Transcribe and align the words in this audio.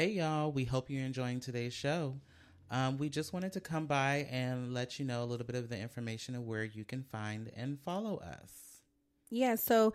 Hey, 0.00 0.12
y'all. 0.12 0.50
We 0.50 0.64
hope 0.64 0.88
you're 0.88 1.04
enjoying 1.04 1.40
today's 1.40 1.74
show. 1.74 2.14
Um, 2.70 2.96
we 2.96 3.10
just 3.10 3.34
wanted 3.34 3.52
to 3.52 3.60
come 3.60 3.84
by 3.84 4.26
and 4.30 4.72
let 4.72 4.98
you 4.98 5.04
know 5.04 5.22
a 5.22 5.26
little 5.26 5.44
bit 5.44 5.56
of 5.56 5.68
the 5.68 5.78
information 5.78 6.34
of 6.34 6.46
where 6.46 6.64
you 6.64 6.86
can 6.86 7.02
find 7.02 7.52
and 7.54 7.78
follow 7.84 8.16
us. 8.16 8.80
Yeah, 9.28 9.56
so 9.56 9.92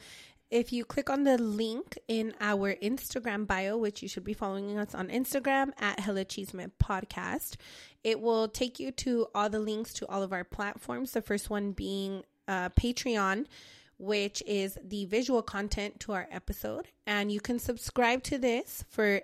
if 0.52 0.72
you 0.72 0.86
click 0.86 1.10
on 1.10 1.24
the 1.24 1.40
link 1.40 1.98
in 2.08 2.36
our 2.40 2.76
Instagram 2.76 3.48
bio, 3.48 3.78
which 3.78 4.04
you 4.04 4.08
should 4.08 4.24
be 4.24 4.36
following 4.36 4.78
us 4.78 4.94
on 4.94 5.08
Instagram 5.08 5.72
at 5.80 6.00
Hella 6.00 6.26
Chisme 6.26 6.70
Podcast, 6.80 7.56
it 8.04 8.22
will 8.22 8.48
take 8.48 8.80
you 8.80 8.92
to 8.92 9.26
all 9.34 9.50
the 9.50 9.58
links 9.58 9.92
to 9.94 10.08
all 10.08 10.22
of 10.22 10.32
our 10.32 10.44
platforms. 10.44 11.14
The 11.14 11.24
first 11.24 11.50
one 11.50 11.72
being 11.72 12.22
uh, 12.48 12.70
Patreon, 12.70 13.48
which 13.98 14.44
is 14.46 14.78
the 14.84 15.06
visual 15.06 15.42
content 15.42 16.00
to 16.02 16.12
our 16.12 16.28
episode. 16.30 16.90
And 17.08 17.32
you 17.32 17.40
can 17.40 17.58
subscribe 17.58 18.22
to 18.24 18.38
this 18.38 18.86
for 18.88 19.22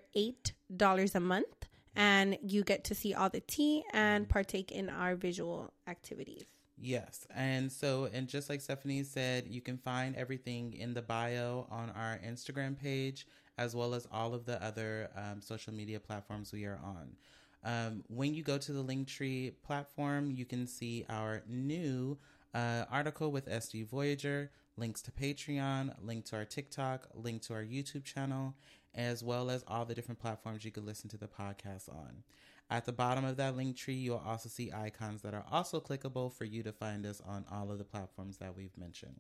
$8 0.76 1.16
a 1.16 1.20
month. 1.20 1.68
And 1.96 2.38
you 2.42 2.64
get 2.64 2.86
to 2.86 2.96
see 2.96 3.14
all 3.14 3.30
the 3.30 3.42
tea 3.42 3.84
and 3.92 4.30
partake 4.30 4.72
in 4.72 4.90
our 4.90 5.16
visual 5.16 5.74
activities. 5.88 6.46
Yes. 6.78 7.28
And 7.36 7.72
so, 7.72 8.10
and 8.12 8.28
just 8.28 8.50
like 8.50 8.62
Stephanie 8.62 9.04
said, 9.04 9.46
you 9.48 9.62
can 9.62 9.78
find 9.78 10.16
everything 10.16 10.74
in 10.74 10.94
the 10.94 11.02
bio 11.02 11.68
on 11.70 11.92
our 11.92 12.20
Instagram 12.26 12.80
page, 12.80 13.28
as 13.58 13.76
well 13.76 13.94
as 13.94 14.08
all 14.12 14.34
of 14.34 14.46
the 14.46 14.64
other 14.64 15.10
um, 15.16 15.42
social 15.42 15.74
media 15.74 16.00
platforms 16.00 16.52
we 16.52 16.66
are 16.66 16.80
on. 16.84 17.16
Um, 17.64 18.04
when 18.08 18.34
you 18.34 18.42
go 18.42 18.58
to 18.58 18.72
the 18.72 18.84
Linktree 18.84 19.54
platform, 19.64 20.32
you 20.32 20.46
can 20.46 20.66
see 20.66 21.06
our 21.10 21.44
new 21.48 22.18
uh, 22.56 22.86
article 22.92 23.32
with 23.32 23.48
SD 23.48 23.88
Voyager, 23.88 24.50
links 24.78 25.02
to 25.04 25.12
Patreon, 25.12 25.94
link 26.02 26.26
to 26.26 26.38
our 26.38 26.46
TikTok, 26.46 27.08
link 27.14 27.44
to 27.44 27.54
our 27.54 27.64
YouTube 27.64 28.04
channel, 28.04 28.56
as 28.96 29.24
well 29.24 29.50
as 29.50 29.64
all 29.68 29.86
the 29.86 29.96
different 29.96 30.20
platforms 30.20 30.66
you 30.66 30.72
can 30.72 30.86
listen 30.86 31.10
to 31.10 31.18
the 31.18 31.28
podcast 31.28 31.90
on. 31.90 32.24
At 32.70 32.86
the 32.86 32.94
bottom 32.94 33.26
of 33.26 33.38
that 33.38 33.58
link 33.58 33.76
tree, 33.76 33.96
you'll 33.96 34.24
also 34.26 34.48
see 34.48 34.72
icons 34.72 35.22
that 35.24 35.34
are 35.34 35.46
also 35.52 35.82
clickable 35.82 36.32
for 36.32 36.46
you 36.46 36.64
to 36.64 36.72
find 36.72 37.06
us 37.06 37.22
on 37.26 37.46
all 37.52 37.70
of 37.70 37.78
the 37.78 37.84
platforms 37.84 38.38
that 38.38 38.56
we've 38.56 38.78
mentioned. 38.78 39.20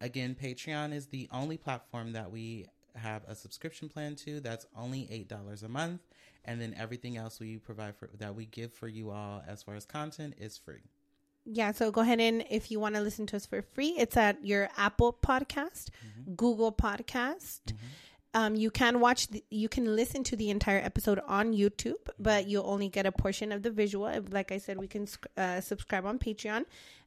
Again, 0.00 0.36
Patreon 0.40 0.92
is 0.92 1.06
the 1.06 1.28
only 1.32 1.56
platform 1.56 2.12
that 2.12 2.30
we 2.30 2.66
have 2.96 3.24
a 3.26 3.34
subscription 3.34 3.88
plan 3.88 4.14
to 4.14 4.40
that's 4.40 4.66
only 4.76 5.26
$8 5.28 5.62
a 5.64 5.68
month 5.68 6.02
and 6.44 6.60
then 6.60 6.74
everything 6.78 7.16
else 7.16 7.40
we 7.40 7.58
provide 7.58 7.96
for 7.96 8.08
that 8.18 8.34
we 8.34 8.46
give 8.46 8.72
for 8.72 8.88
you 8.88 9.10
all 9.10 9.42
as 9.46 9.62
far 9.62 9.74
as 9.74 9.84
content 9.84 10.34
is 10.38 10.56
free 10.56 10.82
yeah 11.44 11.72
so 11.72 11.90
go 11.90 12.00
ahead 12.02 12.20
and 12.20 12.44
if 12.50 12.70
you 12.70 12.78
want 12.78 12.94
to 12.94 13.00
listen 13.00 13.26
to 13.26 13.36
us 13.36 13.46
for 13.46 13.62
free 13.62 13.94
it's 13.98 14.16
at 14.16 14.44
your 14.44 14.68
apple 14.76 15.12
podcast 15.12 15.88
mm-hmm. 15.90 16.34
google 16.34 16.72
podcast 16.72 17.62
mm-hmm. 17.66 17.86
Um, 18.34 18.54
you 18.54 18.70
can 18.70 19.00
watch 19.00 19.28
the, 19.28 19.42
you 19.50 19.68
can 19.68 19.96
listen 19.96 20.22
to 20.24 20.36
the 20.36 20.50
entire 20.50 20.78
episode 20.78 21.20
on 21.26 21.52
youtube 21.52 21.94
but 22.18 22.46
you'll 22.46 22.66
only 22.68 22.88
get 22.88 23.06
a 23.06 23.12
portion 23.12 23.52
of 23.52 23.62
the 23.62 23.70
visual 23.70 24.10
like 24.30 24.52
i 24.52 24.58
said 24.58 24.78
we 24.78 24.88
can 24.88 25.06
uh, 25.36 25.60
subscribe 25.60 26.04
on 26.04 26.18
patreon 26.18 26.64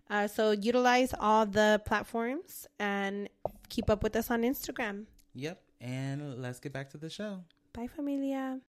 uh, 0.09 0.27
so 0.27 0.51
utilize 0.51 1.13
all 1.19 1.45
the 1.45 1.81
platforms 1.85 2.67
and 2.79 3.29
keep 3.69 3.89
up 3.89 4.03
with 4.03 4.15
us 4.15 4.31
on 4.31 4.41
instagram 4.41 5.05
yep 5.33 5.61
and 5.81 6.41
let's 6.41 6.59
get 6.59 6.73
back 6.73 6.89
to 6.89 6.97
the 6.97 7.09
show 7.09 7.43
bye 7.73 7.87
familia 7.87 8.59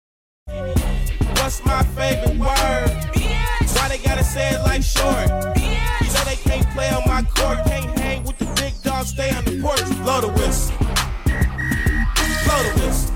What's 1.48 1.64
my 1.64 1.82
favorite 1.82 2.38
word? 2.38 2.90
Why 3.74 3.88
they 3.88 3.98
gotta 3.98 4.24
say 4.24 4.50
it 4.50 4.60
like 4.60 4.82
short? 4.82 5.28
You 5.58 6.14
know 6.14 6.24
they 6.24 6.36
can't 6.36 6.68
play 6.70 6.88
on 6.90 7.02
my 7.06 7.22
court, 7.22 7.58
can't 7.66 7.98
hang 7.98 8.24
with 8.24 8.38
the 8.38 8.46
big 8.60 8.74
dogs, 8.82 9.10
stay 9.10 9.30
on 9.30 9.44
the 9.44 9.60
porch. 9.60 9.84
Blow 10.02 10.20
the 10.20 10.28
whistle. 10.28 10.97
Blow 12.48 12.62
the 12.64 12.72
whistle. 12.80 13.12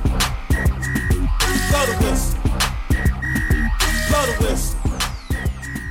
Blow 1.71 1.85
the 1.89 1.97
whistle. 2.05 2.37
Blow 4.09 4.25
the 4.29 4.35
whistle. 4.45 4.77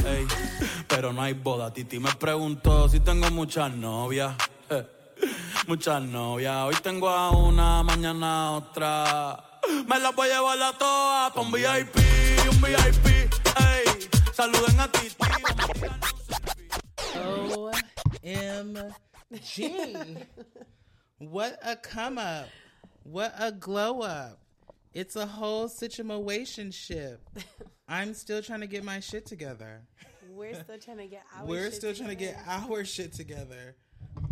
Hey, 0.06 0.28
pero 0.88 1.12
no 1.12 1.24
hay 1.24 1.34
boda. 1.34 1.74
Titi 1.74 1.98
me 1.98 2.12
preguntó 2.12 2.88
si 2.88 3.00
tengo 3.00 3.32
muchas 3.32 3.74
novias. 3.74 4.36
Muchas 5.68 6.04
novias. 6.04 6.56
Hoy 6.66 6.76
tengo 6.84 7.10
a 7.10 7.32
una, 7.32 7.82
mañana 7.82 8.46
a 8.46 8.52
otra. 8.52 9.44
Me 9.88 10.00
la 10.00 10.12
voy 10.12 10.30
a 10.30 10.36
llevar 10.36 10.62
a 10.62 10.78
todas 10.78 11.36
un 11.38 11.52
VIP, 11.52 11.96
un 12.48 12.62
VIP. 12.62 13.06
Ey, 13.58 14.10
saluden 14.34 14.80
a 14.80 14.88
ti. 14.92 15.10
OMG. 19.32 19.58
what 21.20 21.58
a 21.64 21.76
come 21.76 22.20
up. 22.20 22.46
What 23.04 23.34
a 23.40 23.52
glow 23.52 24.02
up. 24.02 24.40
It's 24.94 25.16
a 25.16 25.26
whole 25.26 25.68
situation 25.68 26.72
ship. 26.72 27.22
I'm 27.88 28.14
still 28.14 28.42
trying 28.42 28.62
to 28.62 28.68
get 28.68 28.84
my 28.84 29.00
shit 29.00 29.26
together. 29.26 29.82
We're 30.30 30.54
still 30.56 30.78
trying 30.78 30.98
to 30.98 31.08
get 31.08 31.24
our 31.38 31.46
We're 31.46 31.72
still 31.72 31.94
trying 31.94 32.10
together. 32.10 32.34
to 32.34 32.46
get 32.46 32.48
our 32.70 32.86
shit 32.86 33.14
together. 33.14 33.76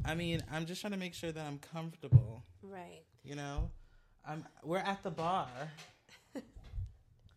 I 0.05 0.15
mean, 0.15 0.41
I'm 0.51 0.65
just 0.65 0.81
trying 0.81 0.93
to 0.93 0.99
make 0.99 1.13
sure 1.13 1.31
that 1.31 1.45
I'm 1.45 1.59
comfortable. 1.59 2.43
Right. 2.61 3.03
You 3.23 3.35
know? 3.35 3.69
I'm 4.25 4.45
we're 4.63 4.77
at 4.77 5.01
the 5.01 5.11
bar 5.11 5.47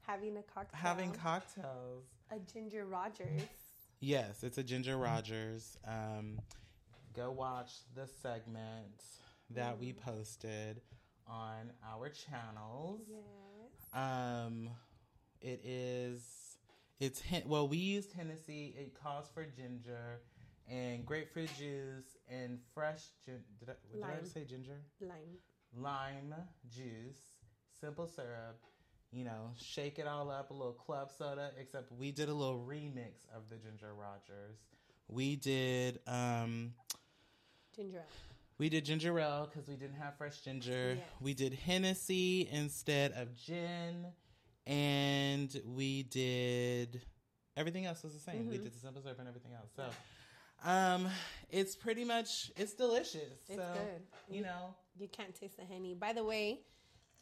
having 0.07 0.37
a 0.37 0.43
cocktail. 0.43 0.79
having 0.81 1.13
cocktails. 1.13 2.05
a 2.31 2.39
Ginger 2.53 2.85
Rogers. 2.85 3.43
Yes, 4.01 4.43
it's 4.43 4.59
a 4.59 4.63
Ginger 4.65 4.97
Rogers. 4.97 5.79
Um, 5.87 6.41
go 7.15 7.31
watch 7.31 7.71
the 7.95 8.07
segment 8.21 9.01
that 9.51 9.79
we 9.79 9.93
posted 9.93 10.81
on 11.33 11.73
our 11.91 12.09
channels. 12.11 13.01
Yes. 13.09 13.95
Um, 13.95 14.69
it 15.41 15.61
is 15.65 16.57
it's 17.01 17.23
well 17.47 17.67
we 17.67 17.79
used 17.79 18.13
Hennessy. 18.13 18.75
It 18.79 18.95
calls 18.95 19.27
for 19.33 19.45
ginger 19.45 20.21
and 20.71 21.05
grapefruit 21.05 21.51
juice 21.59 22.17
and 22.31 22.59
fresh 22.75 23.03
gin- 23.25 23.43
did 23.59 23.71
I, 23.71 23.73
did 23.93 24.05
I 24.05 24.25
say 24.27 24.45
ginger? 24.45 24.77
Lime. 25.01 25.39
lime 25.77 26.35
juice, 26.69 27.19
simple 27.81 28.07
syrup, 28.07 28.61
you 29.11 29.25
know, 29.25 29.51
shake 29.59 29.99
it 29.99 30.07
all 30.07 30.31
up, 30.31 30.51
a 30.51 30.55
little 30.55 30.73
club 30.73 31.11
soda, 31.17 31.51
except 31.59 31.91
we 31.93 32.13
did 32.13 32.29
a 32.29 32.35
little 32.35 32.65
remix 32.67 33.27
of 33.35 33.49
the 33.51 33.57
Ginger 33.57 33.95
Rogers. 33.95 34.59
We 35.09 35.37
did 35.37 35.99
um 36.07 36.75
Ginger 37.75 37.99
ale. 37.99 38.32
We 38.63 38.69
did 38.69 38.85
ginger 38.85 39.19
ale 39.19 39.51
because 39.53 39.69
we 39.69 39.75
didn't 39.75 39.97
have 39.97 40.17
fresh 40.17 40.39
ginger. 40.43 40.95
Yes. 40.97 41.05
We 41.21 41.35
did 41.35 41.53
Hennessy 41.53 42.49
instead 42.53 43.11
of 43.11 43.35
gin, 43.35 44.07
and 44.69 45.61
we 45.67 46.05
did 46.05 47.03
everything 47.57 47.87
else 47.87 48.05
was 48.05 48.15
the 48.15 48.21
same. 48.21 48.49
We 48.49 48.59
Mhm. 48.59 48.63
did 48.63 48.73
the 48.75 48.79
simple 48.79 49.03
syrup 49.03 49.19
and 49.19 49.27
everything 49.27 49.53
else. 49.53 49.73
So, 49.75 49.91
um, 50.63 51.11
it's 51.51 51.75
pretty 51.75 52.05
much 52.05 52.53
it's 52.55 52.75
delicious. 52.75 53.33
It's 53.49 53.57
so, 53.57 53.75
good. 53.75 54.07
You 54.33 54.43
know, 54.43 54.77
You 54.97 55.09
can't 55.09 55.35
taste 55.35 55.57
the 55.57 55.65
henny. 55.65 55.95
By 55.95 56.13
the 56.13 56.23
way, 56.23 56.61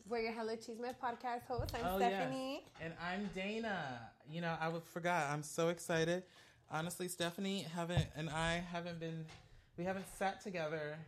we're 0.07 0.21
your 0.21 0.33
Hella 0.33 0.59
Chisme 0.59 0.95
podcast 1.03 1.47
host. 1.47 1.75
I'm 1.75 1.87
Oh, 1.87 1.97
yes. 1.99 2.13
Stephanie. 2.13 2.67
And 2.83 2.93
I'm 3.01 3.29
Dana. 3.35 4.13
You 4.29 4.43
know, 4.43 4.59
I 4.61 4.79
forgot. 4.85 5.31
I'm 5.31 5.43
so 5.43 5.69
excited. 5.71 6.23
Honestly, 6.71 7.09
Stephanie 7.09 7.63
haven't 7.63 8.09
and 8.15 8.29
I 8.29 8.57
haven't 8.59 9.01
been 9.01 9.25
we 9.79 9.85
haven't 9.87 10.07
sat 10.19 10.43
together 10.43 10.99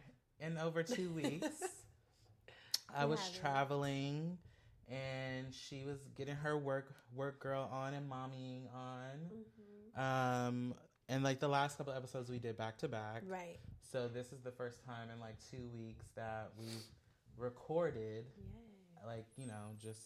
in 0.44 0.58
over 0.58 0.82
two 0.82 1.10
weeks. 1.22 1.46
I 2.94 3.04
was 3.06 3.20
haven't. 3.20 3.40
traveling 3.40 4.38
and 4.90 5.54
she 5.54 5.84
was 5.84 5.98
getting 6.16 6.34
her 6.36 6.58
work 6.58 6.92
work 7.14 7.40
girl 7.40 7.68
on 7.72 7.94
and 7.94 8.10
mommying 8.10 8.64
on. 8.74 9.30
Mm-hmm. 9.96 10.00
Um 10.00 10.74
and 11.08 11.22
like 11.24 11.40
the 11.40 11.48
last 11.48 11.78
couple 11.78 11.92
episodes 11.92 12.30
we 12.30 12.38
did 12.38 12.56
back 12.56 12.78
to 12.78 12.88
back. 12.88 13.22
Right. 13.26 13.58
So 13.92 14.08
this 14.08 14.32
is 14.32 14.40
the 14.42 14.50
first 14.52 14.84
time 14.84 15.08
in 15.12 15.20
like 15.20 15.36
two 15.50 15.68
weeks 15.74 16.06
that 16.16 16.50
we've 16.58 16.84
recorded 17.38 18.24
Yeah. 18.36 19.06
like, 19.06 19.26
you 19.36 19.46
know, 19.46 19.72
just 19.80 20.00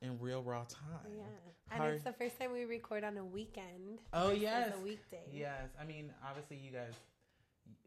in 0.00 0.18
real 0.18 0.42
raw 0.42 0.64
time. 0.64 1.12
Yeah. 1.16 1.22
How 1.68 1.76
And 1.76 1.84
are- 1.84 1.94
it's 1.94 2.04
the 2.04 2.12
first 2.12 2.38
time 2.38 2.52
we 2.52 2.64
record 2.64 3.04
on 3.04 3.16
a 3.18 3.24
weekend. 3.24 4.00
Oh, 4.12 4.30
yes. 4.32 4.72
A 4.76 4.80
weekday. 4.82 5.22
Yes, 5.32 5.70
I 5.80 5.84
mean, 5.84 6.12
obviously, 6.28 6.56
you 6.56 6.70
guys. 6.72 6.92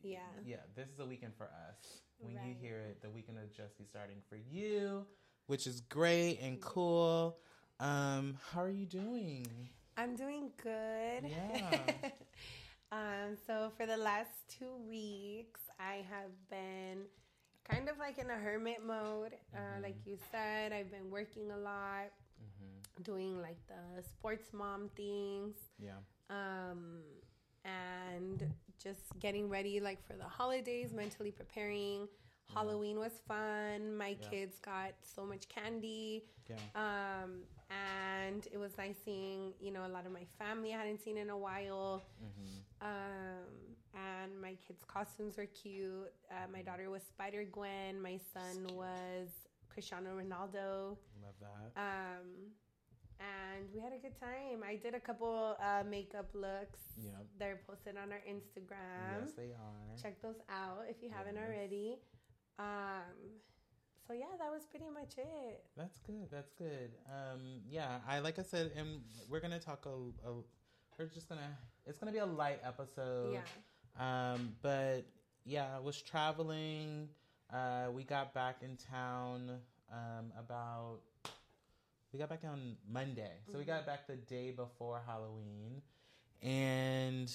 Yeah. 0.06 0.20
Yeah, 0.46 0.58
this 0.76 0.88
is 0.90 1.00
a 1.00 1.06
weekend 1.06 1.34
for 1.36 1.46
us. 1.46 2.02
When 2.20 2.34
you 2.34 2.54
hear 2.62 2.80
it, 2.80 3.02
the 3.02 3.10
weekend 3.10 3.38
will 3.38 3.48
just 3.56 3.78
be 3.78 3.86
starting 3.86 4.18
for 4.30 4.36
you, 4.36 5.06
which 5.48 5.66
is 5.68 5.82
great 5.82 6.40
and 6.42 6.62
cool. 6.62 7.38
Um, 7.80 8.38
how 8.52 8.62
are 8.62 8.70
you 8.70 8.86
doing? 8.86 9.48
I'm 9.98 10.16
doing 10.16 10.52
good. 10.62 11.30
Yeah. 11.30 11.70
um, 12.92 13.36
so 13.48 13.72
for 13.78 13.86
the 13.86 13.98
last 13.98 14.30
two 14.48 14.76
weeks, 14.88 15.62
I 15.80 16.06
have 16.10 16.32
been 16.50 17.06
kind 17.70 17.90
of 17.90 17.98
like 17.98 18.18
in 18.20 18.30
a 18.30 18.36
hermit 18.38 18.86
mode. 18.86 19.34
Uh, 19.54 19.58
Mhm. 19.80 19.84
like 19.84 19.98
you 20.06 20.18
said, 20.32 20.72
I've 20.72 20.92
been 20.92 21.10
working 21.10 21.52
a 21.52 21.58
lot, 21.58 22.12
Mm-hmm. 22.44 23.02
doing 23.04 23.42
like 23.42 23.58
the 23.68 24.04
sports 24.04 24.54
mom 24.54 24.90
things, 24.96 25.56
Yeah. 25.80 25.98
um, 26.30 27.02
and 27.64 28.44
just 28.84 29.02
getting 29.20 29.50
ready 29.50 29.80
like 29.80 30.06
for 30.06 30.14
the 30.14 30.24
holidays, 30.26 30.94
mentally 30.94 31.32
preparing. 31.32 32.08
Halloween 32.54 33.00
was 33.00 33.14
fun. 33.28 33.96
My 33.98 34.10
Yeah. 34.22 34.30
kids 34.30 34.60
got 34.60 34.94
so 35.02 35.26
much 35.26 35.48
candy. 35.50 36.26
Yeah. 36.48 36.58
Um, 36.76 37.42
and 37.72 38.48
it 38.52 38.58
was 38.60 38.78
nice 38.78 38.98
seeing 39.04 39.54
you 39.60 39.72
know 39.72 39.86
a 39.86 39.90
lot 39.90 40.06
of 40.06 40.12
my 40.12 40.26
family 40.38 40.74
I 40.74 40.78
hadn't 40.78 41.02
seen 41.04 41.18
in 41.18 41.30
a 41.32 41.38
while. 41.38 42.04
Um, 42.82 43.76
and 43.96 44.40
my 44.42 44.56
kids' 44.68 44.84
costumes 44.86 45.38
were 45.38 45.46
cute. 45.48 46.12
Uh, 46.30 46.48
my 46.52 46.62
daughter 46.62 46.90
was 46.90 47.02
Spider 47.04 47.44
Gwen. 47.46 48.00
My 48.02 48.20
son 48.34 48.68
was 48.76 49.30
Cristiano 49.70 50.12
Ronaldo. 50.16 50.98
Love 51.24 51.36
that. 51.40 51.72
Um, 51.82 52.52
and 53.20 53.66
we 53.74 53.80
had 53.80 53.94
a 53.94 53.98
good 53.98 54.20
time. 54.20 54.64
I 54.68 54.76
did 54.76 54.94
a 54.96 55.00
couple 55.00 55.56
uh, 55.60 55.84
makeup 55.90 56.30
looks. 56.34 56.80
Yeah. 56.98 57.12
They're 57.40 57.60
posted 57.68 57.96
on 57.98 58.12
our 58.12 58.22
Instagram. 58.30 59.22
yes, 59.22 59.32
they 59.36 59.52
are. 59.54 60.02
Check 60.02 60.22
those 60.22 60.40
out 60.50 60.84
if 60.90 60.98
you 61.02 61.10
haven't 61.10 61.38
already. 61.38 62.00
Um, 62.60 63.40
so 64.08 64.14
yeah, 64.14 64.26
that 64.38 64.52
was 64.52 64.66
pretty 64.66 64.90
much 64.94 65.18
it. 65.18 65.64
That's 65.76 66.00
good. 66.00 66.28
That's 66.32 66.54
good. 66.54 66.92
Um, 67.08 67.62
yeah, 67.70 68.00
I 68.08 68.20
like 68.20 68.38
I 68.40 68.44
said, 68.44 68.72
and 68.78 69.02
we're 69.30 69.40
gonna 69.40 69.60
talk 69.60 69.86
a, 69.86 70.30
a. 70.30 70.34
We're 70.98 71.08
just 71.08 71.28
gonna. 71.28 71.58
It's 71.86 71.98
gonna 71.98 72.12
be 72.12 72.20
a 72.20 72.26
light 72.26 72.60
episode. 72.66 73.34
Yeah. 73.34 74.34
Um, 74.34 74.56
but 74.62 75.06
yeah, 75.44 75.68
I 75.76 75.80
was 75.80 76.02
traveling. 76.02 77.10
Uh, 77.52 77.88
we 77.94 78.04
got 78.04 78.34
back 78.34 78.58
in 78.62 78.78
town 78.78 79.52
um, 79.92 80.32
about. 80.38 81.00
We 82.16 82.20
got 82.20 82.30
back 82.30 82.46
on 82.50 82.78
Monday, 82.90 83.42
so 83.52 83.58
we 83.58 83.66
got 83.66 83.86
back 83.86 84.08
the 84.08 84.16
day 84.16 84.52
before 84.52 85.02
Halloween, 85.06 85.82
and 86.42 87.30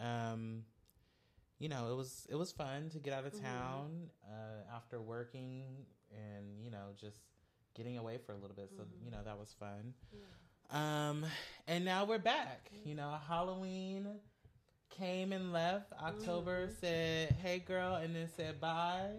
um, 0.00 0.64
you 1.58 1.68
know 1.68 1.92
it 1.92 1.96
was 1.98 2.26
it 2.30 2.36
was 2.36 2.50
fun 2.50 2.88
to 2.94 2.98
get 2.98 3.12
out 3.12 3.26
of 3.26 3.38
town 3.42 4.08
uh, 4.26 4.74
after 4.74 5.02
working 5.02 5.84
and 6.10 6.64
you 6.64 6.70
know 6.70 6.94
just 6.98 7.18
getting 7.74 7.98
away 7.98 8.16
for 8.24 8.32
a 8.32 8.36
little 8.36 8.56
bit. 8.56 8.70
So 8.74 8.84
you 9.04 9.10
know 9.10 9.18
that 9.22 9.38
was 9.38 9.54
fun. 9.60 9.92
Um, 10.70 11.26
and 11.68 11.84
now 11.84 12.06
we're 12.06 12.16
back. 12.16 12.70
You 12.86 12.94
know, 12.94 13.14
Halloween 13.28 14.06
came 14.88 15.34
and 15.34 15.52
left. 15.52 15.92
October 16.02 16.70
said, 16.80 17.36
"Hey, 17.42 17.58
girl," 17.58 17.96
and 17.96 18.16
then 18.16 18.30
said 18.34 18.62
bye. 18.62 19.10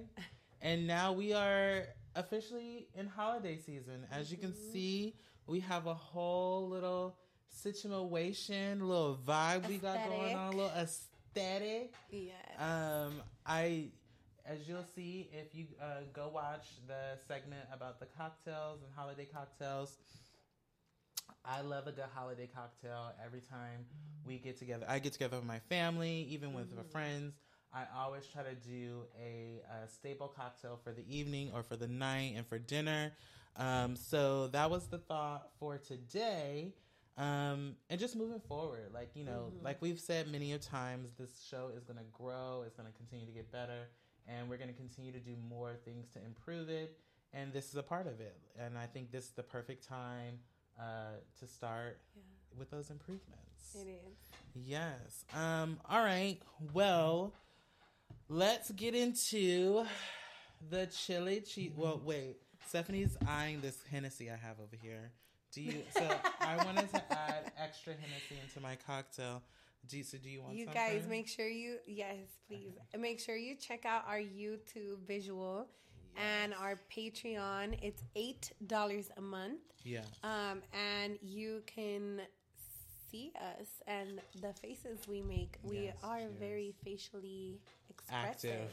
And 0.59 0.87
now 0.87 1.11
we 1.11 1.33
are 1.33 1.83
officially 2.15 2.87
in 2.95 3.07
holiday 3.07 3.57
season. 3.57 4.05
As 4.11 4.31
you 4.31 4.37
can 4.37 4.53
see, 4.53 5.15
we 5.47 5.59
have 5.61 5.87
a 5.87 5.93
whole 5.93 6.69
little 6.69 7.17
situation, 7.49 8.87
little 8.87 9.19
vibe 9.25 9.67
we 9.67 9.77
got 9.77 9.97
going 10.09 10.35
on, 10.35 10.53
a 10.53 10.55
little 10.55 10.71
aesthetic. 10.77 11.93
Yeah. 12.11 12.31
Um, 12.59 13.21
I, 13.45 13.89
as 14.45 14.67
you'll 14.67 14.85
see, 14.95 15.29
if 15.33 15.53
you 15.55 15.65
uh, 15.81 16.01
go 16.13 16.29
watch 16.33 16.67
the 16.87 17.17
segment 17.27 17.67
about 17.71 17.99
the 17.99 18.07
cocktails 18.17 18.81
and 18.83 18.91
holiday 18.95 19.27
cocktails, 19.31 19.97
I 21.45 21.61
love 21.61 21.87
a 21.87 21.91
good 21.91 22.05
holiday 22.13 22.49
cocktail 22.53 23.11
every 23.23 23.41
time 23.41 23.85
we 24.25 24.37
get 24.37 24.57
together. 24.57 24.85
I 24.87 24.99
get 24.99 25.13
together 25.13 25.37
with 25.37 25.45
my 25.45 25.59
family, 25.59 26.27
even 26.29 26.53
with 26.53 26.73
my 26.75 26.83
friends. 26.83 27.33
I 27.73 27.85
always 27.97 28.25
try 28.27 28.43
to 28.43 28.53
do 28.53 29.03
a, 29.19 29.61
a 29.83 29.87
staple 29.89 30.27
cocktail 30.27 30.79
for 30.83 30.91
the 30.91 31.03
evening 31.13 31.51
or 31.53 31.63
for 31.63 31.75
the 31.75 31.87
night 31.87 32.33
and 32.37 32.45
for 32.45 32.59
dinner. 32.59 33.13
Um, 33.57 33.95
so 33.95 34.47
that 34.47 34.69
was 34.69 34.87
the 34.87 34.99
thought 34.99 35.49
for 35.59 35.77
today. 35.77 36.73
Um, 37.17 37.75
and 37.89 37.99
just 37.99 38.15
moving 38.15 38.39
forward, 38.39 38.89
like, 38.93 39.11
you 39.15 39.23
know, 39.23 39.51
like 39.61 39.81
we've 39.81 39.99
said 39.99 40.31
many 40.31 40.53
a 40.53 40.57
times, 40.57 41.11
this 41.17 41.45
show 41.49 41.69
is 41.75 41.83
going 41.83 41.97
to 41.99 42.05
grow, 42.11 42.63
it's 42.65 42.75
going 42.75 42.91
to 42.91 42.97
continue 42.97 43.25
to 43.27 43.31
get 43.31 43.51
better, 43.51 43.89
and 44.27 44.49
we're 44.49 44.57
going 44.57 44.69
to 44.71 44.75
continue 44.75 45.11
to 45.11 45.19
do 45.19 45.35
more 45.47 45.75
things 45.85 46.07
to 46.13 46.19
improve 46.25 46.69
it. 46.69 46.97
And 47.31 47.53
this 47.53 47.69
is 47.69 47.75
a 47.75 47.83
part 47.83 48.07
of 48.07 48.19
it. 48.19 48.37
And 48.59 48.77
I 48.77 48.85
think 48.87 49.11
this 49.11 49.25
is 49.25 49.31
the 49.31 49.43
perfect 49.43 49.87
time 49.87 50.39
uh, 50.79 51.17
to 51.39 51.47
start 51.47 51.99
Yeah. 52.15 52.21
with 52.57 52.71
those 52.71 52.89
improvements. 52.89 53.75
It 53.75 53.87
is. 53.87 54.17
Yes. 54.55 55.25
Um, 55.35 55.79
all 55.89 56.03
right. 56.03 56.37
Well, 56.73 57.33
let's 58.29 58.71
get 58.71 58.95
into 58.95 59.85
the 60.69 60.87
chili 60.87 61.41
cheese. 61.41 61.71
Well, 61.75 62.01
wait. 62.03 62.37
Stephanie's 62.67 63.17
eyeing 63.27 63.61
this 63.61 63.77
Hennessy 63.91 64.31
I 64.31 64.35
have 64.35 64.59
over 64.59 64.75
here. 64.81 65.11
Do 65.51 65.61
you? 65.61 65.83
So 65.95 66.01
I 66.41 66.57
wanted 66.65 66.89
to 66.91 67.13
add 67.13 67.51
extra 67.57 67.93
Hennessy 67.93 68.39
into 68.43 68.59
my 68.61 68.75
cocktail. 68.87 69.43
Do 69.87 69.97
you, 69.97 70.03
so 70.03 70.17
do 70.17 70.29
you 70.29 70.41
want? 70.41 70.55
You 70.55 70.65
guys 70.67 71.05
make 71.07 71.27
sure 71.27 71.47
you 71.47 71.77
yes, 71.85 72.17
please. 72.47 72.71
Make 72.97 73.19
sure 73.19 73.35
you 73.35 73.55
check 73.55 73.85
out 73.85 74.03
our 74.07 74.17
YouTube 74.19 75.05
visual 75.05 75.67
and 76.15 76.53
our 76.53 76.79
Patreon. 76.95 77.77
It's 77.81 78.01
eight 78.15 78.53
dollars 78.65 79.11
a 79.17 79.21
month. 79.21 79.59
Yeah. 79.83 80.01
Um, 80.23 80.61
and 80.73 81.17
you 81.21 81.61
can 81.65 82.21
see 83.13 83.31
us 83.59 83.67
and 83.87 84.19
the 84.41 84.53
faces 84.61 84.99
we 85.07 85.21
make. 85.21 85.57
We 85.63 85.85
Yes, 85.85 85.95
are 86.03 86.19
cheers. 86.19 86.31
very 86.39 86.73
facially 86.83 87.59
expressive. 87.89 88.71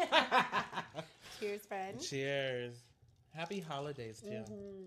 Active. 0.00 1.04
Cheers, 1.40 1.62
friend. 1.66 2.00
Cheers. 2.00 2.74
Happy 3.34 3.60
holidays, 3.60 4.20
too. 4.22 4.28
Mm-hmm. 4.30 4.84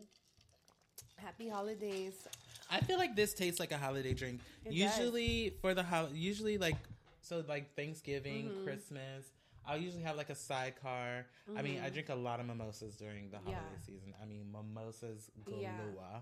Happy 1.18 1.48
holidays. 1.50 2.28
I 2.72 2.80
feel 2.82 2.98
like 2.98 3.16
this 3.16 3.34
tastes 3.34 3.60
like 3.60 3.72
a 3.72 3.78
holiday 3.78 4.14
drink. 4.14 4.40
It 4.66 4.74
usually 4.74 5.54
for 5.62 5.74
the 5.74 5.84
hol- 5.84 6.10
usually 6.14 6.58
like 6.58 6.78
so 7.22 7.44
like 7.48 7.76
Thanksgiving, 7.76 8.50
Mm-hmm. 8.50 8.64
Christmas. 8.64 9.26
I'll 9.68 9.78
usually 9.78 10.02
have 10.04 10.16
like 10.18 10.30
a 10.32 10.36
sidecar. 10.36 11.26
I 11.56 11.62
mean, 11.62 11.80
I 11.86 11.90
drink 11.90 12.10
a 12.10 12.16
lot 12.16 12.40
of 12.40 12.48
mimosas 12.48 12.96
during 12.96 13.30
the 13.30 13.38
holiday 13.38 13.60
Mm-hmm. 13.60 13.74
Yeah. 13.76 13.86
season. 13.86 14.14
I 14.22 14.26
mean, 14.26 14.46
mimosas 14.52 15.30
galore. 15.46 15.62
Yeah. 15.62 16.20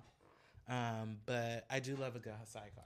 Um, 0.69 1.17
but 1.25 1.65
I 1.69 1.79
do 1.79 1.95
love 1.95 2.15
a 2.15 2.19
good 2.19 2.33
sidecar. 2.45 2.83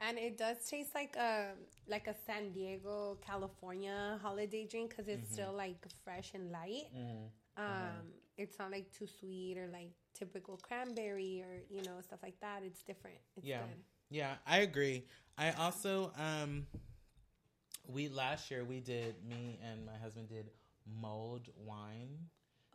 And 0.00 0.18
it 0.18 0.38
does 0.38 0.58
taste 0.68 0.94
like 0.94 1.16
a 1.16 1.52
like 1.88 2.06
a 2.06 2.14
San 2.26 2.52
Diego, 2.52 3.18
California 3.24 4.18
holiday 4.22 4.66
drink 4.66 4.90
because 4.90 5.08
Mm-hmm. 5.14 5.18
it's 5.18 5.30
still 5.30 5.52
like 5.52 5.86
fresh 6.04 6.32
and 6.34 6.50
light. 6.52 6.90
Um, 7.56 8.12
it's 8.36 8.58
not 8.58 8.70
like 8.72 8.92
too 8.92 9.06
sweet 9.06 9.58
or 9.58 9.68
like 9.72 9.92
typical 10.14 10.56
cranberry 10.58 11.42
or 11.42 11.62
you 11.70 11.82
know 11.82 12.00
stuff 12.02 12.20
like 12.22 12.40
that. 12.40 12.62
It's 12.64 12.82
different. 12.82 13.18
It's 13.36 13.50
Yeah. 13.50 13.64
good. 13.64 13.78
Yeah, 14.10 14.36
I 14.46 14.58
agree. 14.58 15.04
I 15.36 15.52
also 15.52 16.12
um 16.18 16.66
we 17.86 18.08
last 18.08 18.50
year 18.50 18.64
we 18.64 18.80
did 18.80 19.14
me 19.28 19.58
and 19.64 19.84
my 19.86 19.96
husband 19.96 20.28
did 20.28 20.50
mulled 21.00 21.48
wine. 21.56 22.18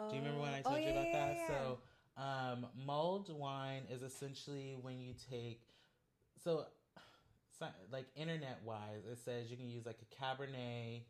Do 0.10 0.16
you 0.16 0.22
remember 0.22 0.42
when 0.42 0.54
I 0.54 0.62
Oh, 0.66 0.76
told 0.76 0.84
you 0.86 0.92
about 0.92 1.12
yeah, 1.12 1.14
that? 1.14 1.38
yeah. 1.38 1.48
So 1.48 1.80
um 2.18 2.68
mulled 2.86 3.36
wine 3.38 3.82
is 3.92 4.04
essentially 4.04 4.76
when 4.82 5.02
you 5.02 5.14
take 5.30 5.62
so 6.44 6.66
like 7.92 8.06
internet 8.16 8.60
wise 8.66 9.06
it 9.10 9.18
says 9.18 9.50
you 9.50 9.58
can 9.58 9.70
use 9.70 9.86
like 9.86 9.98
a 10.02 10.24
cabernet 10.24 11.02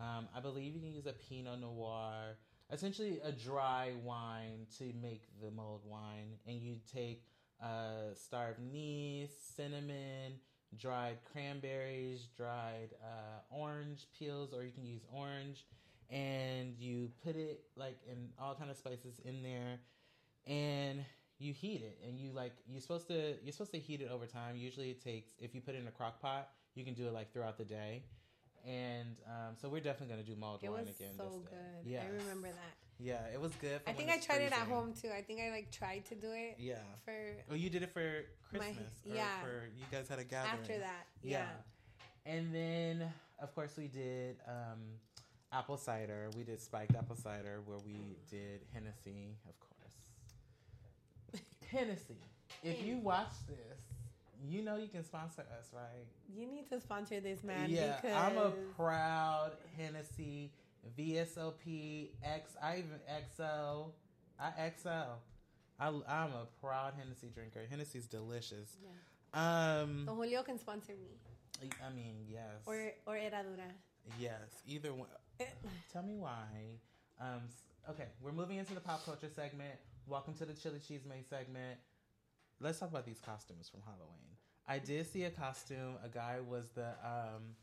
um, 0.00 0.28
i 0.36 0.40
believe 0.40 0.74
you 0.74 0.80
can 0.80 0.92
use 0.92 1.06
a 1.06 1.12
pinot 1.12 1.60
noir 1.60 2.36
essentially 2.70 3.20
a 3.24 3.32
dry 3.32 3.92
wine 4.04 4.66
to 4.78 4.92
make 5.00 5.22
the 5.42 5.50
mulled 5.50 5.82
wine 5.84 6.38
and 6.46 6.60
you 6.60 6.76
take 6.92 7.24
uh, 7.62 8.14
star 8.14 8.50
of 8.50 8.56
anise 8.58 9.30
cinnamon 9.56 10.32
dried 10.76 11.16
cranberries 11.32 12.28
dried 12.36 12.88
uh, 13.02 13.54
orange 13.54 14.06
peels 14.18 14.52
or 14.52 14.64
you 14.64 14.72
can 14.72 14.84
use 14.84 15.02
orange 15.12 15.66
and 16.10 16.74
you 16.78 17.10
put 17.24 17.36
it 17.36 17.64
like 17.76 17.98
in 18.10 18.28
all 18.38 18.54
kind 18.54 18.70
of 18.70 18.76
spices 18.76 19.20
in 19.24 19.42
there 19.42 19.78
and 20.46 21.04
you 21.38 21.52
heat 21.52 21.82
it 21.82 21.98
and 22.06 22.18
you 22.18 22.30
like 22.32 22.52
you're 22.68 22.80
supposed 22.80 23.08
to 23.08 23.34
you're 23.42 23.52
supposed 23.52 23.72
to 23.72 23.78
heat 23.78 24.00
it 24.00 24.08
over 24.10 24.26
time 24.26 24.56
usually 24.56 24.90
it 24.90 25.02
takes 25.02 25.32
if 25.40 25.54
you 25.54 25.60
put 25.60 25.74
it 25.74 25.80
in 25.80 25.88
a 25.88 25.90
crock 25.90 26.20
pot 26.20 26.50
you 26.74 26.84
can 26.84 26.94
do 26.94 27.06
it 27.06 27.12
like 27.12 27.32
throughout 27.32 27.58
the 27.58 27.64
day 27.64 28.02
and 28.64 29.16
um, 29.26 29.54
so 29.60 29.68
we're 29.68 29.80
definitely 29.80 30.14
going 30.14 30.24
to 30.24 30.30
do 30.30 30.38
mulled 30.38 30.62
It 30.62 30.70
wine 30.70 30.86
was 30.86 30.94
again 30.96 31.10
so 31.16 31.42
good. 31.50 31.84
yeah 31.84 32.02
I 32.06 32.22
remember 32.22 32.46
that. 32.48 32.74
yeah 33.00 33.18
it 33.34 33.40
was 33.40 33.50
good 33.60 33.80
I 33.86 33.92
think 33.92 34.10
I 34.10 34.18
tried 34.18 34.42
it 34.42 34.52
at 34.52 34.68
home 34.68 34.92
too. 34.94 35.08
I 35.16 35.22
think 35.22 35.40
I 35.40 35.50
like 35.50 35.72
tried 35.72 36.04
to 36.06 36.14
do 36.14 36.28
it. 36.32 36.56
yeah 36.58 36.76
For 37.04 37.12
oh 37.50 37.54
you 37.54 37.70
did 37.70 37.82
it 37.82 37.90
for 37.92 38.24
christmas 38.48 38.76
or 39.08 39.14
yeah. 39.16 39.40
for 39.42 39.68
you 39.76 39.84
guys 39.90 40.08
had 40.08 40.20
a 40.20 40.24
gathering 40.24 40.60
after 40.60 40.78
that, 40.78 41.06
yeah. 41.22 41.46
and 42.26 42.54
then 42.54 43.02
of 43.40 43.52
course 43.54 43.72
we 43.76 43.88
did 43.88 44.36
um, 44.46 44.78
apple 45.52 45.76
cider 45.76 46.28
we 46.36 46.44
did 46.44 46.60
spiked 46.60 46.94
apple 46.94 47.16
cider 47.16 47.60
where 47.64 47.78
we 47.84 48.16
did 48.30 48.60
hennessy 48.72 49.36
of 49.48 49.58
course 49.58 49.71
hennessy 51.72 52.18
if 52.62 52.84
you 52.84 52.98
watch 52.98 53.32
this 53.48 53.78
you 54.44 54.62
know 54.62 54.76
you 54.76 54.88
can 54.88 55.04
sponsor 55.04 55.42
us 55.58 55.70
right 55.72 56.06
You 56.36 56.46
need 56.46 56.68
to 56.70 56.80
sponsor 56.80 57.20
this 57.20 57.42
man. 57.44 57.70
yeah 57.70 57.96
because 58.00 58.16
i'm 58.16 58.36
a 58.38 58.50
proud 58.76 59.52
hennessy 59.78 60.52
vsop 60.98 62.08
x 62.24 62.52
i 62.62 62.72
even 62.78 63.00
xo 63.38 63.92
i 64.38 64.72
xl 64.76 64.88
I, 65.80 65.86
i'm 65.88 66.32
a 66.42 66.46
proud 66.60 66.92
hennessy 66.98 67.30
drinker 67.34 67.60
hennessy's 67.70 68.06
delicious 68.06 68.76
um 69.34 70.04
So 70.06 70.14
Julio 70.14 70.42
can 70.42 70.58
sponsor 70.58 70.92
me 70.92 71.70
i 71.86 71.90
mean 71.94 72.16
yes 72.28 72.62
or 72.66 72.76
or 73.06 73.14
Herradura. 73.14 73.70
Yes, 74.18 74.50
either 74.66 74.92
one. 74.92 75.06
Tell 75.92 76.02
me 76.02 76.16
why. 76.18 76.80
Um, 77.20 77.42
okay, 77.88 78.08
we're 78.20 78.32
moving 78.32 78.58
into 78.58 78.74
the 78.74 78.80
pop 78.80 79.04
culture 79.04 79.28
segment. 79.32 79.78
Welcome 80.06 80.34
to 80.34 80.44
the 80.44 80.54
Hella 80.62 80.76
Chisme 80.78 81.24
segment. 81.28 81.78
let's 82.60 82.78
talk 82.78 82.90
about 82.90 83.06
these 83.06 83.20
costumes 83.20 83.68
from 83.68 83.80
Halloween. 83.84 84.36
I 84.66 84.78
did 84.78 85.06
see 85.10 85.24
a 85.24 85.30
costume. 85.30 85.96
A 86.04 86.08
guy 86.08 86.36
was 86.46 86.66
the 86.74 86.88
um, 87.04 87.56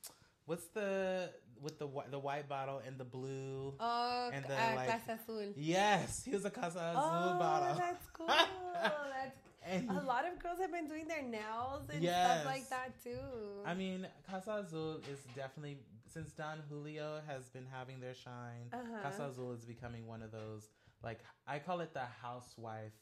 what's 0.45 0.65
the 0.67 1.29
with 1.61 1.77
the 1.79 1.87
the 2.11 2.19
white 2.19 2.47
bottle 2.49 2.81
and 2.85 2.97
the 2.97 3.03
blue. 3.05 3.73
Oh, 3.79 4.29
And 4.33 4.45
uh, 4.45 4.47
the, 4.47 4.75
like- 4.75 4.89
Casa 4.89 5.19
Azul. 5.23 5.53
Yes, 5.55 6.23
he 6.25 6.31
was 6.31 6.45
a 6.45 6.49
Casa 6.49 6.79
Azul 6.79 7.03
Oh, 7.03 7.39
bottle. 7.39 7.75
that's 7.77 8.07
cool. 8.13 8.27
that's 8.27 9.35
And- 9.65 9.89
a 9.91 10.01
lot 10.01 10.25
of 10.25 10.41
girls 10.41 10.57
have 10.59 10.71
been 10.71 10.87
doing 10.87 11.07
their 11.07 11.21
nails 11.21 11.83
and 11.93 12.01
Yes. 12.01 12.41
stuff 12.41 12.45
like 12.45 12.69
that 12.69 13.03
too. 13.03 13.19
I 13.65 13.73
mean, 13.75 14.07
Casa 14.29 14.63
Azul 14.65 15.01
is 15.11 15.19
definitely 15.35 15.77
since 16.11 16.31
Don 16.31 16.59
Julio 16.69 17.19
has 17.27 17.49
been 17.49 17.67
having 17.71 17.99
their 17.99 18.15
shine. 18.15 18.69
Uh-huh. 18.73 19.03
Casa 19.03 19.25
Azul 19.29 19.51
is 19.51 19.65
becoming 19.65 20.07
one 20.07 20.23
of 20.23 20.31
those 20.31 20.69
like 21.03 21.19
I 21.47 21.59
call 21.59 21.79
it 21.81 21.93
the 21.93 22.05
housewife 22.21 22.93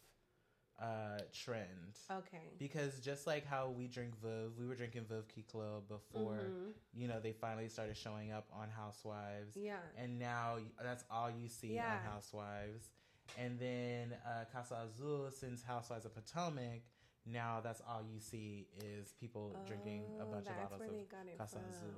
uh 0.79 1.17
trend. 1.33 1.97
okay. 2.11 2.51
Because 2.59 2.99
just 2.99 3.25
like 3.25 3.45
how 3.47 3.69
we 3.75 3.87
drink 3.87 4.13
Veuve, 4.23 4.55
we 4.59 4.67
were 4.67 4.75
drinking 4.75 5.05
Veuve 5.05 5.27
Clicquot 5.33 5.87
before, 5.87 6.37
Mhm. 6.37 6.73
you 6.93 7.07
know, 7.07 7.19
they 7.19 7.31
finally 7.33 7.67
started 7.67 7.97
showing 7.97 8.31
up 8.31 8.47
on 8.53 8.69
Housewives. 8.69 9.57
Yeah. 9.57 9.79
And 9.97 10.19
now 10.19 10.59
that's 10.83 11.03
all 11.09 11.31
you 11.31 11.47
see 11.49 11.73
Yeah. 11.73 11.95
on 11.95 12.03
Housewives. 12.03 12.91
And 13.39 13.59
then 13.59 14.13
uh, 14.23 14.45
Casa 14.53 14.75
Azul, 14.87 15.31
since 15.31 15.63
Housewives 15.63 16.05
of 16.05 16.13
Potomac, 16.13 16.81
now 17.31 17.59
that's 17.63 17.81
all 17.87 18.01
you 18.13 18.19
see 18.19 18.67
is 18.79 19.13
people 19.19 19.55
drinking 19.65 20.03
a 20.19 20.23
Oh, 20.23 20.31
bunch 20.31 20.47
of 20.47 20.55
bottles 20.57 20.81
of 20.81 20.87
they 20.91 21.35
Casa 21.37 21.57
Azul. 21.69 21.89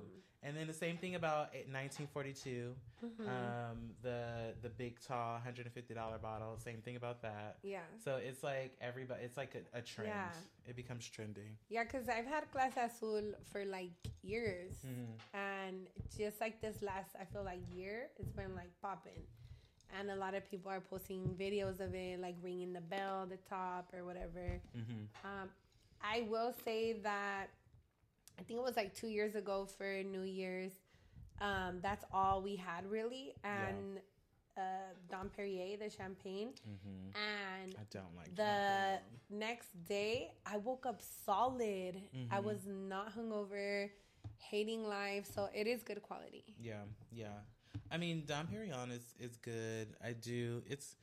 And 0.42 0.56
then 0.56 0.66
the 0.66 0.72
same 0.72 0.96
thing 0.96 1.14
about 1.16 1.52
1942, 1.54 2.74
Mm-hmm. 3.04 3.28
um, 3.28 3.78
the 4.02 4.52
the 4.62 4.68
big 4.68 5.00
tall 5.00 5.38
$150 5.40 6.20
bottle. 6.22 6.58
Same 6.58 6.82
thing 6.82 6.96
about 6.96 7.22
that. 7.22 7.56
Yeah. 7.62 7.80
So 8.04 8.16
it's 8.16 8.42
like 8.42 8.76
everybody, 8.80 9.24
it's 9.24 9.36
like 9.38 9.54
a, 9.54 9.78
a 9.78 9.82
trend. 9.82 10.10
Yeah. 10.10 10.28
It 10.66 10.76
becomes 10.76 11.08
trendy. 11.08 11.56
Yeah, 11.70 11.84
because 11.84 12.08
I've 12.08 12.26
had 12.26 12.44
Casa 12.52 12.90
Azul 12.94 13.32
for 13.50 13.64
like 13.64 13.90
years. 14.22 14.72
Mm-hmm. 14.86 15.36
And 15.38 15.86
just 16.16 16.40
like 16.40 16.60
this 16.60 16.82
last, 16.82 17.10
I 17.20 17.24
feel 17.24 17.42
like 17.44 17.60
year, 17.74 18.08
it's 18.18 18.32
been 18.32 18.54
like 18.54 18.70
popping. 18.82 19.22
And 19.98 20.10
a 20.10 20.16
lot 20.16 20.34
of 20.34 20.48
people 20.50 20.70
are 20.70 20.80
posting 20.80 21.34
videos 21.38 21.80
of 21.80 21.94
it, 21.94 22.20
like 22.20 22.36
ringing 22.42 22.72
the 22.72 22.80
bell, 22.80 23.26
the 23.28 23.38
top, 23.48 23.92
or 23.92 24.04
whatever. 24.04 24.60
Mm-hmm. 24.76 25.26
Um, 25.26 25.48
I 26.02 26.26
will 26.30 26.54
say 26.64 26.94
that 27.02 27.46
I 28.38 28.42
think 28.42 28.58
it 28.58 28.62
was 28.62 28.76
like 28.76 28.94
two 28.94 29.08
years 29.08 29.34
ago 29.34 29.66
for 29.76 30.02
New 30.02 30.22
Year's. 30.22 30.72
Um, 31.40 31.78
that's 31.82 32.04
all 32.12 32.42
we 32.42 32.54
had 32.56 32.84
really, 32.90 33.34
and 33.44 33.98
uh, 34.56 34.60
Dom 35.10 35.30
Perignon, 35.36 35.78
the 35.78 35.88
champagne, 35.90 36.48
Mm-hmm. 36.68 37.16
and 37.64 37.74
I 37.78 37.82
don't 37.90 38.14
like 38.16 38.34
the 38.36 38.42
champagne. 38.42 38.98
next 39.30 39.68
day 39.88 40.32
I 40.44 40.58
woke 40.58 40.84
up 40.86 41.00
solid. 41.24 41.96
I 42.30 42.38
Mhm. 42.40 42.44
was 42.44 42.66
not 42.66 43.14
hungover, 43.16 43.90
hating 44.38 44.84
life, 44.84 45.26
so 45.34 45.48
it 45.54 45.66
is 45.66 45.82
good 45.82 46.02
quality. 46.02 46.44
Yeah, 46.60 46.82
yeah. 47.10 47.38
I 47.90 47.96
mean, 47.96 48.24
Dom 48.26 48.46
Perignon 48.46 48.90
is 48.90 49.14
is 49.18 49.36
good. 49.38 49.88
I 50.04 50.12
do. 50.12 50.62
It's. 50.68 50.96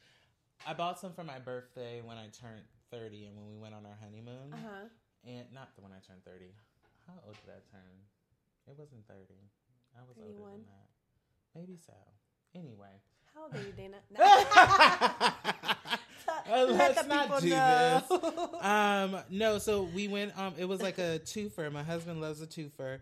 I 0.65 0.73
bought 0.73 0.99
some 0.99 1.13
for 1.13 1.23
my 1.23 1.39
birthday 1.39 2.01
when 2.03 2.17
I 2.17 2.27
turned 2.27 2.63
thirty, 2.91 3.25
and 3.25 3.35
when 3.37 3.47
we 3.47 3.57
went 3.61 3.73
on 3.75 3.85
our 3.85 3.97
honeymoon. 4.01 4.53
Uh 4.53 4.57
huh. 4.57 4.87
And 5.25 5.45
not 5.53 5.75
the 5.75 5.81
when 5.81 5.91
I 5.91 5.99
turned 6.05 6.23
thirty. 6.23 6.53
How 7.07 7.13
old 7.25 7.35
did 7.45 7.51
I 7.51 7.61
turn? 7.71 7.95
It 8.67 8.75
wasn't 8.77 9.05
thirty. 9.07 9.39
I 9.97 10.01
was 10.07 10.17
older 10.17 10.51
than 10.51 10.63
that. 10.65 10.87
Maybe 11.55 11.77
so. 11.85 11.93
Anyway. 12.55 13.01
How 13.33 13.43
old 13.43 13.55
are 13.55 13.59
you, 13.61 13.73
Dana? 13.75 13.97
Uh, 16.27 16.65
Let 16.69 16.95
let's 16.95 17.07
not 17.07 17.41
do 17.41 17.49
know. 17.49 18.03
this. 18.09 18.63
Um, 18.65 19.17
no, 19.29 19.59
so 19.59 19.83
we 19.83 20.07
went. 20.07 20.37
Um, 20.37 20.53
it 20.57 20.65
was 20.65 20.81
like 20.81 20.97
a 20.97 21.19
twofer. 21.23 21.71
My 21.71 21.83
husband 21.83 22.19
loves 22.19 22.41
a 22.41 22.47
twofer, 22.47 22.99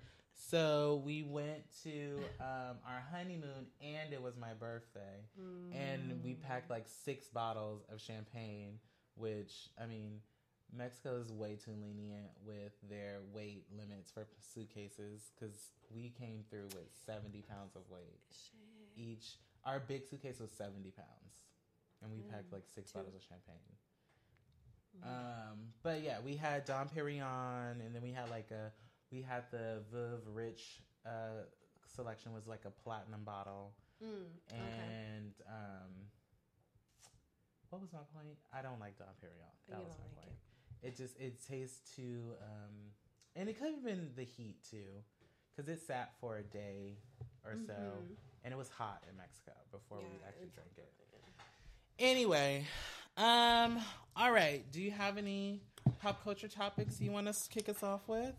so 0.50 1.02
we 1.06 1.24
went 1.24 1.64
to 1.84 2.20
um, 2.40 2.78
our 2.86 3.04
honeymoon, 3.12 3.68
and 3.82 4.14
it 4.14 4.22
was 4.22 4.36
my 4.38 4.54
birthday, 4.54 5.25
and 5.74 6.22
we 6.24 6.34
packed 6.36 6.70
like 6.70 6.86
six 6.88 7.28
bottles 7.28 7.84
of 7.92 8.00
champagne. 8.00 8.80
Which 9.16 9.70
I 9.82 9.86
mean, 9.86 10.20
Mexico 10.75 11.20
is 11.20 11.32
way 11.32 11.56
too 11.64 11.72
lenient 11.72 12.32
with 12.46 12.74
their 12.90 13.20
weight 13.34 13.66
limits 13.75 14.12
for 14.12 14.28
suitcases 14.54 15.32
because 15.34 15.72
we 15.90 16.14
came 16.20 16.44
through 16.50 16.68
with 16.74 16.90
seventy 17.06 17.42
pounds 17.42 17.75
of 17.75 17.84
weight 17.90 18.20
each. 18.96 19.38
Our 19.66 19.80
big 19.80 20.06
suitcase 20.08 20.40
was 20.40 20.52
seventy 20.52 20.92
pounds, 20.92 21.34
and 22.04 22.12
we 22.12 22.22
packed 22.30 22.52
like 22.52 22.66
six 22.74 22.92
Two. 22.92 23.00
bottles 23.00 23.16
of 23.16 23.22
champagne. 23.22 23.78
Um, 25.04 25.74
but 25.84 26.02
yeah, 26.04 26.18
we 26.24 26.36
had 26.36 26.66
Dom 26.66 26.88
Perignon, 26.88 27.82
and 27.86 27.94
then 27.94 28.02
we 28.02 28.12
had 28.12 28.30
like 28.30 28.52
a 28.52 28.72
we 29.12 29.21
had 29.21 29.43
the 29.51 29.81
Veuve 29.93 30.21
Rich 30.33 30.81
uh, 31.05 31.43
selection 31.95 32.33
was 32.33 32.47
like 32.47 32.65
a 32.65 32.71
platinum 32.71 33.24
bottle, 33.24 33.74
Mm, 34.03 34.07
okay. 34.51 34.62
and 34.62 35.31
um, 35.47 35.91
what 37.69 37.81
was 37.81 37.91
my 37.93 38.00
point? 38.13 38.38
I 38.53 38.62
don't 38.62 38.79
like 38.79 38.97
Dom 38.97 39.07
Perignon. 39.21 39.51
That 39.69 39.79
You 39.79 39.85
was 39.85 39.95
my 39.97 40.03
like 40.21 40.25
point. 40.27 40.38
It. 40.83 40.95
just 40.97 41.19
it 41.19 41.39
tastes 41.47 41.95
too, 41.95 42.33
um, 42.43 42.74
and 43.35 43.47
it 43.50 43.57
could 43.57 43.71
have 43.71 43.83
been 43.83 44.09
the 44.15 44.24
heat 44.24 44.57
too, 44.69 45.01
because 45.55 45.69
it 45.69 45.81
sat 45.85 46.12
for 46.19 46.38
a 46.38 46.43
day 46.43 46.97
or 47.45 47.55
so, 47.65 47.74
Mhm. 47.74 48.15
and 48.43 48.53
it 48.53 48.57
was 48.57 48.69
hot 48.69 49.01
in 49.09 49.15
Mexico 49.17 49.53
before 49.71 50.00
we 50.00 50.05
actually 50.27 50.50
drank 50.53 50.71
it. 50.77 50.91
Anyway, 51.97 52.65
um, 53.17 53.79
all 54.17 54.31
right. 54.31 54.69
Do 54.71 54.81
you 54.81 54.91
have 54.91 55.17
any 55.17 55.62
pop 56.01 56.21
culture 56.24 56.50
topics 56.50 57.00
you 57.00 57.12
want 57.12 57.27
to 57.33 57.50
kick 57.50 57.69
us 57.69 57.81
off 57.83 58.07
with? 58.07 58.35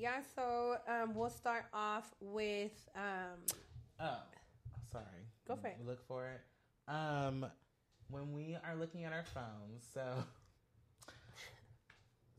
Yeah, 0.00 0.20
so 0.34 0.76
um, 0.88 1.14
we'll 1.14 1.28
start 1.28 1.66
off 1.74 2.10
with 2.22 2.88
um, 2.96 3.36
Oh, 4.00 4.16
sorry. 4.90 5.04
Go 5.46 5.56
for 5.56 5.66
it. 5.66 5.76
Look 5.86 6.06
for 6.08 6.26
it. 6.26 6.40
Um, 6.90 7.44
when 8.08 8.32
we 8.32 8.56
are 8.66 8.76
looking 8.76 9.04
at 9.04 9.12
our 9.12 9.24
phones, 9.34 9.84
so 9.92 10.24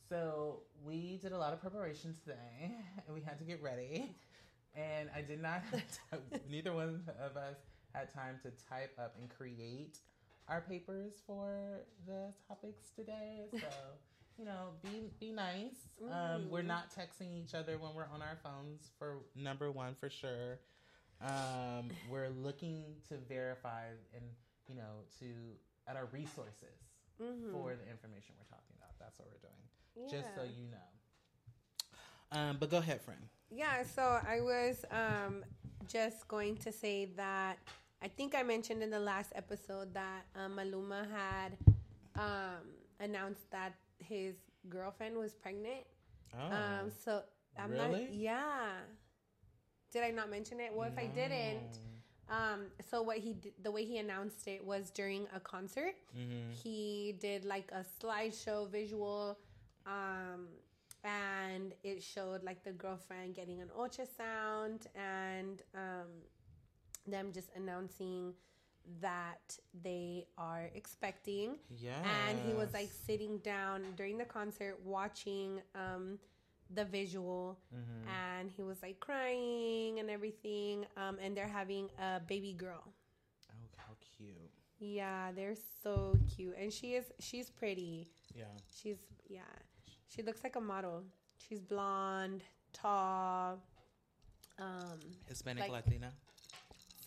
so 0.09 0.61
we 0.83 1.19
did 1.21 1.33
a 1.33 1.37
lot 1.37 1.53
of 1.53 1.61
preparation 1.61 2.15
today, 2.23 2.73
and 3.05 3.13
we 3.13 3.21
had 3.21 3.37
to 3.37 3.45
get 3.45 3.61
ready, 3.61 4.15
and 4.73 5.11
I 5.15 5.21
did 5.21 5.39
not. 5.39 5.61
To, 5.71 6.19
neither 6.49 6.73
one 6.73 7.03
of 7.23 7.37
us 7.37 7.57
had 7.93 8.11
time 8.11 8.39
to 8.41 8.49
type 8.67 8.97
up 8.97 9.15
and 9.19 9.29
create 9.29 9.99
our 10.47 10.61
papers 10.61 11.13
for 11.27 11.81
the 12.07 12.33
topics 12.47 12.89
today. 12.97 13.45
So. 13.53 13.67
You 14.37 14.45
know, 14.45 14.69
be 14.81 15.11
be 15.19 15.31
nice. 15.31 15.75
Um, 16.09 16.49
we're 16.49 16.61
Mhm. 16.63 16.67
not 16.67 16.89
texting 16.91 17.31
each 17.33 17.53
other 17.53 17.77
when 17.77 17.93
we're 17.93 18.07
on 18.07 18.21
our 18.21 18.37
phones. 18.37 18.89
For 18.97 19.19
number 19.35 19.71
one, 19.71 19.95
for 19.95 20.09
sure. 20.09 20.59
Um, 21.19 21.91
we're 22.09 22.29
looking 22.29 22.95
to 23.09 23.17
verify 23.17 23.89
and 24.15 24.23
you 24.67 24.75
know 24.75 25.03
to 25.19 25.57
at 25.87 25.95
our 25.95 26.05
resources 26.07 26.79
mhm. 27.19 27.51
for 27.51 27.75
the 27.75 27.87
information 27.89 28.35
we're 28.37 28.45
talking 28.45 28.75
about. 28.77 28.97
That's 28.99 29.17
what 29.19 29.27
we're 29.29 29.47
doing, 29.49 30.09
just 30.09 30.33
so 30.35 30.43
you 30.43 30.67
know. 30.67 30.77
Um, 32.31 32.57
but 32.57 32.69
go 32.69 32.77
ahead, 32.77 33.01
friend. 33.01 33.27
Yeah, 33.49 33.83
so 33.83 34.21
I 34.25 34.39
was 34.39 34.85
um, 34.89 35.43
just 35.87 36.27
going 36.27 36.55
to 36.57 36.71
say 36.71 37.05
that 37.17 37.59
I 38.01 38.07
think 38.07 38.33
I 38.33 38.41
mentioned 38.41 38.81
in 38.81 38.89
the 38.89 38.99
last 38.99 39.33
episode 39.35 39.93
that 39.93 40.25
um, 40.35 40.57
Maluma 40.57 41.05
had 41.11 41.57
um, 42.15 42.65
announced 42.99 43.51
that 43.51 43.73
his 44.01 44.35
girlfriend 44.69 45.17
was 45.17 45.33
pregnant. 45.33 45.85
Oh, 46.33 46.45
Um, 46.51 46.91
so 47.03 47.23
I'm 47.57 47.71
really? 47.71 48.01
not. 48.03 48.13
Yeah. 48.13 48.71
Did 49.91 50.03
I 50.03 50.11
not 50.11 50.29
mention 50.29 50.59
it? 50.59 50.71
Well, 50.73 50.87
if 50.87 50.97
I 50.97 51.07
didn't, 51.07 51.79
um, 52.29 52.67
so 52.89 53.01
what 53.01 53.17
he 53.17 53.33
did, 53.33 53.53
the 53.61 53.71
way 53.71 53.83
he 53.83 53.97
announced 53.97 54.47
it 54.47 54.63
was 54.65 54.89
during 54.91 55.27
a 55.35 55.39
concert. 55.39 55.95
Mm-hmm. 56.17 56.51
He 56.51 57.15
did 57.19 57.43
like 57.43 57.69
a 57.73 57.83
slideshow 58.01 58.69
visual, 58.71 59.37
um, 59.85 60.47
and 61.03 61.73
it 61.83 62.01
showed 62.01 62.43
like 62.43 62.63
the 62.63 62.71
girlfriend 62.71 63.35
getting 63.35 63.59
an 63.59 63.69
ultrasound 63.77 64.85
and 64.95 65.61
um, 65.75 66.07
them 67.05 67.31
just 67.33 67.49
announcing 67.55 68.33
that 69.01 69.57
they 69.83 70.25
are 70.37 70.69
expecting. 70.75 71.57
Yeah, 71.77 72.01
And 72.27 72.39
he 72.47 72.53
was 72.53 72.73
like 72.73 72.89
sitting 73.05 73.37
down 73.39 73.83
during 73.95 74.17
the 74.17 74.25
concert 74.25 74.79
watching 74.83 75.61
um, 75.75 76.19
the 76.73 76.85
visual, 76.85 77.59
Mm-hmm. 77.73 78.09
and 78.09 78.51
he 78.55 78.63
was 78.63 78.81
like 78.81 78.99
crying 78.99 79.99
and 79.99 80.09
everything. 80.09 80.85
Um, 80.97 81.17
and 81.21 81.35
they're 81.35 81.47
having 81.47 81.89
a 81.99 82.19
baby 82.19 82.53
girl. 82.53 82.83
oh, 83.51 83.67
how 83.77 83.93
cute. 84.17 84.51
Yeah, 84.79 85.31
they're 85.35 85.55
so 85.83 86.17
cute, 86.35 86.55
and 86.59 86.73
she 86.73 86.93
is 86.95 87.05
she's 87.19 87.49
pretty. 87.51 88.09
Yeah, 88.35 88.45
She's 88.73 88.97
yeah, 89.29 89.41
she 90.07 90.23
looks 90.23 90.43
like 90.43 90.55
a 90.55 90.61
model. 90.61 91.03
She's 91.37 91.59
blonde, 91.61 92.43
tall, 92.73 93.59
um, 94.57 94.99
Hispanic 95.27 95.63
Like- 95.63 95.71
Latina. 95.85 96.11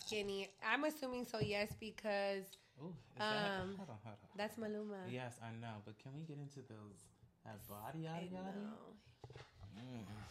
Skinny. 0.07 0.49
I'm 0.67 0.85
assuming 0.85 1.25
so, 1.25 1.39
yes, 1.41 1.71
because 1.81 2.45
Ooh, 2.83 2.95
that, 3.17 3.53
Um, 3.61 3.75
hold 3.77 3.91
on, 3.91 3.99
hold 4.05 4.17
on. 4.23 4.29
that's 4.37 4.57
Maluma. 4.57 5.11
Yes, 5.11 5.39
I 5.43 5.51
know, 5.61 5.81
but 5.85 5.99
can 5.99 6.13
we 6.15 6.23
get 6.23 6.39
into 6.39 6.61
those 6.69 7.07
That 7.45 7.67
body, 7.69 8.01
yada 8.01 8.21
I 8.21 8.29
yada. 8.31 8.53
know. 8.59 8.95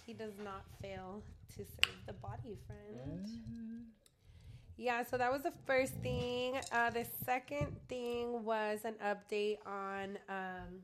He 0.06 0.14
does 0.14 0.34
not 0.44 0.64
fail 0.82 1.22
to 1.56 1.64
serve 1.66 1.96
the 2.06 2.14
body, 2.14 2.58
friend. 2.68 3.26
Yeah, 4.78 5.04
so 5.04 5.18
that 5.18 5.32
was 5.32 5.44
the 5.44 5.54
first 5.66 5.94
thing. 6.02 6.56
Uh, 6.72 6.90
the 6.90 7.06
second 7.26 7.76
thing 7.88 8.44
was 8.44 8.80
an 8.86 8.96
update 9.06 9.58
on 9.66 10.18
um, 10.28 10.82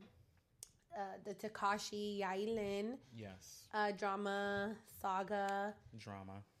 uh, 0.96 1.00
the 1.24 1.34
Tekashi 1.34 2.20
Yailin 2.20 2.96
Yes, 3.16 3.66
uh, 3.74 3.90
drama 3.92 4.76
saga. 5.00 5.74
drama. 5.98 6.42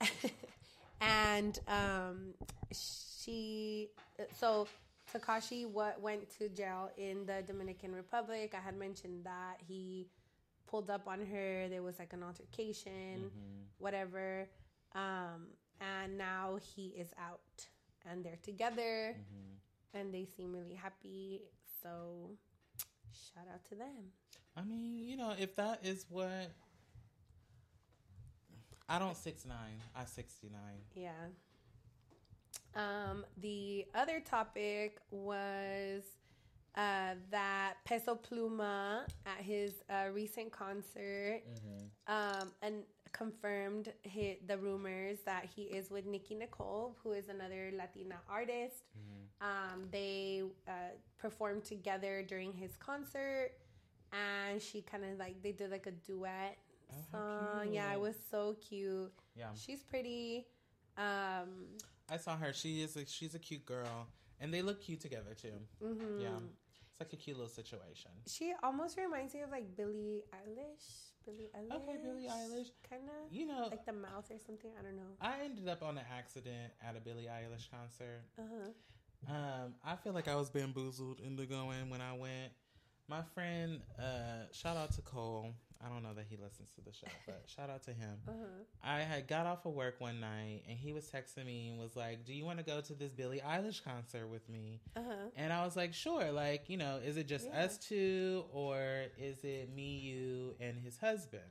and 1.00 1.58
um, 1.68 2.34
she 2.72 3.88
so 4.38 4.68
Tekashi 5.12 5.66
what 5.66 6.00
went 6.00 6.30
to 6.38 6.48
jail 6.48 6.90
in 6.96 7.26
the 7.26 7.42
Dominican 7.46 7.94
Republic. 7.94 8.54
I 8.56 8.60
had 8.60 8.78
mentioned 8.78 9.24
that 9.24 9.56
he 9.66 10.06
pulled 10.68 10.90
up 10.90 11.08
on 11.08 11.24
her. 11.26 11.68
There 11.68 11.82
was 11.82 11.98
like 11.98 12.12
an 12.12 12.22
altercation, 12.22 13.30
whatever, 13.78 14.48
um, 14.94 15.48
and 15.80 16.16
now 16.16 16.58
he 16.74 16.88
is 16.96 17.08
out 17.18 17.40
and 18.08 18.24
they're 18.24 18.38
together, 18.42 19.16
and 19.94 20.14
they 20.14 20.26
seem 20.36 20.52
really 20.52 20.74
happy. 20.74 21.42
So 21.82 22.30
shout 23.12 23.46
out 23.52 23.64
to 23.70 23.74
them. 23.74 24.12
I 24.56 24.62
mean, 24.62 25.06
you 25.06 25.16
know, 25.16 25.34
if 25.38 25.56
that 25.56 25.84
is 25.84 26.06
what 26.08 26.52
I 28.90 28.98
don't 28.98 29.16
six 29.16 29.46
nine, 29.46 29.80
I 29.94 30.04
sixty 30.04 30.48
nine. 30.48 30.80
Yeah. 30.96 31.12
Um, 32.74 33.24
the 33.40 33.86
other 33.94 34.18
topic 34.18 34.98
was 35.12 36.02
uh, 36.74 37.14
that 37.30 37.74
Peso 37.84 38.16
Pluma 38.16 39.02
at 39.26 39.44
his 39.44 39.74
uh, 39.88 40.10
recent 40.12 40.50
concert 40.50 41.42
um, 42.08 42.50
and 42.62 42.82
confirmed 43.12 43.92
hit 44.02 44.46
the 44.48 44.58
rumors 44.58 45.18
that 45.24 45.44
he 45.44 45.62
is 45.62 45.90
with 45.90 46.06
Nicki 46.06 46.34
Nicole, 46.34 46.96
who 47.02 47.12
is 47.12 47.28
another 47.28 47.70
Latina 47.76 48.16
artist. 48.28 48.84
Um, 49.40 49.86
they 49.90 50.42
uh, 50.68 50.72
performed 51.16 51.64
together 51.64 52.24
during 52.26 52.52
his 52.52 52.76
concert, 52.76 53.52
and 54.12 54.60
she 54.60 54.82
kind 54.82 55.04
of 55.04 55.18
like 55.18 55.42
they 55.42 55.52
did 55.52 55.70
like 55.70 55.86
a 55.86 55.92
duet 55.92 56.58
song. 57.10 57.72
Yeah, 57.72 57.92
it 57.92 58.00
was 58.00 58.16
so 58.30 58.56
cute. 58.68 59.12
Yeah. 59.36 59.48
She's 59.54 59.82
pretty. 59.82 60.46
Um, 60.96 61.76
I 62.10 62.16
saw 62.16 62.36
her. 62.36 62.52
She 62.52 62.82
is 62.82 62.96
a, 62.96 63.06
she's 63.06 63.34
a 63.34 63.38
cute 63.38 63.64
girl, 63.64 64.08
and 64.40 64.52
they 64.52 64.62
look 64.62 64.82
cute 64.82 65.00
together 65.00 65.34
too. 65.40 65.60
Mm-hmm. 65.82 66.20
Yeah, 66.20 66.28
it's 66.90 67.00
like 67.00 67.12
a 67.12 67.16
cute 67.16 67.36
little 67.36 67.50
situation. 67.52 68.10
she 68.26 68.52
almost 68.62 68.98
reminds 68.98 69.34
me 69.34 69.42
of 69.42 69.50
like 69.50 69.76
Billie 69.76 70.22
Eilish. 70.34 71.06
Billie 71.24 71.50
Eilish. 71.56 71.76
Okay, 71.76 71.96
Billie 72.02 72.28
Eilish. 72.28 72.70
Kind 72.88 73.02
of. 73.08 73.32
You 73.32 73.46
know, 73.46 73.68
Like 73.70 73.84
the 73.86 73.92
mouth 73.92 74.30
or 74.30 74.38
something. 74.44 74.70
I 74.78 74.82
don't 74.82 74.96
know. 74.96 75.12
I 75.20 75.44
ended 75.44 75.68
up 75.68 75.82
on 75.82 75.98
an 75.98 76.04
accident 76.16 76.72
at 76.86 76.96
a 76.96 77.00
Billie 77.00 77.28
Eilish 77.30 77.70
concert. 77.70 78.22
Uh 78.38 78.42
huh. 78.50 79.34
Um, 79.34 79.74
I 79.84 79.96
feel 79.96 80.14
like 80.14 80.28
I 80.28 80.34
was 80.36 80.48
bamboozled 80.50 81.20
into 81.20 81.44
going 81.44 81.90
when 81.90 82.00
I 82.00 82.14
went. 82.16 82.52
My 83.06 83.22
friend, 83.34 83.80
uh, 83.98 84.46
shout 84.52 84.76
out 84.78 84.92
to 84.92 85.02
Cole. 85.02 85.52
I 85.84 85.88
don't 85.88 86.02
know 86.02 86.12
that 86.14 86.26
he 86.28 86.36
listens 86.36 86.68
to 86.76 86.82
the 86.82 86.92
show, 86.92 87.06
but 87.26 87.42
shout 87.56 87.70
out 87.70 87.82
to 87.84 87.92
him. 87.92 88.18
Uh-huh. 88.28 88.44
I 88.84 89.00
had 89.00 89.26
got 89.26 89.46
off 89.46 89.64
of 89.64 89.72
work 89.72 89.94
one 89.98 90.20
night 90.20 90.62
and 90.68 90.78
he 90.78 90.92
was 90.92 91.06
texting 91.06 91.46
me 91.46 91.68
and 91.68 91.78
was 91.80 91.96
like, 91.96 92.24
Do 92.24 92.34
you 92.34 92.44
want 92.44 92.58
to 92.58 92.64
go 92.64 92.80
to 92.82 92.92
this 92.94 93.10
Billie 93.12 93.40
Eilish 93.46 93.82
concert 93.82 94.28
with 94.28 94.46
me? 94.48 94.80
Uh 94.96 95.00
huh. 95.06 95.14
And 95.36 95.52
I 95.52 95.64
was 95.64 95.76
like, 95.76 95.94
Sure. 95.94 96.30
Like, 96.32 96.68
you 96.68 96.76
know, 96.76 96.98
is 97.04 97.16
it 97.16 97.26
just 97.28 97.46
Yeah. 97.46 97.64
us 97.64 97.78
two 97.78 98.44
or 98.52 99.04
is 99.18 99.42
it 99.42 99.74
me, 99.74 99.96
you, 99.98 100.54
and 100.60 100.78
his 100.78 100.98
husband? 100.98 101.42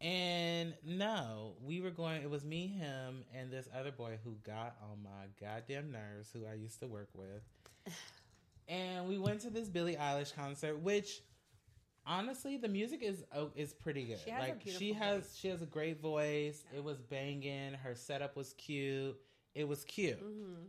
And 0.00 0.74
no, 0.84 1.52
we 1.62 1.80
were 1.80 1.92
going, 1.92 2.22
it 2.22 2.30
was 2.30 2.44
me, 2.44 2.66
him, 2.66 3.22
and 3.32 3.52
this 3.52 3.68
other 3.72 3.92
boy 3.92 4.18
who 4.24 4.34
got 4.44 4.74
on 4.90 5.00
my 5.04 5.26
goddamn 5.40 5.92
nerves, 5.92 6.28
who 6.32 6.44
I 6.44 6.54
used 6.54 6.80
to 6.80 6.86
work 6.88 7.08
with. 7.14 7.42
And 8.68 9.08
we 9.08 9.18
went 9.18 9.40
to 9.40 9.50
this 9.50 9.68
Billie 9.68 9.96
Eilish 9.96 10.34
concert, 10.34 10.78
which 10.78 11.20
honestly, 12.06 12.56
the 12.56 12.68
music 12.68 13.02
is 13.02 13.24
oh, 13.34 13.50
is 13.54 13.72
pretty 13.72 14.04
good. 14.04 14.18
She 14.24 14.30
has 14.30 14.44
a 14.44 14.48
like 14.48 14.62
she 14.66 14.92
has 14.92 15.22
voice. 15.22 15.36
she 15.38 15.48
has 15.48 15.62
a 15.62 15.66
great 15.66 16.00
voice. 16.00 16.64
It 16.74 16.82
was 16.82 16.98
banging. 17.00 17.74
Her 17.74 17.94
setup 17.94 18.36
was 18.36 18.54
cute. 18.54 19.16
It 19.54 19.66
was 19.68 19.84
cute. 19.84 20.20
Mm-hmm. 20.22 20.64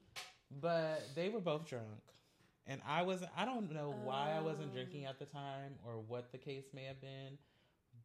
But 0.61 1.03
they 1.15 1.29
were 1.29 1.39
both 1.39 1.67
drunk. 1.67 1.85
And 2.65 2.81
I 2.87 3.01
wasn't 3.01 3.31
I 3.35 3.45
don't 3.45 3.71
know 3.73 3.93
why 4.03 4.33
I 4.37 4.41
wasn't 4.41 4.69
Oh. 4.71 4.75
drinking 4.75 5.05
at 5.05 5.19
the 5.19 5.25
time 5.25 5.75
or 5.85 5.99
what 6.07 6.31
the 6.31 6.37
case 6.37 6.65
may 6.73 6.83
have 6.85 7.01
been. 7.01 7.37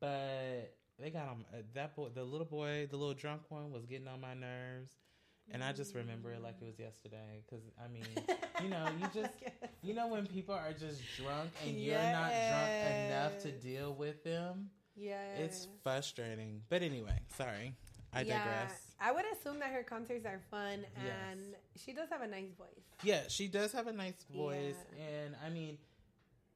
But 0.00 0.74
they 0.98 1.10
got 1.10 1.28
on 1.28 1.44
uh, 1.52 1.58
that 1.74 1.94
boy 1.94 2.08
the 2.14 2.24
little 2.24 2.46
boy, 2.46 2.86
the 2.90 2.96
little 2.96 3.14
drunk 3.14 3.42
one 3.50 3.70
was 3.72 3.86
getting 3.86 4.08
on 4.08 4.20
my 4.20 4.34
nerves. 4.34 4.94
And 5.50 5.64
I 5.64 5.72
just 5.72 5.94
remember 5.94 6.32
it 6.32 6.42
like 6.42 6.56
it 6.60 6.64
was 6.66 6.78
yesterday 6.78 7.42
cuz 7.48 7.60
I 7.82 7.88
mean, 7.88 8.04
you 8.62 8.68
know, 8.68 8.86
you 9.00 9.06
just 9.22 9.32
you 9.82 9.94
know 9.94 10.08
when 10.08 10.26
people 10.26 10.54
are 10.54 10.72
just 10.72 11.00
drunk 11.16 11.50
and 11.64 11.80
you're 11.82 11.96
not 12.00 12.30
drunk 12.30 12.70
enough 13.06 13.38
to 13.42 13.52
deal 13.52 13.94
with 13.94 14.22
them, 14.24 14.70
Yeah. 14.94 15.36
it's 15.36 15.68
frustrating. 15.82 16.62
But 16.68 16.82
anyway, 16.82 17.18
sorry. 17.36 17.74
I 18.12 18.24
digress. 18.24 18.94
I 19.00 19.12
would 19.12 19.24
assume 19.32 19.58
that 19.60 19.70
her 19.70 19.82
concerts 19.82 20.24
are 20.26 20.40
fun 20.50 20.84
Yes. 20.96 21.12
and 21.30 21.54
she 21.76 21.92
does 21.92 22.08
have 22.10 22.22
a 22.22 22.26
nice 22.26 22.52
voice. 22.56 22.84
Yeah, 23.02 23.28
she 23.28 23.48
does 23.48 23.72
have 23.72 23.86
a 23.86 23.92
nice 23.92 24.24
voice, 24.24 24.76
Yeah. 24.96 25.04
and 25.06 25.36
I 25.44 25.50
mean, 25.50 25.78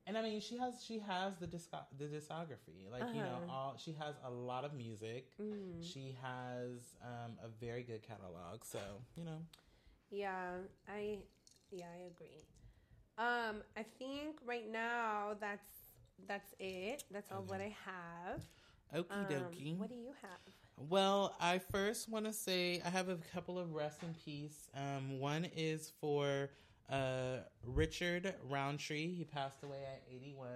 and 0.07 0.19
I 0.19 0.23
mean, 0.23 0.41
she 0.41 0.57
has 0.59 0.83
she 0.85 0.99
has 1.01 1.37
the 1.37 1.47
disco- 1.47 1.87
the 1.99 2.05
discography. 2.07 2.91
Like 2.91 3.05
you 3.15 3.21
know, 3.23 3.38
Uh-huh. 3.45 3.53
all 3.53 3.77
she 3.77 3.93
has 3.93 4.15
a 4.25 4.31
lot 4.31 4.65
of 4.65 4.75
music. 4.75 5.29
Mm. 5.41 5.83
She 5.83 6.17
has 6.23 6.97
um, 7.03 7.33
a 7.43 7.49
very 7.49 7.83
good 7.83 8.03
catalog. 8.03 8.65
So 8.65 8.81
you 9.17 9.25
know, 9.25 9.38
Yeah, 10.11 10.57
I 10.88 11.19
yeah, 11.71 11.87
I 11.95 12.07
agree. 12.12 12.45
Um, 13.19 13.62
I 13.77 13.83
think 13.99 14.37
right 14.47 14.71
now 14.71 15.37
that's 15.41 15.67
that's 16.27 16.55
it. 16.59 17.05
That's 17.11 17.31
all 17.33 17.43
what 17.47 17.61
I 17.61 17.75
have. 17.85 18.43
okie 18.95 19.11
Um, 19.11 19.27
dokie. 19.27 19.77
what 19.79 19.88
do 19.88 19.95
you 19.97 20.12
have? 20.23 20.55
Well, 20.88 21.37
I 21.41 21.59
first 21.59 22.09
want 22.09 22.25
to 22.27 22.33
say 22.33 22.81
I 22.85 22.91
have 22.91 23.09
a 23.09 23.17
couple 23.33 23.59
of 23.59 23.75
rest 23.75 24.03
in 24.03 24.15
peace. 24.25 24.69
Um, 24.75 25.19
one 25.21 25.45
is 25.57 25.93
for 26.01 26.51
uh, 26.90 27.38
Richard 27.64 28.35
Roundtree. 28.49 29.14
He 29.14 29.25
passed 29.25 29.62
away 29.62 29.83
at 29.85 30.03
81. 30.14 30.49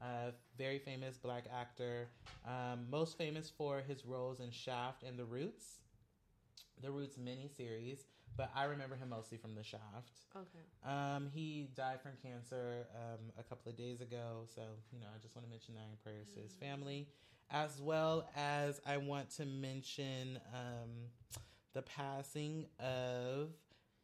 Uh, 0.00 0.30
very 0.58 0.78
famous 0.78 1.16
black 1.16 1.44
actor. 1.54 2.08
Um, 2.46 2.86
most 2.90 3.16
famous 3.16 3.50
for 3.50 3.80
his 3.80 4.04
roles 4.04 4.40
in 4.40 4.50
Shaft 4.50 5.02
and 5.02 5.18
The 5.18 5.24
Roots. 5.24 5.80
The 6.82 6.90
Roots 6.90 7.16
miniseries, 7.16 8.00
but 8.36 8.50
I 8.54 8.64
remember 8.64 8.96
him 8.96 9.08
mostly 9.08 9.38
from 9.38 9.54
The 9.54 9.62
Shaft. 9.62 10.20
Okay. 10.36 10.92
Um, 10.92 11.30
he 11.32 11.68
died 11.74 12.02
from 12.02 12.12
cancer 12.22 12.86
um, 12.94 13.32
a 13.38 13.42
couple 13.42 13.70
of 13.70 13.78
days 13.78 14.02
ago, 14.02 14.44
so 14.54 14.60
you 14.92 15.00
know 15.00 15.06
I 15.14 15.18
just 15.22 15.34
want 15.34 15.46
to 15.46 15.50
mention 15.50 15.74
that 15.74 15.86
in 15.90 15.96
prayers 16.02 16.28
to 16.34 16.40
his 16.40 16.52
family, 16.52 17.08
as 17.50 17.80
well 17.80 18.28
as 18.36 18.78
I 18.86 18.98
want 18.98 19.30
to 19.36 19.46
mention 19.46 20.38
um, 20.52 20.90
the 21.72 21.80
passing 21.82 22.66
of 22.78 23.50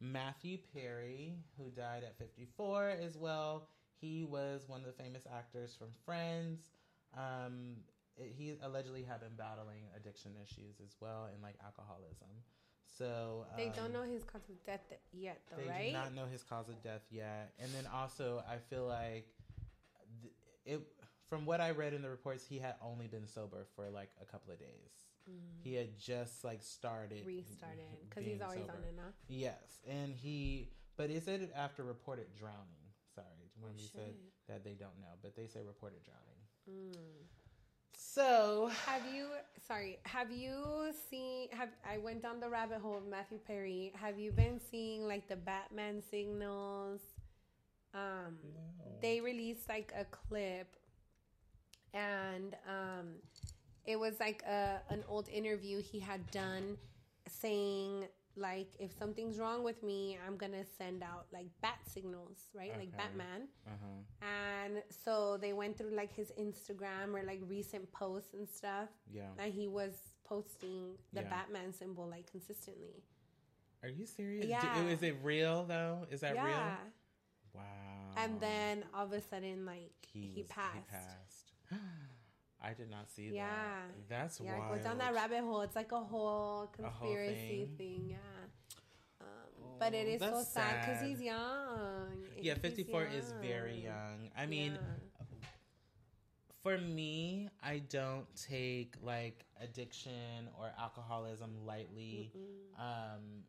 Matthew 0.03 0.57
Perry, 0.73 1.35
who 1.57 1.69
died 1.71 2.03
at 2.03 2.17
54 2.17 2.89
as 3.01 3.17
well. 3.17 3.69
He 4.01 4.25
was 4.25 4.67
one 4.67 4.81
of 4.81 4.85
the 4.85 4.91
famous 5.03 5.23
actors 5.33 5.73
from 5.73 5.87
Friends. 6.05 6.71
Um, 7.17 7.77
it- 8.17 8.33
he 8.33 8.57
allegedly 8.61 9.03
had 9.03 9.21
been 9.21 9.35
battling 9.37 9.85
addiction 9.95 10.33
issues 10.43 10.81
as 10.81 10.95
well 10.99 11.25
and 11.31 11.41
like 11.41 11.55
alcoholism. 11.63 12.27
So 12.97 13.45
They 13.55 13.67
um, 13.67 13.73
don't 13.75 13.93
know 13.93 14.03
his 14.03 14.23
cause 14.23 14.49
of 14.49 14.63
death 14.65 14.81
yet, 15.13 15.41
though, 15.49 15.55
they 15.63 15.69
right? 15.69 15.87
do 15.87 15.93
not 15.93 16.13
know 16.13 16.25
his 16.25 16.43
cause 16.43 16.67
of 16.69 16.83
death 16.83 17.01
yet. 17.09 17.53
And 17.59 17.71
then 17.73 17.87
also, 17.91 18.43
I 18.47 18.57
feel 18.57 18.85
like 18.85 19.27
th- 20.21 20.33
it. 20.65 20.81
From 21.29 21.45
what 21.45 21.61
I 21.61 21.71
read 21.71 21.93
in 21.95 22.03
the 22.03 22.09
reports, 22.09 22.45
he 22.45 22.59
had 22.59 22.75
only 22.81 23.07
been 23.07 23.25
sober 23.25 23.65
for 23.75 23.89
like 23.89 24.11
a 24.21 24.25
couple 24.25 24.53
of 24.53 24.59
days. 24.59 24.91
He 25.63 25.75
had 25.75 25.97
just 25.97 26.43
like 26.43 26.61
started 26.61 27.23
Mm. 27.25 27.27
Restarted 27.37 27.85
because 28.09 28.25
he's 28.25 28.41
always 28.41 28.59
sober. 28.59 28.73
on 28.73 28.83
and 28.89 28.99
off. 28.99 29.13
Yes, 29.27 29.79
and 29.89 30.13
he, 30.13 30.69
but 30.97 31.09
it 31.09 31.23
said 31.23 31.41
it 31.41 31.51
after 31.55 31.83
reported 31.83 32.27
drowning. 32.37 32.83
Sorry, 33.15 33.51
when 33.59 33.73
we 33.75 33.83
said 33.83 34.13
that 34.49 34.63
they 34.63 34.73
don't 34.73 34.99
know, 34.99 35.13
but 35.21 35.35
they 35.35 35.47
say 35.47 35.61
reported 35.65 35.99
drowning. 36.03 36.93
Mm. 36.93 37.25
So 37.95 38.69
Have 38.85 39.03
you? 39.13 39.27
Sorry. 39.67 39.97
Have 40.03 40.31
you 40.31 40.91
seen? 41.09 41.47
Have 41.51 41.69
I 41.89 41.97
went 41.99 42.21
down 42.21 42.39
the 42.39 42.49
rabbit 42.49 42.79
hole 42.81 42.97
of 42.97 43.07
Matthew 43.07 43.37
Perry? 43.37 43.93
Have 43.95 44.19
you 44.19 44.31
been 44.31 44.59
seeing 44.71 45.07
like 45.07 45.27
the 45.29 45.35
Batman 45.37 46.01
signals? 46.11 46.99
Um, 47.93 48.37
No. 48.53 48.85
they 49.01 49.21
released 49.21 49.69
like 49.69 49.93
a 49.95 50.03
clip, 50.05 50.75
and 51.93 52.55
um, 52.67 53.07
it 53.85 53.99
was 53.99 54.19
like 54.19 54.43
a 54.43 54.81
an 54.89 55.03
old 55.07 55.29
interview 55.29 55.81
he 55.81 55.99
had 55.99 56.29
done, 56.31 56.77
saying 57.27 58.05
like 58.35 58.69
if 58.79 58.91
something's 58.97 59.37
wrong 59.37 59.63
with 59.63 59.83
me, 59.83 60.17
I'm 60.25 60.37
gonna 60.37 60.65
send 60.77 61.03
out 61.03 61.27
like 61.31 61.45
bat 61.61 61.79
signals, 61.85 62.47
right? 62.53 62.71
Like 62.77 62.95
Batman. 62.97 63.47
Uh-huh. 63.67 64.27
And 64.27 64.81
so 65.05 65.37
they 65.39 65.53
went 65.53 65.77
through 65.77 65.91
like 65.95 66.11
his 66.11 66.31
Instagram 66.39 67.13
or 67.13 67.23
like 67.23 67.41
recent 67.47 67.91
posts 67.91 68.33
and 68.33 68.49
stuff. 68.49 68.89
Yeah. 69.11 69.27
And 69.37 69.53
he 69.53 69.67
was 69.67 69.93
posting 70.23 70.95
the 71.11 71.21
Yeah. 71.21 71.29
Batman 71.29 71.73
symbol 71.73 72.07
like 72.09 72.29
consistently. 72.31 73.03
Are 73.83 73.89
you 73.89 74.05
serious? 74.07 74.47
Yeah. 74.47 74.81
Do- 74.81 74.87
is 74.87 75.03
it 75.03 75.17
real 75.21 75.65
though? 75.65 76.07
Is 76.09 76.21
that 76.21 76.33
yeah. 76.35 76.45
real? 76.45 76.77
Wow. 77.53 77.61
And 78.17 78.39
then 78.39 78.83
all 78.95 79.05
of 79.05 79.13
a 79.13 79.21
sudden, 79.21 79.65
like 79.65 79.91
he, 80.11 80.33
was- 80.37 80.47
passed. 80.47 80.75
He 80.75 80.95
passed. 80.95 81.79
I 82.63 82.73
did 82.73 82.89
not 82.89 83.11
see 83.11 83.29
that. 83.29 83.35
Yeah. 83.35 83.45
that. 83.49 84.09
That's 84.09 84.39
Yeah, 84.39 84.57
wild. 84.57 84.77
go 84.77 84.83
down 84.83 84.97
that 84.99 85.13
rabbit 85.13 85.41
hole. 85.41 85.61
It's 85.61 85.75
like 85.75 85.91
a 85.91 85.99
whole 85.99 86.05
whole 86.05 86.67
conspiracy 86.67 87.69
thing? 87.77 87.97
thing. 87.99 88.09
Yeah. 88.11 88.17
Um, 89.21 89.27
but 89.79 89.93
it 89.93 90.07
is 90.07 90.21
so 90.21 90.41
sad 90.43 90.85
because 90.85 91.01
he's 91.01 91.21
young. 91.21 92.23
Yeah, 92.39 92.53
He's 92.53 92.61
54 92.61 93.05
is 93.05 93.33
very 93.41 93.83
young. 93.83 94.29
I 94.37 94.45
mean, 94.45 94.73
Yeah. 94.73 95.45
for 96.61 96.77
me, 96.77 97.49
I 97.61 97.79
don't 97.79 98.25
take 98.35 98.95
like 99.01 99.45
addiction 99.61 100.47
or 100.57 100.71
alcoholism 100.79 101.65
lightly. 101.65 102.31
Um, 102.79 103.43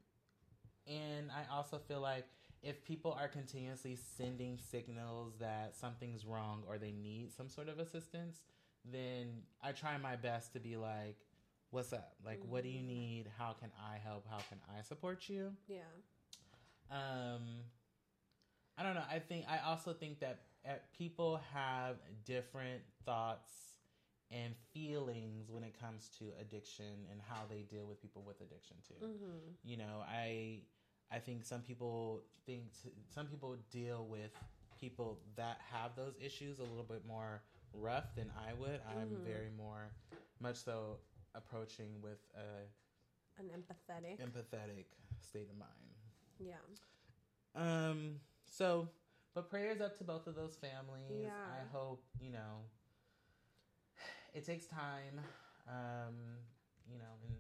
and 0.87 1.31
I 1.31 1.45
also 1.55 1.79
feel 1.79 2.01
like 2.01 2.27
if 2.63 2.83
people 2.85 3.13
are 3.13 3.29
continuously 3.29 3.95
sending 3.97 4.59
signals 4.59 5.35
that 5.39 5.77
something's 5.77 6.25
wrong 6.25 6.63
or 6.67 6.79
they 6.79 6.93
need 6.93 7.33
some 7.33 7.49
sort 7.49 7.69
of 7.69 7.79
assistance, 7.79 8.41
then 8.91 9.43
I 9.63 9.73
try 9.73 9.97
my 9.99 10.17
best 10.17 10.53
to 10.55 10.61
be 10.61 10.77
like, 10.77 11.17
what's 11.71 11.93
up? 11.93 12.15
Like, 12.25 12.41
what 12.49 12.63
do 12.63 12.69
you 12.69 12.83
need? 12.83 13.27
How 13.39 13.53
can 13.53 13.71
I 13.93 13.97
help? 14.05 14.27
How 14.31 14.39
can 14.49 14.59
I 14.79 14.83
support 14.83 15.29
you? 15.29 15.53
yeah. 15.69 15.81
um 16.91 17.43
i 18.77 18.83
don't 18.83 18.95
know 18.95 19.03
i 19.11 19.19
think 19.19 19.45
i 19.49 19.59
also 19.69 19.93
think 19.93 20.21
that 20.21 20.41
uh, 20.69 20.73
people 20.97 21.41
have 21.53 21.97
different 22.25 22.83
thoughts 23.05 23.51
and 24.31 24.55
feelings 24.73 25.51
when 25.51 25.63
it 25.63 25.79
comes 25.79 26.11
to 26.19 26.25
addiction 26.41 27.07
and 27.11 27.21
how 27.29 27.43
they 27.49 27.63
deal 27.63 27.87
with 27.87 28.01
people 28.01 28.23
with 28.27 28.41
addiction 28.41 28.77
too 28.87 28.95
Mm-hmm. 29.05 29.39
you 29.65 29.77
know 29.77 30.03
i 30.09 30.61
i 31.11 31.19
think 31.19 31.45
some 31.45 31.61
people 31.61 32.23
think 32.47 32.65
t- 32.83 32.93
some 33.15 33.27
people 33.27 33.57
deal 33.71 34.07
with 34.09 34.31
people 34.81 35.21
that 35.37 35.59
have 35.73 35.95
those 35.97 36.15
issues 36.21 36.59
a 36.59 36.63
little 36.63 36.85
bit 36.89 37.03
more 37.07 37.43
rough 37.81 38.15
than 38.15 38.31
i 38.49 38.53
would 38.55 38.81
i'm 38.97 39.09
Mhm. 39.11 39.25
very 39.25 39.51
more 39.57 39.91
much 40.41 40.57
so 40.57 40.99
approaching 41.35 42.01
with 42.03 42.19
a 42.37 43.41
An 43.41 43.49
empathetic. 43.51 44.21
empathetic 44.21 44.87
state 45.21 45.49
of 45.51 45.57
mind 45.57 45.71
yeah. 46.39 46.57
um. 47.55 48.21
So, 48.47 48.89
but 49.35 49.49
prayers 49.49 49.81
up 49.81 49.97
to 49.99 50.05
both 50.05 50.27
of 50.27 50.35
those 50.35 50.57
families. 50.57 51.23
Yeah. 51.23 51.31
I 51.31 51.77
hope 51.77 52.03
you 52.21 52.31
know. 52.31 52.63
It 54.35 54.45
takes 54.45 54.67
time. 54.67 55.21
Um. 55.69 56.15
You 56.91 56.99
know, 56.99 57.15
and 57.27 57.37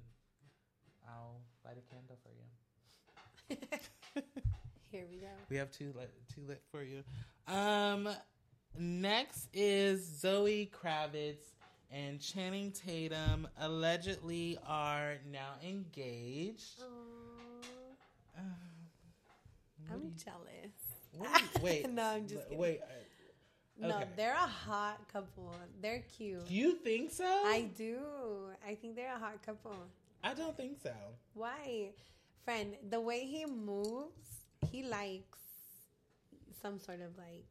I'll 1.09 1.40
light 1.64 1.77
a 1.77 1.92
candle 1.92 2.16
for 2.23 2.31
you. 2.31 3.57
Here 4.90 5.05
we 5.11 5.16
go. 5.18 5.27
We 5.51 5.57
have 5.57 5.70
two 5.73 5.92
lit, 5.97 6.11
two 6.35 6.42
lit 6.47 6.62
for 6.70 6.83
you. 6.83 7.03
Um. 7.49 8.09
Next 8.79 9.49
is 9.53 10.05
Zoe 10.05 10.71
Kravitz 10.73 11.45
and 11.93 12.21
Channing 12.21 12.73
Tatum 12.73 13.47
allegedly 13.61 14.59
are 14.67 15.15
now 15.31 15.55
engaged. 15.65 16.81
Uh, 18.37 18.41
I'm 19.93 20.03
you- 20.03 20.13
jealous. 20.23 20.73
you- 21.13 21.61
wait. 21.63 21.89
No, 21.91 22.03
I'm 22.03 22.27
just 22.27 22.45
kidding. 22.45 22.59
Wait. 22.59 22.81
uh, 23.83 23.87
No, 23.87 24.03
they're 24.17 24.33
a 24.35 24.37
hot 24.39 25.07
couple. 25.13 25.55
They're 25.81 26.03
cute. 26.17 26.51
You 26.51 26.73
think 26.77 27.13
so? 27.13 27.25
I 27.25 27.71
do. 27.77 27.99
I 28.67 28.75
think 28.75 28.97
they're 28.97 29.15
a 29.15 29.19
hot 29.19 29.41
couple. 29.47 29.77
I 30.25 30.35
don't 30.35 30.57
think 30.57 30.79
so. 30.83 30.93
Why? 31.35 31.91
Friend, 32.45 32.75
the 32.91 33.01
way 33.01 33.21
he 33.25 33.47
moves, 33.47 34.47
he 34.71 34.83
likes 34.83 35.39
some 36.61 36.81
sort 36.81 37.01
of 37.01 37.17
like, 37.17 37.45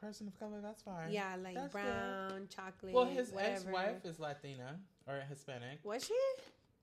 Person 0.00 0.28
of 0.28 0.38
color, 0.38 0.60
that's 0.62 0.82
fine. 0.82 1.10
yeah, 1.10 1.34
like 1.42 1.54
That's 1.54 1.72
good. 1.72 1.82
brown, 1.82 2.48
chocolate. 2.54 2.92
Well, 2.94 3.04
his 3.06 3.32
ex-wife 3.36 4.04
is 4.04 4.20
Latina 4.20 4.78
or 5.08 5.20
Hispanic. 5.28 5.80
Was 5.82 6.04
she? 6.06 6.14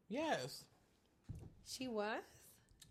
Yes, 0.09 0.65
She 1.65 1.87
was? 1.87 2.21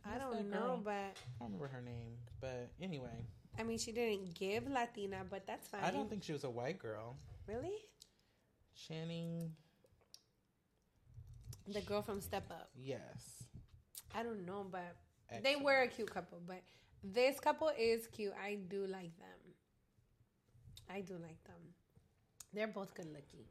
I 0.04 0.18
don't 0.18 0.50
know, 0.50 0.80
but 0.82 0.92
I 0.92 1.04
don't 1.40 1.52
remember 1.52 1.68
her 1.68 1.80
name, 1.80 2.16
but 2.40 2.68
anyway, 2.80 3.24
I 3.58 3.62
mean, 3.62 3.78
she 3.78 3.92
didn't 3.92 4.34
give 4.34 4.68
Latina, 4.68 5.18
but 5.30 5.46
that's 5.46 5.68
fine. 5.68 5.82
I 5.84 5.90
don't 5.90 6.08
think 6.10 6.22
she 6.24 6.32
was 6.32 6.44
a 6.44 6.50
white 6.50 6.78
girl. 6.78 7.16
Really? 7.46 7.76
Channing, 8.88 9.52
The 11.72 11.80
girl 11.82 12.02
from 12.02 12.20
Step 12.20 12.50
Up. 12.50 12.68
yes. 12.76 13.44
I 14.16 14.22
don't 14.22 14.44
know, 14.46 14.66
but 14.70 14.96
they 15.42 15.56
were 15.56 15.82
a 15.82 15.88
cute 15.88 16.10
couple. 16.12 16.38
But 16.46 16.62
this 17.02 17.40
couple 17.40 17.70
is 17.78 18.06
cute. 18.08 18.32
I 18.42 18.56
do 18.68 18.86
like 18.86 19.16
them. 19.18 19.43
I 20.90 21.00
do 21.00 21.14
like 21.14 21.42
them. 21.44 21.74
They're 22.52 22.66
both 22.68 22.94
good 22.94 23.06
looking. 23.06 23.46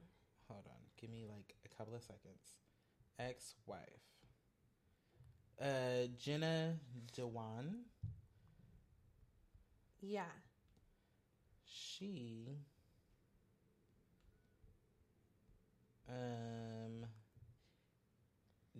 Hold 0.49 0.65
on, 0.67 0.81
give 0.99 1.09
me 1.09 1.25
like 1.27 1.55
a 1.65 1.75
couple 1.77 1.95
of 1.95 2.01
seconds. 2.01 2.57
Ex-wife, 3.19 3.79
uh, 5.61 6.07
Jenna 6.17 6.75
Dewan. 7.15 7.85
Yeah. 10.01 10.23
She, 11.65 12.57
um, 16.09 17.05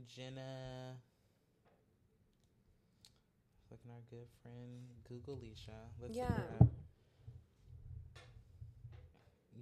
Jenna. 0.08 0.98
Looking 3.72 3.92
our 3.92 4.02
good 4.10 4.28
friend 4.42 4.86
Google 5.08 5.38
Leisha. 5.38 5.90
Let's 6.02 6.16
Yeah. 6.16 6.30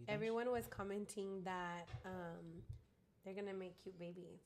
Everyone 0.08 0.51
was 0.51 0.67
commenting 0.67 1.41
that 1.43 1.88
um, 2.06 2.63
they're 3.23 3.34
gonna 3.34 3.54
make 3.54 3.82
cute 3.82 3.97
babies. 3.99 4.41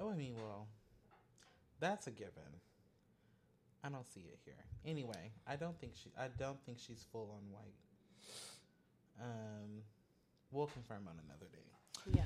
Oh, 0.00 0.10
I 0.10 0.14
mean, 0.14 0.34
well, 0.36 0.66
that's 1.80 2.06
a 2.06 2.10
given. 2.10 2.60
I 3.84 3.88
don't 3.88 4.06
see 4.06 4.20
it 4.20 4.38
here. 4.44 4.54
Anyway, 4.86 5.32
I 5.46 5.56
don't 5.56 5.78
think 5.80 5.92
she. 5.94 6.10
I 6.18 6.28
don't 6.38 6.58
think 6.64 6.78
she's 6.78 7.04
full 7.12 7.30
on 7.36 7.50
white. 7.50 7.74
Um, 9.20 9.82
we'll 10.50 10.66
confirm 10.66 11.08
on 11.08 11.14
another 11.26 11.46
day. 11.52 12.16
Yeah. 12.18 12.24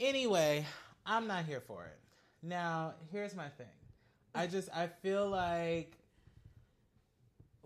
Anyway, 0.00 0.66
I'm 1.04 1.26
not 1.26 1.44
here 1.44 1.60
for 1.60 1.84
it. 1.84 1.98
Now, 2.42 2.94
here's 3.10 3.34
my 3.34 3.48
thing. 3.48 3.66
I 4.34 4.46
just 4.46 4.68
I 4.74 4.88
feel 4.88 5.28
like 5.28 5.96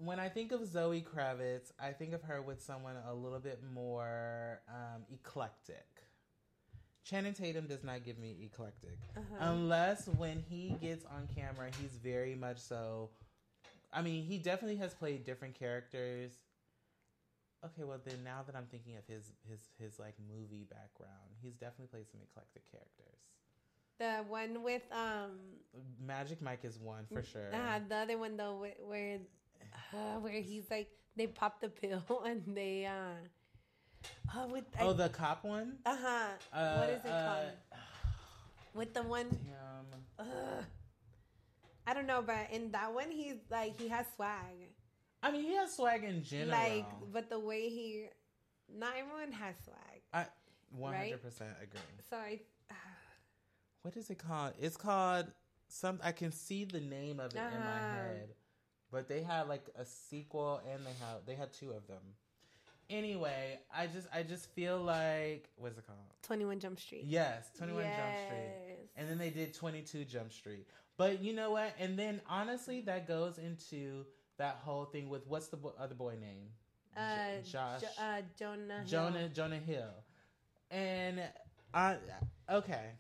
when 0.04 0.18
I 0.18 0.28
think 0.28 0.52
of 0.52 0.66
Zoe 0.66 1.02
Kravitz, 1.02 1.72
I 1.78 1.92
think 1.92 2.12
of 2.14 2.22
her 2.22 2.40
with 2.42 2.62
someone 2.62 2.96
a 3.08 3.14
little 3.14 3.38
bit 3.38 3.60
more 3.74 4.60
um, 4.68 5.02
eclectic. 5.12 5.86
Channing 7.04 7.32
Tatum 7.34 7.66
does 7.66 7.82
not 7.82 8.04
give 8.04 8.18
me 8.18 8.36
eclectic, 8.44 8.98
Uh-huh. 9.16 9.36
unless 9.40 10.06
when 10.06 10.42
he 10.48 10.76
gets 10.80 11.04
on 11.06 11.28
camera, 11.34 11.70
he's 11.80 11.92
very 12.02 12.34
much 12.34 12.58
so. 12.58 13.10
I 13.92 14.02
mean, 14.02 14.24
he 14.24 14.38
definitely 14.38 14.76
has 14.76 14.94
played 14.94 15.24
different 15.24 15.54
characters. 15.58 16.32
Okay, 17.64 17.84
well 17.84 18.00
then 18.04 18.22
now 18.24 18.42
that 18.46 18.54
I'm 18.56 18.66
thinking 18.70 18.96
of 18.96 19.06
his 19.06 19.32
his 19.48 19.60
his 19.78 19.98
like 19.98 20.14
movie 20.32 20.64
background, 20.70 21.28
he's 21.42 21.54
definitely 21.54 21.88
played 21.88 22.08
some 22.10 22.20
eclectic 22.22 22.62
characters. 22.70 23.20
The 23.98 24.24
one 24.30 24.62
with 24.62 24.82
um 24.92 25.32
Magic 26.06 26.40
Mike 26.40 26.64
is 26.64 26.78
one 26.78 27.04
for 27.12 27.22
sure. 27.22 27.50
uh, 27.52 27.80
the 27.86 27.96
other 27.96 28.16
one 28.18 28.36
though 28.38 28.56
where 28.60 28.74
where, 28.86 29.18
uh, 29.74 30.18
where 30.20 30.40
he's 30.40 30.64
like 30.70 30.88
they 31.16 31.26
pop 31.26 31.60
the 31.60 31.68
pill 31.68 32.02
and 32.26 32.42
they 32.56 32.86
uh 32.86 33.14
oh 34.36 34.46
with 34.48 34.64
oh, 34.80 34.92
the 34.92 35.08
cop 35.08 35.44
one. 35.44 35.78
uh 35.86 35.96
huh 36.00 36.26
Uh, 36.52 36.76
what 36.78 36.88
is 36.90 37.04
it 37.04 37.10
uh, 37.10 37.24
called 37.24 37.52
with 38.74 38.94
the 38.94 39.02
one 39.02 39.28
Damn. 39.30 40.26
uh, 40.26 40.62
I 41.86 41.94
don't 41.94 42.06
know 42.06 42.22
but 42.22 42.48
in 42.52 42.70
that 42.72 42.92
one 42.94 43.10
he's 43.10 43.36
like 43.50 43.78
he 43.80 43.88
has 43.88 44.06
swag 44.16 44.70
I 45.22 45.30
mean, 45.32 45.42
he 45.42 45.54
has 45.54 45.74
swag 45.74 46.04
in 46.04 46.22
general. 46.22 46.50
like 46.58 46.86
but 47.12 47.28
the 47.28 47.38
way 47.38 47.68
he 47.68 48.06
not 48.72 48.92
everyone 48.98 49.32
has 49.32 49.54
swag 49.64 50.00
I 50.14 50.26
100 50.70 51.20
percent 51.22 51.50
agree. 51.62 51.80
so 52.08 52.16
I 52.16 52.40
What 53.82 53.96
is 53.96 54.10
it 54.10 54.18
called? 54.18 54.52
It's 54.60 54.76
called 54.76 55.26
some. 55.68 56.00
I 56.02 56.12
can 56.12 56.32
see 56.32 56.64
the 56.64 56.80
name 56.80 57.18
of 57.18 57.34
it 57.34 57.38
in 57.38 57.64
my 57.64 57.78
Uh-huh. 57.80 57.96
head, 57.96 58.28
but 58.90 59.08
they 59.08 59.22
had 59.22 59.48
like 59.48 59.64
a 59.78 59.84
sequel, 59.84 60.60
and 60.72 60.84
they 60.84 60.90
had 61.04 61.26
they 61.26 61.34
had 61.34 61.52
two 61.52 61.70
of 61.70 61.86
them. 61.86 62.02
Anyway, 62.88 63.58
I 63.74 63.86
just 63.86 64.08
I 64.12 64.22
just 64.24 64.50
feel 64.50 64.78
like 64.78 65.48
what's 65.56 65.78
it 65.78 65.86
called? 65.86 65.98
Twenty 66.22 66.44
One 66.44 66.58
Jump 66.58 66.80
Street. 66.80 67.04
Yes, 67.04 67.50
21 67.56 67.84
Jump 67.84 67.94
Street. 68.26 68.78
And 68.96 69.08
then 69.08 69.16
they 69.18 69.30
did 69.30 69.54
22 69.54 70.04
Jump 70.04 70.32
Street. 70.32 70.66
But 70.96 71.22
you 71.22 71.32
know 71.32 71.52
what? 71.52 71.72
And 71.78 71.98
then 71.98 72.20
honestly, 72.28 72.80
that 72.82 73.06
goes 73.06 73.38
into 73.38 74.04
that 74.38 74.58
whole 74.64 74.86
thing 74.86 75.08
with 75.08 75.26
what's 75.28 75.48
the 75.48 75.56
bo- 75.56 75.74
other 75.78 75.94
boy 75.94 76.16
name? 76.20 76.48
Uh, 76.96 77.40
J- 77.44 77.50
Josh. 77.52 77.80
Jo- 77.82 78.02
uh, 78.02 78.22
Jonah. 78.36 78.78
Hill. 78.78 78.86
Jonah 78.86 79.28
Jonah 79.28 79.56
Hill. 79.58 79.94
And 80.72 81.22
I 81.72 81.96
okay. 82.50 82.90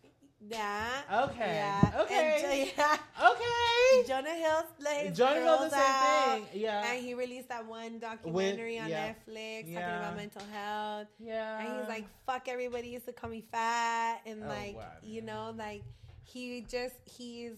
Yeah. 0.40 0.88
Okay. 1.24 1.54
Yeah. 1.54 2.00
Okay. 2.02 2.42
And, 2.44 2.72
yeah. 2.78 2.96
Okay. 3.30 4.06
Jonah 4.08 4.30
Hill 4.34 4.64
let 4.80 5.14
Jonah 5.14 5.40
Hill 5.40 5.58
the 5.58 5.70
same 5.70 5.80
out, 5.80 6.34
thing. 6.50 6.60
Yeah. 6.62 6.90
And 6.92 7.04
he 7.04 7.14
released 7.14 7.48
that 7.50 7.66
one 7.66 7.98
documentary 7.98 8.78
on 8.78 8.88
yeah. 8.88 9.08
Netflix 9.12 9.64
talking 9.74 9.74
about 9.74 10.16
mental 10.16 10.42
health. 10.52 11.08
yeah. 11.18 11.58
And 11.60 11.78
he's 11.80 11.88
like, 11.88 12.06
fuck 12.26 12.48
everybody 12.48 12.88
used 12.88 13.06
to 13.06 13.12
call 13.12 13.28
me 13.30 13.44
fat. 13.52 14.20
And 14.24 14.42
Oh, 14.44 14.48
like, 14.48 14.76
wow. 14.76 14.84
you 15.02 15.20
know, 15.22 15.54
like 15.56 15.82
he 16.24 16.64
just, 16.70 16.94
he's, 17.04 17.56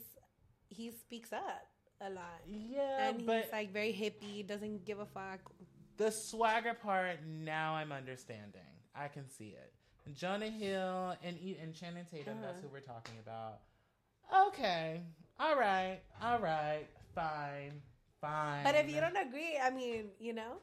he 0.68 0.90
speaks 0.90 1.32
up 1.32 1.66
a 2.00 2.10
lot. 2.10 2.40
Yeah, 2.48 3.10
and 3.10 3.20
he's 3.20 3.52
like 3.52 3.72
very 3.72 3.92
hippie, 3.92 4.44
doesn't 4.46 4.84
give 4.84 4.98
a 4.98 5.06
fuck. 5.06 5.38
the 5.98 6.10
swagger 6.10 6.74
part 6.74 7.18
now 7.24 7.74
I'm 7.74 7.92
understanding. 7.92 8.60
I 8.94 9.08
can 9.08 9.28
see 9.28 9.48
it. 9.56 9.72
Jonah 10.14 10.50
Hill 10.50 11.16
and 11.22 11.38
and 11.60 11.74
Channing 11.74 12.04
Tatum. 12.10 12.40
That's 12.40 12.58
Uh-huh. 12.58 12.62
who 12.62 12.68
we're 12.72 12.80
talking 12.80 13.14
about. 13.24 13.60
Okay, 14.48 15.02
all 15.38 15.56
right, 15.56 16.00
all 16.22 16.38
right, 16.38 16.86
fine, 17.14 17.82
fine. 18.20 18.64
But 18.64 18.74
if 18.76 18.88
you 18.90 19.00
don't 19.00 19.16
agree, 19.16 19.58
I 19.62 19.70
mean, 19.70 20.10
you 20.18 20.32
know, 20.32 20.58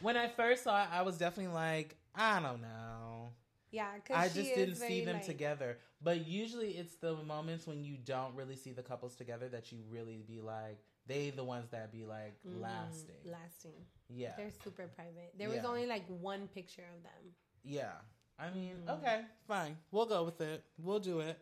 when 0.00 0.16
I 0.16 0.28
first 0.28 0.62
saw 0.64 0.82
it, 0.82 0.88
I 0.92 1.02
was 1.02 1.16
definitely 1.16 1.54
like, 1.54 1.96
I 2.14 2.40
don't 2.40 2.60
know. 2.60 3.32
yeah. 3.70 3.88
I 4.14 4.28
just 4.28 4.54
didn't 4.54 4.76
see 4.76 5.04
them 5.04 5.16
like- 5.16 5.24
together. 5.26 5.78
But 6.00 6.26
usually, 6.26 6.72
it's 6.72 6.94
the 6.96 7.14
moments 7.16 7.66
when 7.66 7.82
you 7.84 7.96
don't 7.96 8.34
really 8.36 8.56
see 8.56 8.72
the 8.72 8.82
couples 8.82 9.16
together 9.16 9.48
that 9.48 9.72
you 9.72 9.78
really 9.90 10.22
be 10.26 10.40
like, 10.40 10.78
they 11.06 11.30
the 11.30 11.42
ones 11.44 11.70
that 11.70 11.90
be 11.90 12.04
like 12.04 12.38
Mm, 12.46 12.60
lasting. 12.60 13.16
Lasting. 13.24 13.86
Yeah, 14.08 14.34
They're 14.36 14.52
super 14.62 14.86
private. 14.88 15.32
There 15.38 15.48
was 15.48 15.64
only 15.64 15.86
like 15.86 16.06
one 16.06 16.46
picture 16.48 16.84
of 16.96 17.02
them. 17.02 17.34
Yeah. 17.64 17.92
I 18.38 18.50
mean, 18.50 18.76
Mm. 18.86 18.98
okay, 18.98 19.22
fine. 19.46 19.76
We'll 19.90 20.06
go 20.06 20.22
with 20.24 20.40
it. 20.40 20.64
We'll 20.78 21.00
do 21.00 21.20
it. 21.20 21.38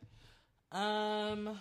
Um 0.73 1.59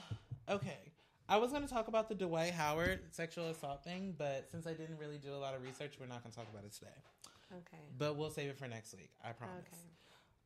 okay. 0.49 0.79
I 1.27 1.37
was 1.37 1.49
going 1.51 1.63
to 1.63 1.73
talk 1.73 1.87
about 1.87 2.07
the 2.07 2.13
Dwight 2.13 2.53
Howard 2.53 2.99
sexual 3.11 3.47
assault 3.49 3.83
thing, 3.83 4.13
but 4.15 4.47
since 4.51 4.67
I 4.67 4.73
didn't 4.73 4.99
really 4.99 5.17
do 5.17 5.33
a 5.33 5.37
lot 5.41 5.55
of 5.55 5.63
research, 5.63 5.93
we're 5.99 6.05
not 6.05 6.21
going 6.21 6.29
to 6.31 6.37
talk 6.37 6.47
about 6.51 6.63
it 6.65 6.71
today. 6.71 6.91
Okay. 7.51 7.81
But 7.97 8.15
we'll 8.15 8.29
save 8.29 8.49
it 8.51 8.57
for 8.59 8.67
next 8.67 8.93
week. 8.95 9.09
I 9.23 9.31
promise. 9.31 9.55
Okay. 9.67 9.79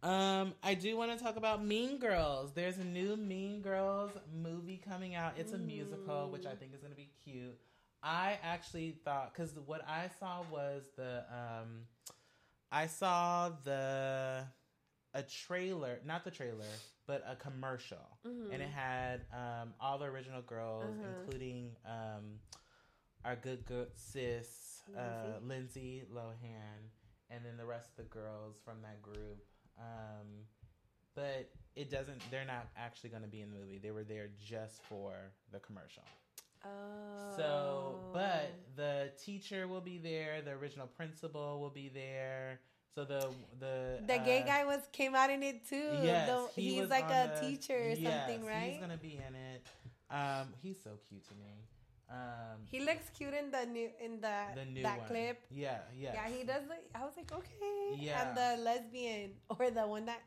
Um, 0.02 0.54
I 0.63 0.75
do 0.75 0.95
want 0.95 1.12
to 1.17 1.21
talk 1.21 1.36
about 1.36 1.62
Mean 1.65 1.97
Girls. 1.99 2.54
There's 2.54 2.78
a 2.78 2.86
new 2.86 3.17
Mean 3.17 3.62
Girls 3.62 4.12
movie 4.34 4.78
coming 4.88 5.15
out. 5.15 5.34
It's 5.38 5.52
a 5.52 5.58
musical, 5.58 6.30
which 6.30 6.45
I 6.45 6.56
think 6.56 6.73
is 6.73 6.80
going 6.80 6.91
to 6.93 6.97
be 6.97 7.10
cute. 7.25 7.60
I 8.02 8.38
actually 8.41 8.95
thought 9.04 9.34
because 9.34 9.52
what 9.65 9.82
I 9.86 10.10
saw 10.17 10.43
was 10.49 10.84
the 10.95 11.25
um, 11.30 11.82
I 12.71 12.88
saw 12.88 13.49
the 13.65 14.45
a 15.13 15.24
trailer, 15.24 16.00
not 16.06 16.24
the 16.24 16.32
trailer, 16.32 16.65
but 17.08 17.24
a 17.28 17.36
commercial, 17.36 18.19
and 18.24 18.62
it 18.62 18.69
had 18.69 19.22
um, 19.34 19.74
all 19.82 19.98
the 19.98 20.06
original 20.06 20.41
girls, 20.41 20.84
Uh-huh. 21.00 21.22
including 21.22 21.72
um, 21.86 22.39
our 23.26 23.36
good 23.36 23.65
good 23.65 23.89
sis 23.95 24.82
uh, 24.98 25.39
Lindsay 25.45 26.04
Lohan, 26.13 26.80
and 27.30 27.43
then 27.45 27.58
the 27.58 27.65
rest 27.65 27.89
of 27.91 27.98
the 27.98 28.10
girls 28.10 28.58
from 28.63 28.82
that 28.84 29.02
group. 29.02 29.43
Um, 29.80 30.45
but 31.15 31.50
it 31.76 31.89
doesn't. 31.89 32.22
They're 32.32 32.45
not 32.45 32.67
actually 32.78 33.10
going 33.10 33.24
to 33.24 33.28
be 33.28 33.41
in 33.41 33.50
the 33.52 33.58
movie. 33.58 33.78
They 33.80 33.91
were 33.91 34.04
there 34.04 34.30
just 34.43 34.82
for 34.84 35.13
the 35.52 35.60
commercial. 35.60 36.04
Oh. 36.65 37.34
So, 37.38 38.00
but 38.13 38.52
the 38.76 39.12
teacher 39.24 39.67
will 39.67 39.82
be 39.82 39.98
there. 39.98 40.41
The 40.41 40.52
original 40.52 40.88
principal 40.88 41.60
will 41.60 41.69
be 41.69 41.89
there. 41.89 42.60
So 42.95 43.06
the 43.06 43.30
the 43.60 43.99
the 44.06 44.17
gay 44.25 44.41
uh, 44.41 44.45
guy 44.45 44.65
was 44.65 44.82
came 44.91 45.15
out 45.15 45.30
in 45.30 45.43
it 45.43 45.67
too. 45.67 45.89
Yes, 46.04 46.28
The- 46.28 46.62
he 46.62 46.69
he's 46.73 46.82
was 46.82 46.89
like 46.89 47.10
a 47.10 47.32
the- 47.34 47.47
teacher 47.47 47.78
or 47.78 47.89
yes, 47.93 48.02
something, 48.02 48.45
right? 48.45 48.71
He's 48.71 48.82
gonna 48.82 48.97
be 48.97 49.15
in 49.15 49.36
it. 49.36 49.62
Um, 50.10 50.47
he's 50.62 50.82
so 50.84 50.91
cute 51.08 51.23
to 51.30 51.36
me. 51.36 51.54
Um, 52.10 52.65
he 52.65 52.80
looks 52.82 53.10
cute 53.15 53.36
in 53.36 53.52
the 53.52 53.65
new 53.67 53.89
in 54.02 54.19
the, 54.19 54.34
the 54.56 54.65
new 54.65 54.82
that 54.82 54.99
one. 54.99 55.08
clip. 55.08 55.41
Yeah, 55.52 55.78
yeah, 55.95 56.13
Yeah, 56.15 56.28
he 56.30 56.43
does. 56.43 56.63
Like, 56.67 56.84
I 56.95 57.06
was 57.06 57.13
like, 57.15 57.32
okay. 57.32 57.93
Yeah. 57.99 58.17
And 58.28 58.36
the 58.36 58.63
lesbian 58.63 59.32
or 59.60 59.69
the 59.69 59.86
one 59.86 60.06
that, 60.06 60.23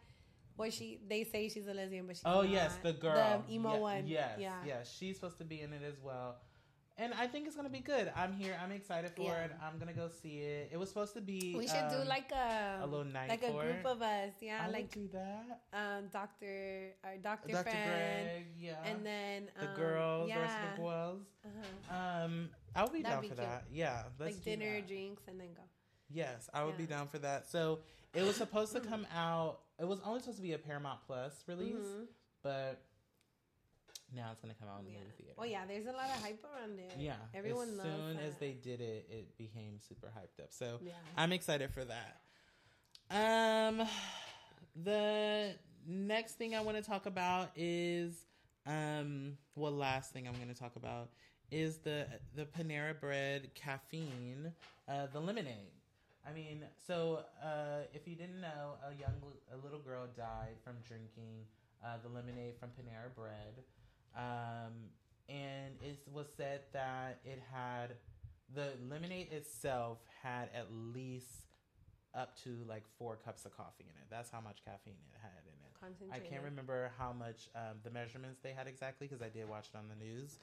where 0.55 0.71
she 0.71 1.01
they 1.09 1.25
say 1.25 1.49
she's 1.49 1.67
a 1.67 1.75
lesbian, 1.75 2.07
but 2.07 2.15
she's 2.17 2.23
Oh 2.25 2.43
not. 2.43 2.51
yes, 2.51 2.77
the 2.85 2.93
girl, 2.93 3.43
the 3.49 3.53
emo 3.53 3.75
Ye- 3.75 3.81
one. 3.81 4.07
Yes, 4.07 4.39
yeah. 4.39 4.63
yes, 4.65 4.95
she's 4.97 5.17
supposed 5.17 5.39
to 5.39 5.45
be 5.45 5.61
in 5.61 5.73
it 5.73 5.83
as 5.83 5.99
well, 6.01 6.37
and 6.99 7.13
I 7.15 7.27
think 7.27 7.47
it's 7.47 7.57
gonna 7.57 7.69
be 7.69 7.81
good. 7.81 8.13
I'm 8.15 8.33
here. 8.33 8.57
I'm 8.63 8.71
excited 8.73 9.11
for 9.17 9.23
Yeah. 9.23 9.45
it. 9.45 9.53
I'm 9.63 9.79
gonna 9.79 9.93
go 9.93 10.09
see 10.09 10.41
it. 10.41 10.71
It 10.73 10.77
was 10.77 10.89
supposed 10.89 11.15
to 11.15 11.21
be. 11.21 11.55
We 11.57 11.67
should 11.67 11.89
do 11.91 11.97
um, 12.03 12.09
like 12.09 12.31
a 12.33 12.81
a 12.83 12.87
little 12.87 13.05
night 13.05 13.29
like 13.29 13.43
a 13.43 13.51
group 13.53 13.85
of 13.85 14.03
us. 14.03 14.33
Yeah, 14.41 14.63
I 14.65 14.69
like 14.71 14.91
do 14.93 15.09
that. 15.13 15.63
um, 15.73 16.09
Doctor 16.13 16.95
our 17.05 17.17
Doctor 17.17 17.53
Dr. 17.53 17.63
friend, 17.71 18.29
Greg, 18.31 18.47
yeah, 18.59 18.83
and 18.85 19.05
then 19.05 19.49
the 19.59 19.69
um, 19.71 19.77
girls, 19.77 20.29
yeah, 20.29 20.35
the 20.37 20.41
rest 20.43 20.57
of 20.59 20.77
the 20.77 20.83
boys. 20.83 21.21
uh-huh. 21.45 22.25
Um, 22.25 22.51
I 22.75 22.83
would 22.83 22.93
be 22.93 23.03
That'd 23.03 23.15
down 23.17 23.23
be 23.23 23.29
for 23.29 23.35
cute. 23.37 23.47
that. 23.49 23.65
Yeah, 23.71 24.03
let's 24.19 24.35
like 24.37 24.45
do 24.45 24.51
dinner, 24.51 24.75
that. 24.77 24.89
drinks, 24.89 25.23
and 25.29 25.41
then 25.41 25.49
go. 25.55 25.63
Yes, 26.11 26.49
I 26.53 26.65
would 26.65 26.77
be 26.77 26.87
down 26.87 27.09
for 27.09 27.19
that. 27.21 27.47
So 27.51 27.81
it 28.15 28.23
was 28.23 28.37
supposed 28.37 28.73
to 28.75 28.81
come 28.81 29.07
out. 29.15 29.61
It 29.79 29.87
was 29.87 29.99
only 30.05 30.21
supposed 30.21 30.37
to 30.39 30.43
be 30.43 30.53
a 30.53 30.59
Paramount 30.59 31.01
Plus 31.07 31.43
release, 31.49 31.75
Mhm. 31.87 32.07
but 32.43 32.83
now 34.15 34.31
it's 34.33 34.41
gonna 34.41 34.55
come 34.55 34.69
out 34.69 34.81
in 34.81 34.87
the 34.87 34.93
Yeah. 34.93 34.99
movie 34.99 35.13
theater. 35.19 35.35
Well, 35.37 35.47
yeah, 35.47 35.65
there's 35.67 35.87
a 35.87 35.93
lot 35.93 36.07
of 36.11 36.23
hype 36.23 36.45
around 36.45 36.79
it. 36.79 36.93
Yeah, 36.99 37.17
everyone 37.35 37.77
loves 37.77 37.89
it. 37.89 37.93
as 37.93 38.07
soon 38.17 38.19
as 38.19 38.35
they 38.37 38.53
did 38.53 38.81
it, 38.81 39.07
it 39.11 39.37
became 39.39 39.79
super 39.79 40.09
hyped 40.09 40.43
up. 40.43 40.53
So 40.53 40.79
Yeah. 40.83 40.93
I'm 41.17 41.33
excited 41.33 41.73
for 41.73 41.85
that. 41.85 42.21
Um, 43.11 43.87
the 44.77 45.55
next 45.87 46.39
thing 46.39 46.55
I 46.55 46.61
want 46.61 46.77
to 46.77 46.83
talk 46.83 47.07
about 47.07 47.51
is 47.57 48.27
um, 48.67 49.37
well, 49.57 49.73
last 49.73 50.13
thing 50.13 50.29
I'm 50.29 50.35
going 50.35 50.49
to 50.49 50.55
talk 50.55 50.77
about 50.77 51.11
is 51.51 51.79
the 51.79 52.07
the 52.35 52.45
Panera 52.47 52.99
Bread 52.99 53.51
caffeine, 53.55 54.53
uh, 54.89 55.07
the 55.13 55.21
lemonade. 55.21 55.73
I 56.25 56.33
mean, 56.33 56.65
so 56.87 57.25
uh, 57.43 57.81
if 57.93 58.07
you 58.07 58.15
didn't 58.15 58.41
know, 58.41 58.75
a 58.89 58.95
young 58.95 59.15
a 59.53 59.57
little 59.57 59.81
girl 59.81 60.07
died 60.17 60.55
from 60.63 60.75
drinking 60.87 61.45
uh, 61.85 61.97
the 62.03 62.09
lemonade 62.09 62.55
from 62.61 62.69
Panera 62.71 63.13
Bread, 63.17 63.65
um, 64.17 64.73
and 65.29 65.75
it 65.81 65.99
was 66.13 66.27
said 66.37 66.61
that 66.73 67.21
it 67.25 67.41
had 67.53 67.95
the 68.55 68.73
lemonade 68.89 69.33
itself 69.33 69.99
had 70.23 70.49
at 70.55 70.67
least 70.73 71.47
up 72.15 72.37
to 72.45 72.51
like 72.69 72.85
four 72.99 73.17
cups 73.17 73.45
of 73.47 73.57
coffee 73.57 73.85
in 73.85 73.97
it. 74.01 74.07
That's 74.11 74.31
how 74.31 74.41
much 74.41 74.59
caffeine 74.65 74.95
it 75.11 75.19
had 75.23 75.43
in 75.47 75.55
it. 75.55 76.13
I 76.13 76.19
can't 76.19 76.43
remember 76.45 76.93
how 76.99 77.13
much 77.13 77.49
um, 77.57 77.79
the 77.83 77.91
measurements 77.91 78.41
they 78.43 78.53
had 78.53 78.69
exactly 78.69 79.07
because 79.09 79.23
I 79.23 79.29
did 79.31 79.49
watch 79.49 79.69
it 79.73 79.77
on 79.77 79.85
the 79.89 80.05
news, 80.05 80.39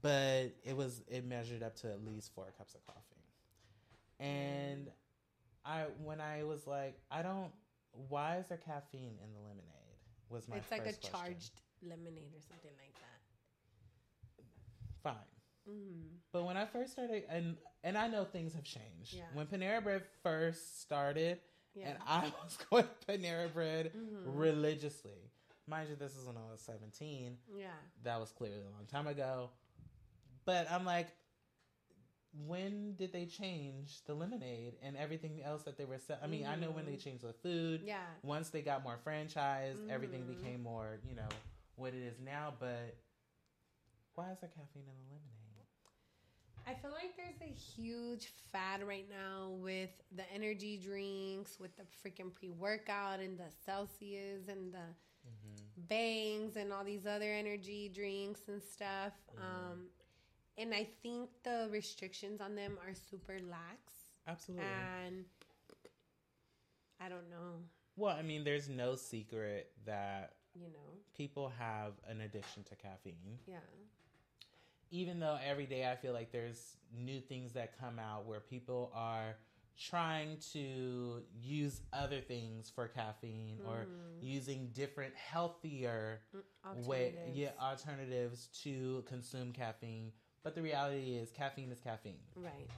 but 0.00 0.52
it 0.64 0.76
was 0.76 1.02
it 1.08 1.24
measured 1.24 1.62
up 1.62 1.76
to 1.76 1.90
at 1.90 2.04
least 2.04 2.32
four 2.34 2.46
cups 2.56 2.74
of 2.74 2.86
coffee. 2.86 3.00
And 4.20 4.88
I 5.64 5.84
when 6.02 6.20
I 6.20 6.44
was 6.44 6.66
like, 6.66 6.98
I 7.10 7.22
don't. 7.22 7.50
Why 8.08 8.36
is 8.36 8.46
there 8.46 8.58
caffeine 8.58 9.18
in 9.22 9.32
the 9.34 9.40
lemonade? 9.40 9.66
Was 10.28 10.46
my 10.48 10.56
It's 10.56 10.70
like 10.70 10.82
a 10.82 10.84
question. 10.84 11.10
charged 11.10 11.60
lemonade 11.82 12.32
or 12.36 12.40
something 12.40 12.70
like 12.78 12.94
that. 12.94 14.44
Fine. 15.02 15.14
Mm. 15.68 16.18
But 16.32 16.44
when 16.44 16.56
I 16.56 16.66
first 16.66 16.92
started, 16.92 17.24
and 17.28 17.56
and 17.84 17.96
I 17.96 18.08
know 18.08 18.24
things 18.24 18.54
have 18.54 18.64
changed. 18.64 19.12
Yeah. 19.14 19.22
When 19.34 19.46
Panera 19.46 19.82
Bread 19.82 20.02
first 20.22 20.80
started, 20.82 21.38
Yeah. 21.74 21.88
and 21.90 21.98
I 22.06 22.32
was 22.44 22.58
going 22.70 22.84
to 22.84 23.06
Panera 23.12 23.52
Bread 23.52 23.92
Mhm. 23.94 24.22
religiously. 24.26 25.30
Mind 25.66 25.88
you, 25.90 25.96
this 25.96 26.16
is 26.16 26.26
when 26.26 26.36
I 26.36 26.50
was 26.50 26.60
seventeen. 26.60 27.38
Yeah. 27.54 27.68
That 28.02 28.20
was 28.20 28.30
clearly 28.32 28.60
a 28.60 28.70
long 28.70 28.86
time 28.86 29.06
ago. 29.06 29.50
But 30.44 30.70
I'm 30.70 30.84
like, 30.84 31.08
when 32.46 32.94
did 32.96 33.12
they 33.12 33.26
change 33.26 34.02
the 34.06 34.14
lemonade 34.14 34.74
and 34.82 34.96
everything 34.96 35.42
else 35.42 35.62
that 35.64 35.76
they 35.76 35.84
were? 35.84 35.98
selling? 35.98 36.22
I 36.22 36.26
mean, 36.26 36.46
I 36.46 36.54
know 36.56 36.70
when 36.70 36.86
they 36.86 36.92
Mhm. 36.96 37.02
changed 37.04 37.24
the 37.24 37.32
food. 37.32 37.82
Yeah. 37.82 38.04
Once 38.22 38.50
they 38.50 38.62
got 38.62 38.82
more 38.82 38.98
franchised, 39.04 39.88
everything 39.88 40.24
Mhm. 40.24 40.36
became 40.36 40.62
more, 40.62 40.98
you 41.08 41.14
know, 41.14 41.28
what 41.80 41.94
it 41.94 42.02
is 42.02 42.20
now. 42.24 42.52
But 42.58 42.96
why 44.14 44.30
is 44.32 44.38
there 44.40 44.50
caffeine 44.50 44.82
in 44.82 44.96
the 44.98 45.14
lemonade? 45.14 45.40
I 46.66 46.74
feel 46.74 46.92
like 46.92 47.16
there's 47.16 47.40
a 47.40 47.52
huge 47.52 48.32
fad 48.52 48.86
right 48.86 49.06
now 49.08 49.50
with 49.52 49.90
the 50.14 50.30
energy 50.32 50.78
drinks, 50.82 51.58
with 51.58 51.70
the 51.76 51.84
freaking 52.04 52.32
pre 52.32 52.50
workout 52.50 53.20
and 53.20 53.38
the 53.38 53.50
Celsius 53.64 54.48
and 54.48 54.72
the 54.72 54.78
bangs 55.88 56.56
and 56.56 56.72
all 56.72 56.84
these 56.84 57.06
other 57.06 57.32
energy 57.32 57.90
drinks 57.92 58.42
and 58.48 58.62
stuff. 58.62 59.12
Um, 59.38 59.86
and 60.58 60.74
I 60.74 60.86
think 61.02 61.30
the 61.42 61.68
restrictions 61.70 62.40
on 62.40 62.54
them 62.54 62.78
are 62.86 62.94
super 62.94 63.38
lax. 63.50 63.94
Absolutely. 64.28 64.66
And 65.06 65.24
I 67.00 67.08
don't 67.08 67.30
know. 67.30 67.62
Well, 67.96 68.14
I 68.14 68.22
mean, 68.22 68.44
there's 68.44 68.68
no 68.68 68.94
secret 68.94 69.72
that 69.86 70.34
You 70.54 70.68
know. 70.68 70.98
people 71.16 71.52
have 71.58 71.92
an 72.08 72.20
addiction 72.20 72.64
to 72.64 72.74
caffeine. 72.76 73.38
Yeah. 73.46 73.56
Even 74.90 75.20
though 75.20 75.38
every 75.46 75.66
day 75.66 75.88
I 75.90 75.94
feel 75.96 76.12
like 76.12 76.32
there's 76.32 76.76
new 76.92 77.20
things 77.20 77.52
that 77.52 77.78
come 77.78 77.98
out 77.98 78.26
where 78.26 78.40
people 78.40 78.90
are 78.94 79.36
trying 79.78 80.36
to 80.52 81.22
use 81.40 81.80
other 81.92 82.20
things 82.20 82.70
for 82.74 82.86
caffeine 82.88 83.58
or 83.66 83.86
mm. 83.86 83.86
using 84.20 84.68
different 84.74 85.14
healthier 85.14 86.20
mm, 86.36 86.86
way 86.86 87.14
yeah 87.32 87.50
alternatives 87.62 88.48
to 88.62 89.02
consume 89.08 89.52
caffeine 89.52 90.12
but 90.42 90.54
the 90.54 90.60
reality 90.60 91.16
is 91.16 91.30
caffeine 91.30 91.70
is 91.72 91.80
caffeine 91.80 92.18
Right. 92.36 92.68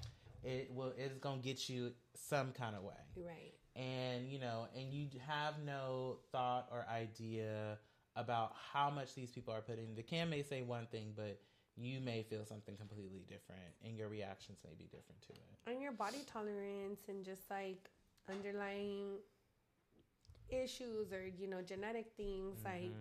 it 0.44 0.70
will 0.72 0.92
it's 0.96 1.18
gonna 1.18 1.40
get 1.40 1.68
you 1.68 1.92
some 2.14 2.52
kind 2.52 2.76
of 2.76 2.84
way 2.84 2.94
Right. 3.16 3.54
And 3.76 4.28
you 4.28 4.38
know 4.38 4.66
and 4.76 4.92
you 4.92 5.06
have 5.26 5.54
no 5.64 6.18
thought 6.30 6.68
or 6.70 6.84
idea 6.92 7.78
about 8.16 8.52
how 8.72 8.90
much 8.90 9.14
these 9.14 9.30
people 9.30 9.52
are 9.54 9.62
putting 9.62 9.94
the 9.94 10.02
can 10.02 10.28
may 10.28 10.42
say 10.42 10.62
one 10.62 10.86
thing 10.86 11.12
but 11.16 11.40
you 11.76 12.00
may 12.00 12.22
feel 12.22 12.44
something 12.44 12.76
completely 12.76 13.24
different 13.26 13.72
and 13.84 13.96
your 13.96 14.08
reactions 14.08 14.58
may 14.62 14.74
be 14.76 14.84
different 14.84 15.20
to 15.22 15.32
it 15.32 15.70
And 15.70 15.80
your 15.80 15.92
body 15.92 16.22
tolerance 16.26 17.00
and 17.08 17.24
just 17.24 17.50
like 17.50 17.88
underlying 18.30 19.18
issues 20.50 21.12
or 21.12 21.22
you 21.38 21.48
know 21.48 21.62
genetic 21.62 22.06
things 22.16 22.58
like 22.64 22.92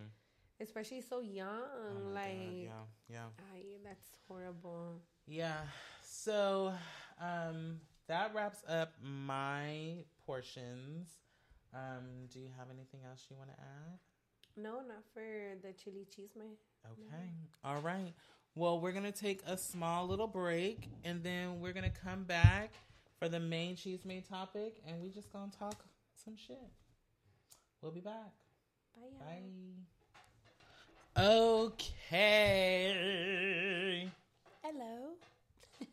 especially 0.62 1.02
so 1.02 1.20
young 1.20 1.48
Mm-hmm. 1.52 2.08
Oh 2.08 2.14
like 2.14 2.70
God, 2.70 2.88
yeah 3.10 3.18
yeah 3.18 3.26
I, 3.54 3.60
that's 3.84 4.10
horrible 4.28 5.02
Yeah. 5.28 5.58
So 6.04 6.74
um, 7.22 7.80
that 8.08 8.34
wraps 8.34 8.64
up 8.68 8.94
my 9.02 10.04
portions. 10.32 11.10
Um, 11.74 12.28
do 12.32 12.40
you 12.40 12.48
have 12.58 12.68
anything 12.74 13.02
else 13.10 13.26
you 13.30 13.36
want 13.38 13.50
to 13.50 13.60
add? 13.60 14.00
no 14.58 14.82
not 14.86 15.04
for 15.14 15.56
the 15.62 15.72
chili 15.74 16.06
cheese 16.14 16.32
man 16.38 16.58
Okay. 16.86 17.30
All 17.64 17.80
right. 17.82 18.14
Well, 18.56 18.82
we're 18.82 18.92
going 18.92 19.06
to 19.06 19.12
take 19.14 19.42
a 19.48 19.58
small 19.58 20.08
little 20.08 20.28
break 20.28 20.90
and 21.06 21.24
then 21.24 21.62
we're 21.62 21.72
going 21.74 21.90
to 21.90 22.00
come 22.06 22.24
back 22.24 22.74
for 23.20 23.30
the 23.30 23.40
main 23.40 23.76
chisme 23.76 24.28
topic 24.28 24.82
and 24.88 25.02
we 25.02 25.10
just 25.10 25.32
going 25.32 25.50
to 25.52 25.58
talk 25.58 25.86
some 26.26 26.36
shit. 26.36 26.58
We'll 27.82 27.92
be 27.94 28.02
back. 28.02 28.34
bye, 28.96 29.08
y'all. 29.14 29.20
Bye. 31.16 31.24
Okay. 32.04 32.92
hello 34.64 35.16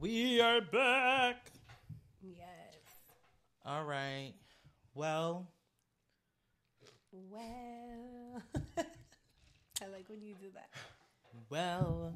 We 0.00 0.40
are 0.40 0.60
back. 0.60 1.50
yes 2.22 2.61
All 3.64 3.84
right. 3.84 4.34
Well, 4.94 5.46
well 7.30 8.42
i 8.78 9.86
like 9.86 10.08
when 10.08 10.22
you 10.22 10.34
do 10.34 10.48
that 10.54 10.68
well, 11.48 12.12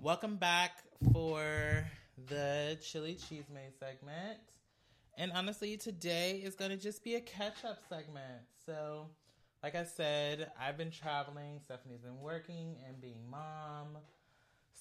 welcome 0.00 0.36
back 0.36 0.78
for 1.12 1.84
the 2.28 2.78
chili 2.80 3.16
chisme 3.16 3.58
segment. 3.78 4.38
And 5.18 5.32
honestly, 5.32 5.76
today 5.76 6.40
is 6.44 6.54
going 6.54 6.70
to 6.70 6.76
just 6.76 7.04
be 7.04 7.16
a 7.16 7.20
catch 7.20 7.64
up 7.64 7.78
segment. 7.88 8.42
So, 8.66 9.08
like 9.62 9.74
I 9.74 9.84
said, 9.84 10.50
I've 10.60 10.76
been 10.76 10.90
traveling, 10.90 11.60
Stephanie's 11.64 12.00
been 12.00 12.20
working 12.20 12.76
and 12.86 13.00
being 13.00 13.28
mom. 13.30 13.98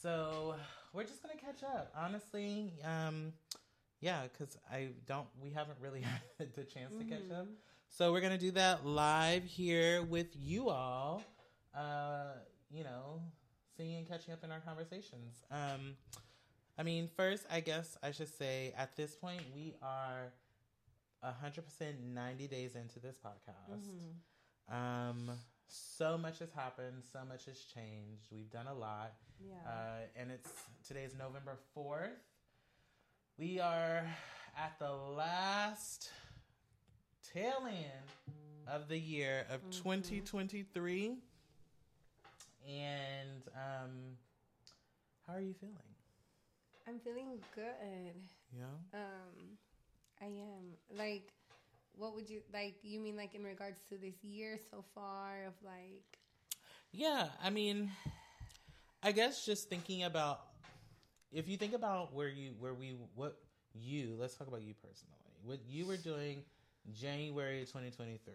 So, 0.01 0.55
we're 0.93 1.03
just 1.03 1.21
going 1.23 1.37
to 1.37 1.43
catch 1.43 1.63
up. 1.63 1.91
Honestly, 1.95 2.73
um, 2.83 3.33
yeah, 4.03 4.23
because 4.23 4.57
I 4.71 4.89
don't, 5.07 5.27
we 5.41 5.49
haven't 5.51 5.77
really 5.81 6.01
had 6.39 6.53
the 6.55 6.63
chance 6.63 6.93
to 6.97 7.03
catch 7.05 7.31
up. 7.31 7.47
So, 7.89 8.11
we're 8.11 8.21
going 8.21 8.33
to 8.33 8.39
do 8.39 8.51
that 8.51 8.85
live 8.85 9.43
here 9.43 10.03
with 10.03 10.27
you 10.35 10.69
all. 10.69 11.23
Uh, 11.75 12.33
you 12.69 12.83
know, 12.83 13.21
seeing 13.77 13.95
and 13.97 14.07
catching 14.07 14.33
up 14.33 14.43
in 14.43 14.51
our 14.51 14.59
conversations. 14.59 15.43
Um, 15.51 15.95
I 16.77 16.83
mean, 16.83 17.07
first, 17.15 17.45
I 17.51 17.59
guess 17.59 17.97
I 18.03 18.11
should 18.11 18.35
say 18.35 18.73
at 18.77 18.95
this 18.95 19.15
point, 19.15 19.41
we 19.55 19.75
are 19.81 20.33
100% 21.23 21.63
90 22.13 22.47
days 22.47 22.75
into 22.75 22.99
this 22.99 23.17
podcast. 23.23 23.87
Um, 24.69 25.29
so 25.67 26.17
much 26.17 26.39
has 26.39 26.51
happened, 26.51 27.03
so 27.11 27.19
much 27.27 27.45
has 27.45 27.59
changed. 27.59 28.25
We've 28.31 28.49
done 28.49 28.67
a 28.67 28.73
lot. 28.73 29.13
yeah 29.39 29.53
Uh, 29.67 30.19
and 30.19 30.31
it's 30.31 30.49
today's 30.87 31.13
November 31.17 31.57
4th. 31.77 32.09
We 33.37 33.59
are 33.59 34.05
at 34.55 34.77
the 34.77 34.91
last 34.91 36.11
tail 37.33 37.63
end 37.67 38.67
of 38.67 38.87
the 38.87 38.97
year 38.97 39.47
of 39.51 39.61
2023. 39.71 41.15
And 42.67 43.43
um, 43.55 43.89
how 45.25 45.33
are 45.33 45.41
you 45.41 45.55
feeling? 45.59 45.75
i'm 46.87 46.99
feeling 46.99 47.39
good 47.55 47.63
Yeah. 48.55 48.65
Um, 48.93 49.57
I 50.21 50.25
am 50.25 50.97
like, 50.97 51.29
what 51.95 52.13
would 52.13 52.29
you 52.29 52.41
like? 52.53 52.75
You 52.83 52.99
mean 52.99 53.15
like 53.15 53.33
in 53.33 53.43
regards 53.43 53.79
to 53.89 53.97
this 53.97 54.23
year 54.23 54.59
so 54.69 54.83
far 54.93 55.45
of 55.47 55.53
like, 55.65 56.19
Yeah, 56.91 57.29
I 57.43 57.49
mean, 57.49 57.89
I 59.01 59.11
guess 59.11 59.43
just 59.43 59.69
thinking 59.69 60.03
about 60.03 60.52
if 61.33 61.49
you 61.49 61.57
think 61.57 61.73
about 61.73 62.13
where 62.13 62.29
you 62.29 62.51
where 62.59 62.73
we 62.73 62.95
what 63.15 63.37
you 63.73 64.15
let's 64.19 64.35
talk 64.35 64.47
about 64.47 64.61
you 64.61 64.73
personally. 64.75 65.17
What 65.43 65.59
you 65.67 65.85
were 65.85 65.97
doing 65.97 66.43
January 66.93 67.61
2023 67.61 68.33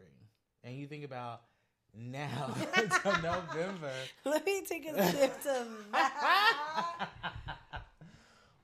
and 0.65 0.77
you 0.77 0.87
think 0.87 1.05
about 1.05 1.43
now 1.97 2.55
to 2.75 3.23
November. 3.23 3.93
Let 4.25 4.45
me 4.45 4.63
take 4.69 4.89
a 4.89 5.11
sip 5.11 5.43
that. 5.43 5.69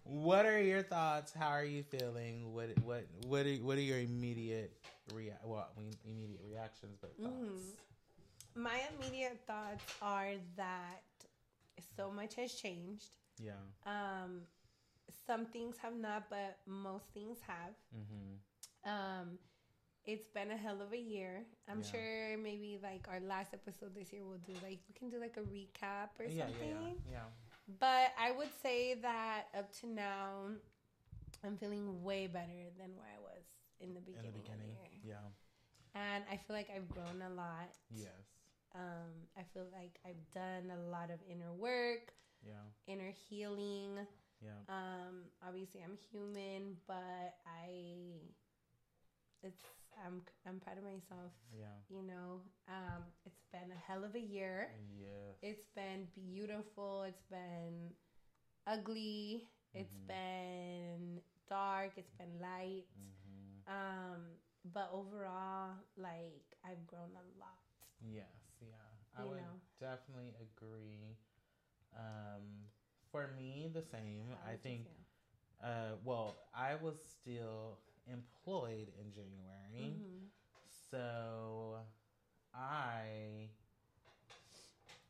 what 0.04 0.46
are 0.46 0.60
your 0.60 0.82
thoughts? 0.82 1.32
How 1.32 1.48
are 1.48 1.64
you 1.64 1.82
feeling? 1.82 2.52
What 2.52 2.70
what 2.84 3.06
what 3.26 3.46
are, 3.46 3.54
what 3.56 3.78
are 3.78 3.82
your 3.82 4.00
immediate 4.00 4.72
rea- 5.14 5.32
well 5.44 5.68
immediate 6.06 6.42
reactions 6.50 6.98
but 7.00 7.16
thoughts? 7.16 7.34
Mm-hmm. 7.34 8.62
My 8.62 8.80
immediate 8.98 9.40
thoughts 9.46 9.84
are 10.02 10.32
that 10.56 11.02
so 11.96 12.10
much 12.10 12.34
has 12.34 12.52
changed. 12.52 13.16
Yeah 13.38 13.60
Um, 13.86 14.42
some 15.26 15.46
things 15.46 15.76
have 15.82 15.96
not, 15.96 16.28
but 16.30 16.58
most 16.66 17.04
things 17.12 17.38
have. 17.46 17.74
mm-hmm. 17.94 18.90
Um, 18.90 19.38
it's 20.04 20.28
been 20.28 20.50
a 20.50 20.56
hell 20.56 20.80
of 20.82 20.92
a 20.92 20.98
year. 20.98 21.44
I'm 21.68 21.80
Yeah. 21.80 21.90
sure 21.90 22.36
maybe 22.38 22.78
like 22.82 23.06
our 23.08 23.20
last 23.20 23.54
episode 23.54 23.94
this 23.94 24.12
year 24.12 24.22
we'll 24.24 24.38
do 24.46 24.52
like 24.62 24.80
we 24.88 24.94
can 24.98 25.08
do 25.08 25.18
like 25.18 25.36
a 25.36 25.40
recap 25.40 26.10
or 26.18 26.26
yeah 26.26 26.44
something. 26.46 26.68
yeah 26.68 26.88
yeah 27.10 27.12
yeah 27.12 27.28
But 27.80 28.12
I 28.20 28.30
would 28.32 28.52
say 28.62 28.94
that 29.00 29.48
up 29.56 29.72
to 29.80 29.86
now, 29.86 30.50
I'm 31.42 31.56
feeling 31.56 32.02
way 32.04 32.26
better 32.26 32.68
than 32.78 32.90
where 32.96 33.08
I 33.08 33.20
was 33.20 33.44
in 33.80 33.94
the 33.94 34.00
in 34.00 34.04
beginning, 34.04 34.32
the 34.32 34.38
beginning 34.40 34.70
of 34.70 34.76
the 34.84 35.08
year. 35.08 35.16
yeah 35.16 35.26
And 35.94 36.24
I 36.30 36.36
feel 36.36 36.54
like 36.56 36.68
I've 36.74 36.88
grown 36.88 37.22
a 37.24 37.32
lot. 37.34 37.70
yes 37.90 38.24
Um, 38.74 39.28
I 39.38 39.42
feel 39.54 39.66
like 39.72 39.98
I've 40.04 40.24
done 40.34 40.70
a 40.74 40.90
lot 40.90 41.10
of 41.10 41.18
inner 41.30 41.52
work, 41.52 42.12
yeah 42.44 42.68
inner 42.86 43.12
healing. 43.28 43.98
yeah 44.40 44.64
Um, 44.68 45.26
obviously 45.46 45.82
I'm 45.82 45.96
human, 46.10 46.76
but 46.86 47.34
I, 47.46 48.20
it's 49.42 49.62
I'm 50.04 50.22
I'm 50.46 50.60
proud 50.60 50.78
of 50.78 50.84
myself. 50.84 51.32
yeah 51.52 51.80
You 51.90 52.02
know, 52.02 52.40
um, 52.68 53.02
it's 53.26 53.44
been 53.52 53.70
a 53.70 53.92
hell 53.92 54.04
of 54.04 54.14
a 54.14 54.20
year. 54.20 54.68
yeah 54.98 55.34
It's 55.42 55.66
been 55.76 56.06
beautiful. 56.14 57.04
It's 57.04 57.22
been 57.30 57.92
ugly. 58.66 59.48
It's 59.74 59.96
Mm-hmm. 59.96 60.08
been 60.08 61.20
dark. 61.48 61.92
It's 61.96 62.12
been 62.18 62.40
light. 62.40 62.84
Mm-hmm. 62.98 63.60
Um, 63.68 64.38
but 64.72 64.90
overall, 64.92 65.74
like 65.96 66.44
I've 66.64 66.86
grown 66.86 67.12
a 67.14 67.26
lot. 67.38 67.58
Yes, 68.00 68.60
yeah. 68.60 68.90
I 69.16 69.24
You 69.24 69.30
would 69.30 69.44
know. 69.44 69.60
definitely 69.80 70.34
agree. 70.40 71.16
Um, 71.96 72.42
for 73.10 73.30
me, 73.36 73.70
the 73.72 73.82
same. 73.82 74.24
How 74.44 74.52
I 74.52 74.56
think, 74.56 74.86
uh, 75.62 75.96
well, 76.04 76.34
I 76.54 76.74
was 76.74 76.96
still 77.20 77.78
employed 78.06 78.88
in 79.00 79.12
January. 79.12 80.00
Mhm. 80.00 80.28
So 80.90 81.78
I 82.54 83.48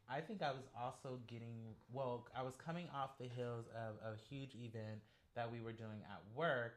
I 0.08 0.20
think 0.20 0.42
I 0.42 0.50
was 0.52 0.68
also 0.78 1.18
getting 1.26 1.74
well, 1.92 2.26
I 2.36 2.42
was 2.42 2.56
coming 2.56 2.88
off 2.94 3.16
the 3.18 3.26
heels 3.26 3.66
of 3.74 3.96
a 4.12 4.16
huge 4.28 4.54
event 4.54 5.00
that 5.34 5.50
we 5.50 5.60
were 5.60 5.72
doing 5.72 6.02
at 6.10 6.22
work. 6.36 6.74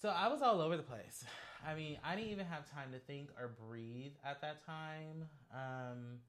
So 0.00 0.10
I 0.10 0.28
was 0.28 0.42
all 0.42 0.60
over 0.60 0.76
the 0.76 0.82
place. 0.82 1.24
I 1.66 1.74
mean, 1.74 1.98
I 2.04 2.14
didn't 2.14 2.30
even 2.30 2.46
have 2.46 2.70
time 2.70 2.92
to 2.92 2.98
think 3.00 3.30
or 3.40 3.48
breathe 3.48 4.12
at 4.24 4.40
that 4.42 4.64
time. 4.64 5.28
Um, 5.52 6.20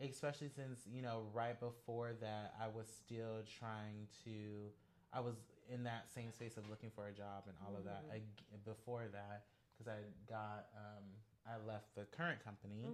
especially 0.00 0.48
since, 0.48 0.80
you 0.92 1.02
know, 1.02 1.22
right 1.32 1.58
before 1.58 2.12
that 2.20 2.54
I 2.60 2.68
was 2.68 2.86
still 2.88 3.42
trying 3.58 4.06
to 4.24 4.70
I 5.12 5.20
was 5.20 5.34
in 5.72 5.84
that 5.84 6.06
same 6.14 6.32
space 6.32 6.56
of 6.56 6.68
looking 6.70 6.90
for 6.94 7.06
a 7.08 7.12
job 7.12 7.44
and 7.46 7.54
all 7.66 7.76
of 7.76 7.84
that 7.84 8.04
ag- 8.16 8.64
before 8.64 9.04
that 9.12 9.44
because 9.72 9.88
I 9.92 9.98
got 10.28 10.66
um, 10.76 11.04
I 11.46 11.64
left 11.66 11.94
the 11.94 12.04
current 12.16 12.42
company. 12.44 12.84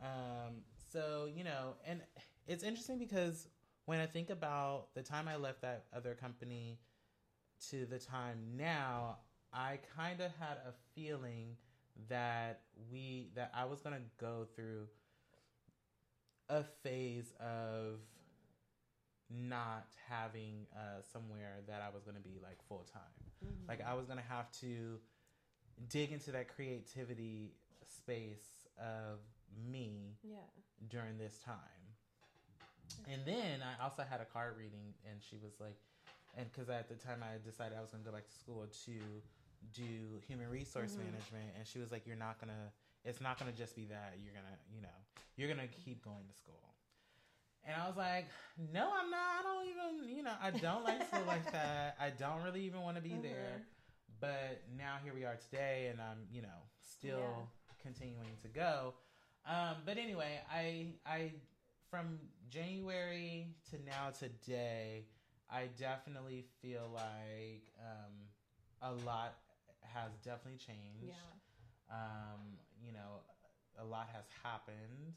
Um, 0.00 0.56
so 0.92 1.28
you 1.34 1.44
know, 1.44 1.74
and 1.86 2.00
it's 2.46 2.62
interesting 2.64 2.98
because 2.98 3.48
when 3.86 4.00
I 4.00 4.06
think 4.06 4.30
about 4.30 4.88
the 4.94 5.02
time 5.02 5.28
I 5.28 5.36
left 5.36 5.62
that 5.62 5.84
other 5.94 6.14
company 6.14 6.78
to 7.70 7.86
the 7.86 7.98
time 7.98 8.38
now, 8.56 9.18
I 9.52 9.78
kind 9.96 10.20
of 10.20 10.32
had 10.38 10.58
a 10.66 10.72
feeling 10.94 11.56
that 12.08 12.60
we 12.90 13.30
that 13.34 13.50
I 13.54 13.64
was 13.64 13.80
gonna 13.80 14.02
go 14.18 14.46
through 14.54 14.88
a 16.48 16.62
phase 16.82 17.32
of 17.40 18.00
not 19.28 19.86
having 20.08 20.66
uh, 20.74 21.02
somewhere 21.12 21.56
that 21.66 21.82
I 21.82 21.92
was 21.92 22.04
gonna 22.04 22.20
be 22.20 22.38
like 22.42 22.58
full 22.68 22.86
time. 22.92 23.50
Like 23.68 23.80
I 23.84 23.94
was 23.94 24.06
gonna 24.06 24.22
have 24.28 24.50
to 24.60 24.98
dig 25.88 26.12
into 26.12 26.30
that 26.32 26.48
creativity 26.48 27.54
space 27.82 28.66
of 28.78 29.18
me 29.70 30.16
Yeah. 30.22 30.36
during 30.88 31.18
this 31.18 31.38
time. 31.38 31.54
And 33.10 33.20
then 33.24 33.60
I 33.62 33.82
also 33.82 34.02
had 34.08 34.20
a 34.20 34.24
card 34.24 34.56
reading, 34.56 34.94
and 35.10 35.20
she 35.22 35.36
was 35.36 35.52
like, 35.60 35.76
and 36.36 36.50
because 36.52 36.68
at 36.68 36.88
the 36.88 36.94
time 36.94 37.22
I 37.22 37.38
decided 37.44 37.76
I 37.76 37.80
was 37.80 37.90
going 37.90 38.02
to 38.04 38.10
go 38.10 38.14
back 38.14 38.26
to 38.26 38.34
school 38.34 38.66
to 38.86 38.92
do 39.74 40.20
human 40.26 40.48
resource 40.48 40.96
management, 40.96 41.50
and 41.58 41.66
she 41.66 41.78
was 41.78 41.90
like, 41.90 42.06
"You're 42.06 42.16
not 42.16 42.38
gonna. 42.38 42.70
It's 43.06 43.20
not 43.20 43.38
gonna 43.38 43.52
just 43.52 43.74
be 43.76 43.86
that. 43.86 44.18
You're 44.22 44.34
gonna, 44.34 44.56
you 44.74 44.82
know, 44.82 44.96
you're 45.36 45.48
gonna 45.48 45.68
keep 45.84 46.04
going 46.04 46.26
to 46.28 46.34
school." 46.34 46.74
And 47.64 47.74
I 47.80 47.86
was 47.88 47.96
like, 47.96 48.26
"No, 48.72 48.90
I'm 48.92 49.10
not. 49.10 49.20
I 49.38 49.42
don't 49.42 49.66
even, 49.68 50.16
you 50.16 50.22
know, 50.22 50.34
I 50.40 50.50
don't 50.50 50.84
like 50.84 51.06
school 51.06 51.24
like 51.26 51.50
that. 51.58 51.96
I 52.00 52.10
don't 52.10 52.42
really 52.42 52.62
even 52.62 52.82
want 52.82 52.96
to 52.96 53.02
be 53.02 53.16
there." 53.22 53.62
But 54.20 54.62
now 54.76 54.96
here 55.02 55.12
we 55.14 55.24
are 55.24 55.36
today, 55.36 55.88
and 55.90 56.00
I'm, 56.00 56.26
you 56.30 56.42
know, 56.42 56.60
still 56.80 57.48
continuing 57.82 58.36
to 58.42 58.48
go. 58.48 58.94
Um, 59.46 59.76
but 59.84 59.98
anyway, 59.98 60.40
I 60.50 60.86
I 61.06 61.32
from 61.90 62.18
January 62.48 63.54
to 63.70 63.76
now 63.84 64.10
today, 64.10 65.06
I 65.50 65.68
definitely 65.78 66.44
feel 66.60 66.90
like 66.92 67.70
um, 67.78 68.14
a 68.82 68.92
lot 69.04 69.36
has 69.82 70.12
definitely 70.24 70.58
changed. 70.58 71.06
Yeah. 71.06 71.94
Um, 71.94 72.58
you 72.84 72.92
know, 72.92 73.22
a 73.80 73.84
lot 73.84 74.08
has 74.12 74.24
happened, 74.42 75.14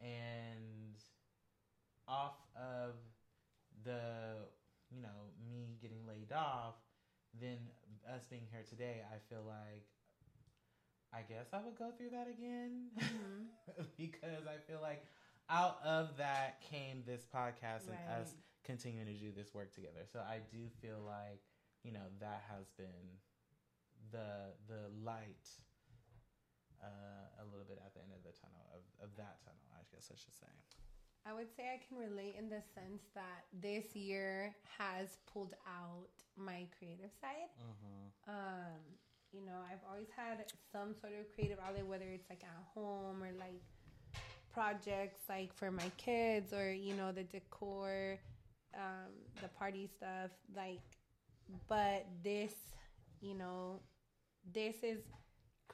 and 0.00 0.96
off 2.06 2.36
of 2.56 2.94
the 3.84 4.00
you 4.90 5.02
know 5.02 5.32
me 5.50 5.78
getting 5.80 6.06
laid 6.06 6.32
off, 6.32 6.74
then 7.38 7.58
us 8.14 8.26
being 8.28 8.46
here 8.50 8.64
today, 8.68 9.02
I 9.12 9.18
feel 9.28 9.42
like 9.46 9.86
I 11.12 11.22
guess 11.22 11.46
I 11.52 11.60
would 11.64 11.78
go 11.78 11.90
through 11.96 12.10
that 12.10 12.28
again. 12.28 12.88
Mm-hmm. 12.98 13.82
Because 13.96 14.46
I 14.46 14.58
feel 14.70 14.80
like 14.82 15.04
out 15.50 15.78
of 15.84 16.16
that 16.18 16.60
came 16.70 17.02
this 17.06 17.22
podcast 17.34 17.86
and 17.88 18.20
us 18.20 18.34
continuing 18.64 19.06
to 19.06 19.12
do 19.12 19.30
this 19.36 19.54
work 19.54 19.72
together. 19.74 20.04
So 20.12 20.20
I 20.20 20.38
do 20.50 20.58
feel 20.80 21.00
like 21.06 21.40
you 21.84 21.92
know 21.92 22.06
that 22.20 22.42
has 22.50 22.66
been 22.76 23.18
the 24.10 24.52
the 24.68 24.88
light 25.04 25.48
uh, 26.82 27.42
a 27.42 27.44
little 27.50 27.66
bit 27.66 27.78
at 27.84 27.94
the 27.94 28.00
end 28.00 28.12
of 28.14 28.22
the 28.22 28.34
tunnel 28.36 28.66
of, 28.74 28.82
of 29.02 29.10
that 29.16 29.38
tunnel. 29.44 29.66
I 29.74 29.82
guess 29.92 30.10
I 30.12 30.16
should 30.16 30.34
say. 30.36 30.50
I 31.26 31.34
would 31.34 31.48
say 31.56 31.64
I 31.74 31.80
can 31.86 31.98
relate 31.98 32.36
in 32.38 32.48
the 32.48 32.62
sense 32.74 33.02
that 33.14 33.44
this 33.52 33.94
year 33.94 34.54
has 34.78 35.18
pulled 35.30 35.54
out 35.66 36.08
my 36.36 36.66
creative 36.78 37.10
side. 37.20 37.50
Um, 38.26 38.80
you 39.32 39.44
know, 39.44 39.60
I've 39.70 39.84
always 39.90 40.08
had 40.16 40.44
some 40.72 40.94
sort 41.00 41.12
of 41.20 41.28
creative 41.34 41.58
outlet, 41.60 41.86
whether 41.86 42.06
it's 42.06 42.30
like 42.30 42.42
at 42.44 42.56
home 42.74 43.22
or 43.22 43.30
like 43.38 43.60
projects 44.52 45.20
like 45.28 45.52
for 45.54 45.70
my 45.70 45.90
kids 45.98 46.52
or 46.52 46.72
you 46.72 46.94
know 46.94 47.12
the 47.12 47.24
decor, 47.24 48.18
um, 48.74 49.12
the 49.42 49.48
party 49.48 49.88
stuff. 49.96 50.30
Like, 50.56 50.80
but 51.68 52.06
this, 52.22 52.54
you 53.20 53.34
know, 53.34 53.80
this 54.54 54.76
is 54.82 55.00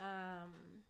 um 0.00 0.82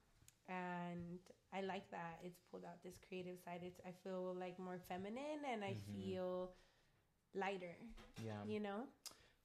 and 0.49 1.19
i 1.55 1.61
like 1.61 1.91
that 1.91 2.21
it's 2.25 2.41
pulled 2.51 2.65
out 2.65 2.83
this 2.85 2.99
creative 3.09 3.39
side 3.45 3.61
it's 3.63 3.81
i 3.87 3.93
feel 4.05 4.35
like 4.39 4.59
more 4.59 4.79
feminine 4.89 5.43
and 5.53 5.65
i 5.65 5.75
Mm-hmm. 5.75 6.13
feel 6.13 6.51
lighter 7.35 7.77
yeah. 8.19 8.45
you 8.45 8.61
know 8.61 8.85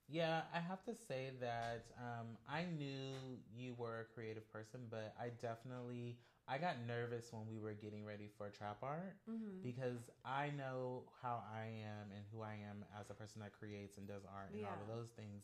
Yeah, 0.09 0.41
I 0.53 0.59
have 0.59 0.83
to 0.85 0.95
say 0.95 1.31
that 1.41 1.85
um, 1.97 2.27
I 2.49 2.63
knew 2.77 3.13
you 3.55 3.73
were 3.77 4.01
a 4.01 4.13
creative 4.13 4.49
person, 4.51 4.81
but 4.89 5.13
I 5.19 5.29
definitely 5.41 6.17
I 6.47 6.57
got 6.57 6.75
nervous 6.87 7.27
when 7.33 7.43
we 7.45 7.59
were 7.59 7.73
getting 7.73 8.05
ready 8.05 8.29
for 8.37 8.49
trap 8.49 8.77
art 8.81 9.17
Mm-hmm. 9.29 9.61
because 9.63 10.09
I 10.23 10.51
know 10.57 11.03
how 11.21 11.43
I 11.53 11.65
am 11.65 12.11
and 12.15 12.23
who 12.31 12.41
I 12.41 12.53
am 12.69 12.85
as 12.99 13.09
a 13.09 13.13
person 13.13 13.41
that 13.41 13.51
creates 13.51 13.97
and 13.97 14.07
does 14.07 14.23
art 14.23 14.51
and 14.55 14.63
all 14.63 14.77
of 14.89 14.95
those 14.97 15.09
things, 15.09 15.43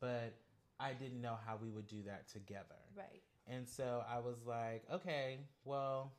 but 0.00 0.34
I 0.80 0.92
didn't 0.92 1.20
know 1.20 1.36
how 1.46 1.56
we 1.62 1.70
would 1.70 1.86
do 1.86 2.02
that 2.06 2.28
together. 2.28 2.82
right 2.96 3.22
And 3.46 3.68
so 3.68 4.02
I 4.10 4.18
was 4.18 4.38
like, 4.44 4.82
okay, 4.92 5.38
well, 5.64 6.12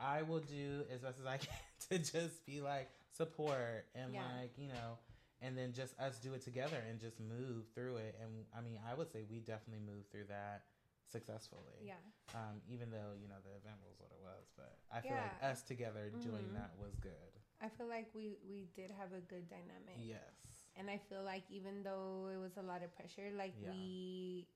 I 0.00 0.22
will 0.22 0.40
do 0.40 0.82
as 0.92 1.00
best 1.02 1.20
as 1.20 1.26
I 1.26 1.36
can 1.46 1.56
to 1.90 1.98
just 1.98 2.44
be 2.44 2.60
like 2.60 2.88
support 3.16 3.86
and 3.94 4.12
Yeah. 4.12 4.20
like, 4.40 4.50
you 4.58 4.66
know, 4.68 4.98
and 5.42 5.56
then 5.58 5.72
just 5.72 5.98
us 6.00 6.18
do 6.18 6.34
it 6.34 6.42
together 6.42 6.76
and 6.88 7.00
just 7.00 7.20
move 7.20 7.66
through 7.74 7.96
it. 7.96 8.14
And 8.22 8.44
I 8.56 8.60
mean, 8.60 8.78
I 8.88 8.94
would 8.94 9.10
say 9.10 9.24
we 9.28 9.40
definitely 9.40 9.84
moved 9.84 10.10
through 10.10 10.26
that 10.28 10.64
successfully. 11.10 11.78
yeah 11.84 12.00
Um, 12.34 12.60
even 12.68 12.90
though, 12.90 13.12
you 13.20 13.28
know, 13.28 13.38
the 13.44 13.50
event 13.60 13.76
was 13.84 13.94
what 14.00 14.10
it 14.10 14.20
was, 14.22 14.48
but 14.56 14.78
I 14.90 15.00
feel 15.00 15.12
like 15.16 15.42
us 15.42 15.62
together 15.62 16.10
doing 16.22 16.48
Mhm. 16.50 16.54
that 16.54 16.72
was 16.78 16.96
good. 16.96 17.12
i 17.60 17.68
feel 17.68 17.86
like 17.86 18.08
we 18.14 18.36
we 18.48 18.66
did 18.74 18.90
have 18.90 19.12
a 19.12 19.20
good 19.20 19.48
dynamic 19.48 19.96
Yes. 19.96 20.66
and 20.76 20.90
i 20.90 20.98
feel 20.98 21.22
like 21.22 21.44
even 21.50 21.82
though 21.84 22.28
it 22.34 22.36
was 22.36 22.56
a 22.58 22.62
lot 22.62 22.82
of 22.82 22.90
pressure 22.94 23.30
like 23.38 23.54
Yeah. 23.62 23.70
we 23.70 24.46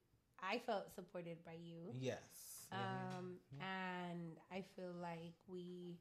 i 0.40 0.58
felt 0.58 0.92
supported 0.94 1.38
by 1.44 1.54
you 1.54 1.92
Yes. 1.94 2.66
Yeah. 2.72 3.16
um 3.18 3.38
and 3.60 4.36
i 4.50 4.60
feel 4.74 4.92
like 5.00 5.34
we 5.46 5.96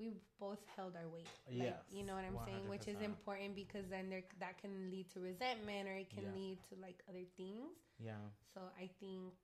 we 0.00 0.12
both 0.40 0.60
held 0.76 0.96
our 0.96 1.08
weight. 1.08 1.28
Like 1.46 1.76
Yes, 1.76 1.84
you 1.92 2.04
know 2.04 2.14
what 2.14 2.24
i'm 2.24 2.40
saying? 2.46 2.68
Which 2.68 2.88
is 2.88 3.00
important 3.00 3.54
because 3.54 3.86
then 3.90 4.08
there 4.10 4.24
that 4.40 4.58
can 4.60 4.90
lead 4.90 5.08
to 5.14 5.20
resentment 5.20 5.88
or 5.88 5.94
it 5.94 6.10
can 6.10 6.24
Yeah. 6.24 6.34
lead 6.34 6.58
to 6.70 6.76
like 6.80 6.98
other 7.08 7.26
things. 7.36 7.76
Yeah. 7.98 8.16
so 8.54 8.60
i 8.80 8.88
think 9.00 9.34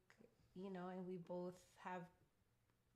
you 0.55 0.71
know 0.73 0.89
and 0.95 1.07
we 1.07 1.19
both 1.29 1.59
have 1.85 2.03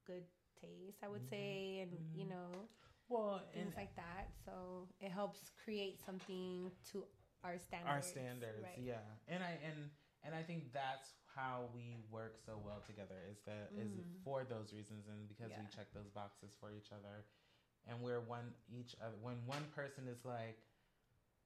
good 0.07 0.25
taste 0.61 0.99
i 1.05 1.09
would 1.09 1.27
say 1.29 1.81
and 1.83 1.93
you 2.15 2.27
know 2.27 2.69
Well, 3.09 3.43
things 3.53 3.75
like 3.77 3.95
that. 3.97 4.31
So 4.47 4.87
it 5.01 5.11
helps 5.11 5.51
create 5.65 5.99
something 6.01 6.71
to 6.93 7.05
our 7.45 7.59
standards 7.59 7.91
our 7.91 8.03
standards. 8.03 8.63
right? 8.63 8.79
yeah. 8.81 9.03
And 9.29 9.43
i 9.43 9.59
and 9.67 9.91
and 10.25 10.33
i 10.35 10.43
think 10.43 10.73
that's 10.73 11.15
how 11.35 11.69
we 11.75 11.97
work 12.11 12.39
so 12.39 12.59
well 12.63 12.81
together 12.87 13.19
is 13.31 13.39
that 13.47 13.71
is 13.77 13.93
for 14.25 14.45
those 14.45 14.73
reasons 14.73 15.07
and 15.09 15.27
because 15.29 15.51
we 15.51 15.67
Mm-hmm. 15.67 15.75
Check 15.77 15.89
those 15.95 16.11
boxes 16.11 16.55
for 16.61 16.71
each 16.73 16.91
other 16.93 17.25
and 17.89 18.01
we're 18.03 18.21
one 18.21 18.53
each 18.73 18.95
other 19.03 19.15
when 19.23 19.37
one 19.47 19.65
person 19.75 20.05
is 20.09 20.25
like 20.25 20.59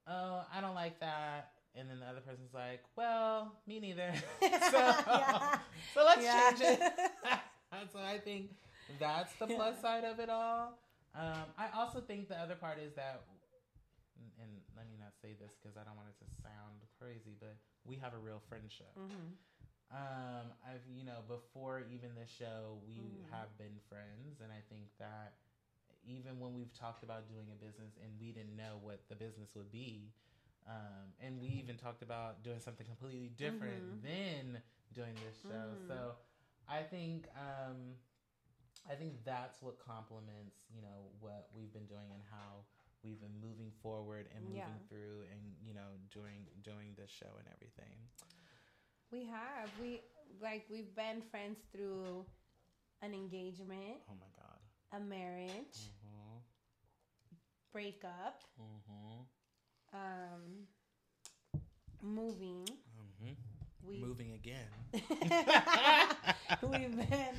oh 0.07 0.43
i 0.55 0.61
don't 0.61 0.75
like 0.75 0.99
that 1.01 1.51
and 1.75 1.89
then 1.91 1.99
the 2.01 2.07
other 2.07 2.21
person's 2.21 2.53
like 2.55 2.81
well 2.97 3.53
me 3.67 3.81
neither. 3.81 4.13
So, 4.71 4.95
so 5.95 6.05
let's 6.05 6.23
Yeah. 6.25 6.51
change 6.51 6.61
it. 6.63 6.81
So 7.93 7.99
i 7.99 8.19
think 8.19 8.55
that's 9.01 9.33
the 9.35 9.47
plus 9.49 9.81
side 9.83 10.05
of 10.05 10.21
it 10.21 10.31
all. 10.31 10.79
Um, 11.15 11.51
i 11.59 11.67
also 11.77 12.01
think 12.01 12.29
the 12.29 12.39
other 12.39 12.55
part 12.55 12.79
is 12.79 12.95
that 12.95 13.23
and 14.41 14.51
let 14.77 14.87
me 14.89 14.95
not 14.99 15.13
say 15.21 15.35
this 15.41 15.59
because 15.59 15.77
I 15.77 15.83
don't 15.83 15.97
want 15.97 16.09
it 16.11 16.19
to 16.23 16.29
sound 16.43 16.79
crazy, 16.99 17.35
but 17.41 17.57
we 17.85 17.97
have 17.97 18.15
a 18.15 18.19
real 18.23 18.41
friendship. 18.49 18.95
Um, 19.91 20.55
I've 20.67 20.87
you 20.91 21.05
know 21.05 21.23
before 21.29 21.83
even 21.91 22.15
the 22.15 22.27
show, 22.27 22.79
we 22.87 23.19
have 23.31 23.51
been 23.59 23.75
friends, 23.91 24.39
and 24.43 24.51
I 24.51 24.63
think 24.71 24.87
that 24.99 25.35
even 26.07 26.39
when 26.41 26.55
we've 26.55 26.73
talked 26.75 27.03
about 27.03 27.29
doing 27.29 27.47
a 27.53 27.57
business 27.65 27.93
and 28.03 28.11
we 28.21 28.33
didn't 28.33 28.57
know 28.57 28.79
what 28.83 29.09
the 29.09 29.15
business 29.17 29.51
would 29.55 29.71
be, 29.71 30.13
um, 30.67 31.13
and 31.21 31.41
we 31.41 31.49
even 31.49 31.77
talked 31.77 32.03
about 32.03 32.43
doing 32.43 32.61
something 32.61 32.87
completely 32.87 33.29
different 33.37 34.03
than 34.03 34.61
doing 34.93 35.15
this 35.27 35.37
show. 35.49 35.77
So 35.89 36.15
I 36.69 36.83
think 36.83 37.27
um, 37.37 37.95
I 38.91 38.95
think 38.95 39.25
that's 39.25 39.61
what 39.63 39.79
complements 39.79 40.57
you 40.75 40.83
know 40.83 41.09
what 41.21 41.49
we've 41.55 41.73
been 41.73 41.87
doing 41.87 42.11
and 42.13 42.23
how 42.31 42.65
we've 43.03 43.21
been 43.21 43.37
moving 43.43 43.71
forward 43.83 44.27
and 44.35 44.45
moving 44.45 44.81
Yeah. 44.81 44.89
through 44.89 45.25
and 45.33 45.41
you 45.67 45.75
know 45.75 45.97
doing 46.13 46.47
doing 46.63 46.95
this 46.97 47.11
show 47.11 47.33
and 47.39 47.47
everything. 47.55 47.97
We 49.13 49.25
have. 49.27 49.69
We 49.81 50.01
like 50.43 50.65
we've 50.71 50.95
been 50.97 51.23
friends 51.31 51.59
through 51.73 52.25
an 53.03 53.13
engagement, 53.15 54.01
Oh 54.11 54.15
my 54.19 54.31
god. 54.37 54.59
a 54.93 55.01
marriage, 55.01 55.77
Mm-hmm. 55.77 55.94
Breakup, 57.75 58.39
Mm-hmm. 58.55 59.27
um, 59.99 60.43
moving. 62.03 62.65
Mm-hmm. 62.71 63.35
We 63.87 63.99
Moving 64.01 64.33
again. 64.33 64.71
we've 66.63 66.97
been 67.11 67.35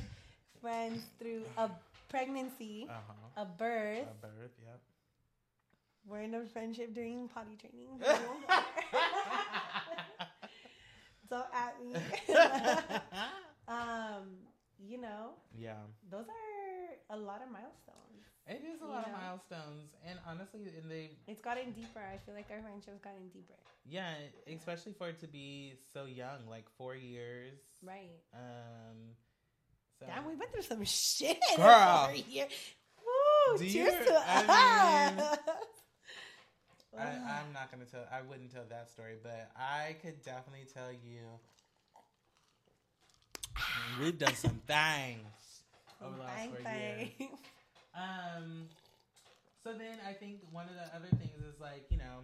friends 0.60 1.02
through 1.18 1.42
a 1.56 1.70
pregnancy, 2.08 2.86
Uh-huh. 2.88 3.42
a 3.42 3.44
birth. 3.46 4.06
A 4.06 4.14
birth, 4.26 4.54
yep. 4.62 4.80
We're 6.06 6.22
in 6.22 6.34
a 6.36 6.44
friendship 6.46 6.94
during 6.94 7.28
potty 7.28 7.56
training. 7.58 7.98
Don't 11.28 11.50
at 11.52 11.74
me. 11.82 11.94
um, 13.66 14.38
you 14.78 14.98
know, 15.00 15.34
yeah. 15.58 15.82
those 16.08 16.26
are 16.28 17.16
a 17.16 17.18
lot 17.18 17.42
of 17.42 17.50
milestones. 17.50 18.22
It 18.48 18.62
is 18.72 18.80
a 18.80 18.86
lot 18.86 19.04
of 19.06 19.12
milestones. 19.12 19.90
And 20.08 20.18
honestly, 20.28 20.60
and 20.80 20.88
they 20.90 21.10
It's 21.26 21.40
gotten 21.40 21.72
deeper. 21.72 21.98
I 22.00 22.18
feel 22.24 22.34
like 22.34 22.46
our 22.50 22.60
friendship's 22.62 23.00
gotten 23.02 23.28
deeper. 23.34 23.54
yeah, 23.88 24.10
especially 24.46 24.92
for 24.92 25.08
it 25.08 25.18
to 25.20 25.26
be 25.26 25.74
so 25.92 26.04
young, 26.04 26.46
like 26.48 26.64
four 26.78 26.94
years. 26.94 27.58
Right. 27.82 28.10
Um 28.34 29.16
so 29.98 30.06
Damn, 30.06 30.26
we 30.26 30.34
went 30.36 30.52
through 30.52 30.62
some 30.62 30.84
shit. 30.84 31.38
Girl. 31.56 32.06
for 32.06 32.12
a 32.12 32.16
year. 32.28 32.46
Woo! 33.02 33.58
Cheers 33.58 33.74
you- 33.74 34.04
to 34.06 34.22
I 34.26 34.40
mean, 34.42 35.20
us. 35.20 35.38
I, 36.98 37.02
I'm 37.02 37.52
not 37.52 37.70
gonna 37.70 37.84
tell. 37.84 38.06
I 38.10 38.22
wouldn't 38.22 38.52
tell 38.52 38.64
that 38.70 38.88
story, 38.90 39.16
but 39.22 39.50
I 39.56 39.96
could 40.02 40.22
definitely 40.22 40.66
tell 40.72 40.90
you. 40.92 41.20
We've 44.00 44.18
done 44.18 44.34
some 44.34 44.60
things 44.66 45.62
over 46.04 46.16
the 46.16 46.22
last 46.22 46.48
four 46.50 46.72
years. 46.72 47.08
Um. 47.96 48.68
So 49.64 49.72
then 49.72 49.98
I 50.06 50.12
think 50.12 50.40
one 50.52 50.66
of 50.68 50.74
the 50.76 50.86
other 50.94 51.08
things 51.18 51.42
is 51.42 51.58
like 51.60 51.86
you 51.90 51.98
know. 51.98 52.22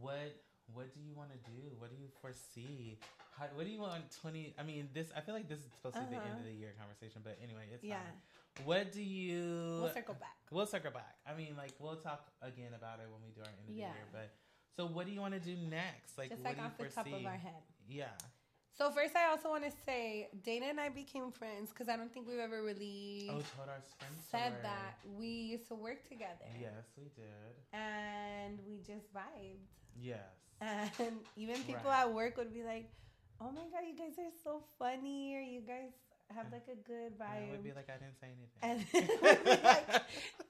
What 0.00 0.34
what 0.72 0.94
do 0.94 1.00
you 1.00 1.12
want 1.14 1.30
to 1.34 1.38
do? 1.50 1.58
What 1.78 1.90
do 1.90 1.96
you 2.00 2.08
foresee? 2.22 2.98
How, 3.36 3.46
what 3.54 3.66
do 3.66 3.70
you 3.72 3.80
want 3.80 4.04
twenty? 4.20 4.54
I 4.58 4.62
mean, 4.62 4.88
this. 4.94 5.08
I 5.16 5.20
feel 5.20 5.34
like 5.34 5.48
this 5.48 5.58
is 5.58 5.66
supposed 5.74 5.96
to 5.96 6.02
be 6.02 6.14
the 6.14 6.22
end 6.22 6.30
Uh-huh. 6.30 6.38
of 6.40 6.44
the 6.46 6.52
year 6.52 6.72
conversation, 6.78 7.22
but 7.24 7.38
anyway, 7.42 7.66
it's 7.74 7.82
Yeah. 7.84 7.98
fine. 7.98 8.66
What 8.66 8.92
do 8.92 9.02
you? 9.02 9.80
We'll 9.82 9.92
circle 9.94 10.14
back. 10.14 10.36
We'll 10.50 10.66
circle 10.66 10.90
back. 10.92 11.16
I 11.26 11.34
mean, 11.34 11.56
like 11.56 11.72
we'll 11.78 11.96
talk 11.96 12.30
again 12.42 12.74
about 12.74 13.00
it 13.00 13.06
when 13.10 13.20
we 13.22 13.30
do 13.34 13.40
our 13.42 13.48
end 13.50 13.58
of 13.68 13.74
Yeah. 13.74 13.90
the 13.90 13.98
year. 13.98 14.06
But 14.12 14.30
so, 14.76 14.86
what 14.86 15.06
do 15.06 15.12
you 15.12 15.20
want 15.20 15.34
to 15.34 15.40
do 15.40 15.56
next? 15.56 16.16
Like, 16.18 16.30
Just 16.30 16.42
what 16.42 16.54
like 16.54 16.56
do 16.56 16.62
you 16.62 16.66
off 16.68 16.76
the 16.78 16.84
foresee? 16.84 17.10
top 17.10 17.20
of 17.20 17.26
our 17.26 17.36
head. 17.36 17.62
Yeah. 17.88 18.14
So 18.76 18.90
first, 18.90 19.14
I 19.14 19.28
also 19.30 19.50
want 19.50 19.64
to 19.64 19.72
say 19.84 20.28
Dana 20.42 20.66
and 20.66 20.80
I 20.80 20.88
became 20.88 21.30
friends 21.32 21.68
because 21.70 21.88
I 21.88 21.96
don't 21.96 22.12
think 22.12 22.26
we've 22.26 22.38
ever 22.38 22.62
really 22.62 23.26
Oh, 23.28 23.42
told 23.56 23.68
our 23.68 23.82
friends 23.98 24.24
said 24.30 24.52
that 24.62 24.96
we 25.18 25.26
used 25.26 25.68
to 25.68 25.74
work 25.74 26.08
together. 26.08 26.48
Yes, 26.60 26.86
we 26.96 27.04
did. 27.14 27.52
And 27.72 28.58
we 28.66 28.78
just 28.78 29.12
vibed. 29.12 29.68
Yes. 30.00 30.22
And 30.60 31.20
even 31.36 31.56
people 31.64 31.90
Right. 31.90 32.00
at 32.08 32.12
work 32.14 32.36
would 32.38 32.54
be 32.54 32.62
like, 32.64 32.88
"Oh 33.40 33.50
my 33.50 33.68
god, 33.72 33.84
you 33.86 33.96
guys 33.96 34.16
are 34.18 34.32
so 34.42 34.62
funny," 34.78 35.36
or 35.36 35.40
"You 35.40 35.60
guys 35.60 35.92
have 36.34 36.46
like 36.52 36.68
a 36.72 36.76
good 36.88 37.12
And 37.20 37.22
I 37.22 37.40
vibe." 37.44 37.50
would 37.50 37.64
be 37.64 37.72
like, 37.72 37.88
I 37.90 37.98
didn't 38.00 38.18
say 38.20 38.32
anything. 38.32 38.60
and 38.64 39.60
like, 39.64 40.02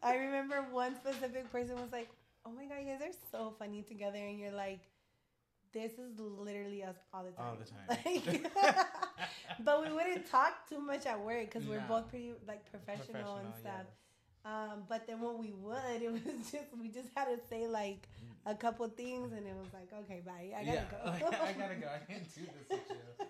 I 0.03 0.15
remember 0.17 0.63
one 0.71 0.95
specific 0.97 1.51
person 1.51 1.75
was 1.77 1.91
like, 1.93 2.09
"Oh 2.47 2.51
my 2.53 2.67
god, 2.67 2.79
you 2.83 2.95
guys 2.95 3.03
are 3.03 3.17
so 3.33 3.55
funny 3.59 3.83
together," 3.83 4.19
and 4.19 4.39
you're 4.39 4.53
like, 4.55 4.81
"This 5.73 5.93
is 5.93 6.19
literally 6.19 6.83
us 6.83 6.97
all 7.13 7.25
the 7.25 7.31
time." 7.33 7.47
All 7.47 7.57
the 7.57 7.65
time. 7.65 8.45
Like- 8.55 8.87
but 9.65 9.83
we 9.85 9.93
wouldn't 9.93 10.31
talk 10.31 10.69
too 10.69 10.81
much 10.81 11.07
at 11.07 11.21
work 11.21 11.47
because 11.53 11.67
we're 11.69 11.85
both 11.89 12.09
pretty 12.09 12.33
like 12.47 12.71
professional, 12.71 13.37
and 13.37 13.49
stuff. 13.61 13.87
Um, 14.45 14.85
but 14.89 15.07
then 15.07 15.21
when 15.21 15.39
we 15.39 15.53
would, 15.53 16.01
it 16.03 16.11
was 16.11 16.23
just 16.51 16.67
we 16.81 16.89
just 16.89 17.09
had 17.15 17.27
to 17.27 17.39
say 17.49 17.67
like 17.67 18.09
a 18.47 18.55
couple 18.55 18.89
things, 18.89 19.33
and 19.33 19.47
it 19.47 19.55
was 19.55 19.69
like, 19.75 19.91
okay, 20.05 20.23
bye, 20.25 20.53
I 20.57 20.65
gotta 20.65 20.77
yeah, 20.77 20.85
go. 20.91 21.11
like, 21.11 21.41
I 21.41 21.53
gotta 21.53 21.75
go. 21.75 21.89
I 21.95 22.11
can't 22.11 22.35
do 22.35 22.41
this 22.43 22.69
with 22.71 22.81
you. 22.89 23.27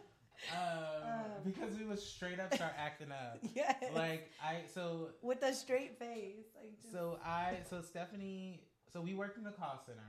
Um, 0.53 0.59
Um. 1.03 1.30
because 1.45 1.76
we 1.78 1.84
would 1.84 1.99
straight 1.99 2.41
up 2.41 2.55
start 2.55 2.72
acting 2.78 3.11
up. 3.12 3.38
yes. 3.55 3.74
Like 3.95 4.30
I 4.43 4.61
so 4.72 5.09
with 5.20 5.43
a 5.43 5.53
straight 5.53 5.99
face, 5.99 6.47
like 6.57 6.80
just, 6.80 6.93
So 6.93 7.18
I 7.24 7.57
so 7.68 7.82
Stephanie 7.82 8.61
so 8.93 9.01
we 9.01 9.14
worked 9.14 9.36
in 9.36 9.45
the 9.45 9.51
call 9.51 9.80
center 9.84 10.01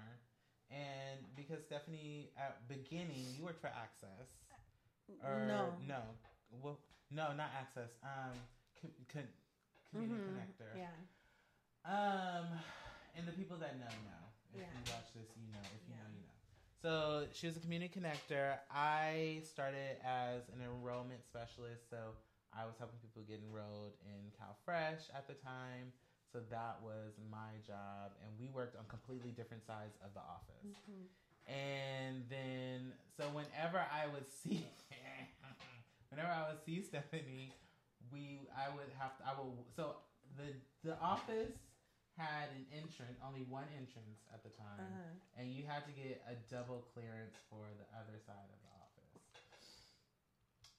and 0.72 1.20
because 1.36 1.62
Stephanie 1.64 2.32
at 2.38 2.68
beginning 2.68 3.34
you 3.38 3.44
worked 3.44 3.62
for 3.62 3.68
Access. 3.68 4.28
Or 5.24 5.46
no, 5.46 5.74
no. 5.88 6.02
Well 6.50 6.80
no 7.10 7.34
not 7.34 7.50
Access. 7.60 7.90
Um 8.04 8.34
con, 8.82 8.92
con, 9.12 9.28
community 9.90 10.22
Mhm. 10.22 10.30
connector. 10.30 10.74
Yeah, 10.78 10.96
um 11.86 12.60
and 13.16 13.28
the 13.28 13.32
people 13.32 13.58
that 13.58 13.78
know 13.78 13.86
know. 14.04 14.24
If 14.54 14.62
Yeah. 14.62 14.72
you 14.72 14.84
watch 14.92 15.14
this 15.14 15.28
you 15.36 15.48
know. 15.52 15.60
If 15.76 15.88
you 15.88 15.94
Yeah. 15.94 16.02
know 16.02 16.10
you 16.14 16.22
know. 16.22 16.36
So 16.82 17.28
she 17.34 17.46
was 17.48 17.58
a 17.58 17.60
community 17.60 17.94
connector. 18.00 18.58
I 18.72 19.42
started 19.46 19.98
as 20.04 20.50
an 20.50 20.62
enrollment 20.62 21.24
specialist 21.24 21.90
so 21.90 22.16
I 22.54 22.66
was 22.66 22.76
helping 22.78 23.00
people 23.00 23.22
get 23.24 23.40
enrolled 23.40 23.94
in 24.04 24.32
CalFresh 24.36 25.10
at 25.14 25.28
the 25.28 25.34
time. 25.36 25.94
So 26.32 26.40
that 26.50 26.80
was 26.84 27.12
my 27.30 27.60
job. 27.68 28.16
And 28.24 28.32
we 28.40 28.48
worked 28.56 28.76
on 28.80 28.86
completely 28.88 29.32
different 29.32 29.66
sides 29.68 29.96
of 30.04 30.14
the 30.14 30.22
office. 30.24 30.72
Mhm. 30.88 31.08
And 31.52 32.24
then, 32.30 32.94
so 33.18 33.28
whenever 33.36 33.80
I 33.80 34.08
would 34.08 34.30
see, 34.32 34.64
whenever 36.10 36.30
I 36.32 36.48
would 36.50 36.64
see 36.64 36.82
Stephanie, 36.82 37.52
we, 38.12 38.48
I 38.56 38.70
would 38.74 38.88
have 39.00 39.18
to, 39.20 39.28
I 39.28 39.34
will, 39.36 39.66
so 39.76 39.98
the, 40.38 40.54
the 40.88 40.96
office 41.00 41.52
had 42.16 42.48
an 42.56 42.66
entrance, 42.72 43.18
only 43.26 43.44
one 43.50 43.68
entrance 43.76 44.24
at 44.34 44.44
the 44.44 44.50
time 44.56 44.80
Uh-huh. 44.80 45.42
and 45.42 45.52
you 45.52 45.64
had 45.68 45.84
to 45.88 45.92
get 45.92 46.22
a 46.28 46.36
double 46.54 46.86
clearance 46.94 47.36
for 47.50 47.66
the 47.80 47.88
other 47.98 48.20
side 48.28 48.48
of 48.52 48.60
the 48.64 48.72
office. 48.80 49.16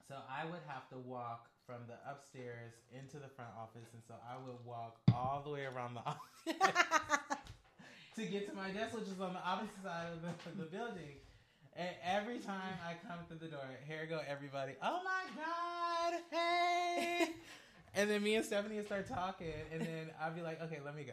So 0.08 0.14
I 0.28 0.44
would 0.44 0.62
have 0.68 0.88
to 0.90 0.98
walk 0.98 1.48
from 1.66 1.86
the 1.86 1.94
upstairs 2.10 2.72
into 2.92 3.16
the 3.18 3.28
front 3.28 3.50
office, 3.58 3.88
and 3.92 4.02
so 4.06 4.14
I 4.28 4.36
would 4.36 4.56
walk 4.64 4.98
all 5.14 5.42
the 5.44 5.50
way 5.50 5.64
around 5.64 5.94
the 5.94 6.00
office 6.06 6.20
to 8.16 8.26
get 8.26 8.48
to 8.48 8.54
my 8.54 8.70
desk, 8.70 8.94
which 8.94 9.08
is 9.08 9.20
on 9.20 9.32
the 9.32 9.44
opposite 9.44 9.82
side 9.82 10.06
of 10.12 10.22
the, 10.22 10.62
the 10.64 10.68
building. 10.70 11.20
And 11.74 11.88
every 12.04 12.38
time 12.38 12.74
I 12.86 12.94
come 13.06 13.18
through 13.28 13.38
the 13.38 13.48
door, 13.48 13.64
here 13.86 14.06
go 14.08 14.20
everybody. 14.28 14.72
Oh 14.82 15.00
my 15.04 15.24
god, 15.42 16.20
hey! 16.30 17.28
And 17.94 18.08
then 18.08 18.22
me 18.22 18.36
and 18.36 18.44
Stephanie 18.44 18.76
would 18.76 18.86
start 18.86 19.06
talking, 19.06 19.52
and 19.70 19.82
then 19.82 20.10
I'd 20.18 20.34
be 20.34 20.40
like, 20.40 20.62
okay, 20.62 20.78
let 20.82 20.96
me 20.96 21.04
go. 21.04 21.12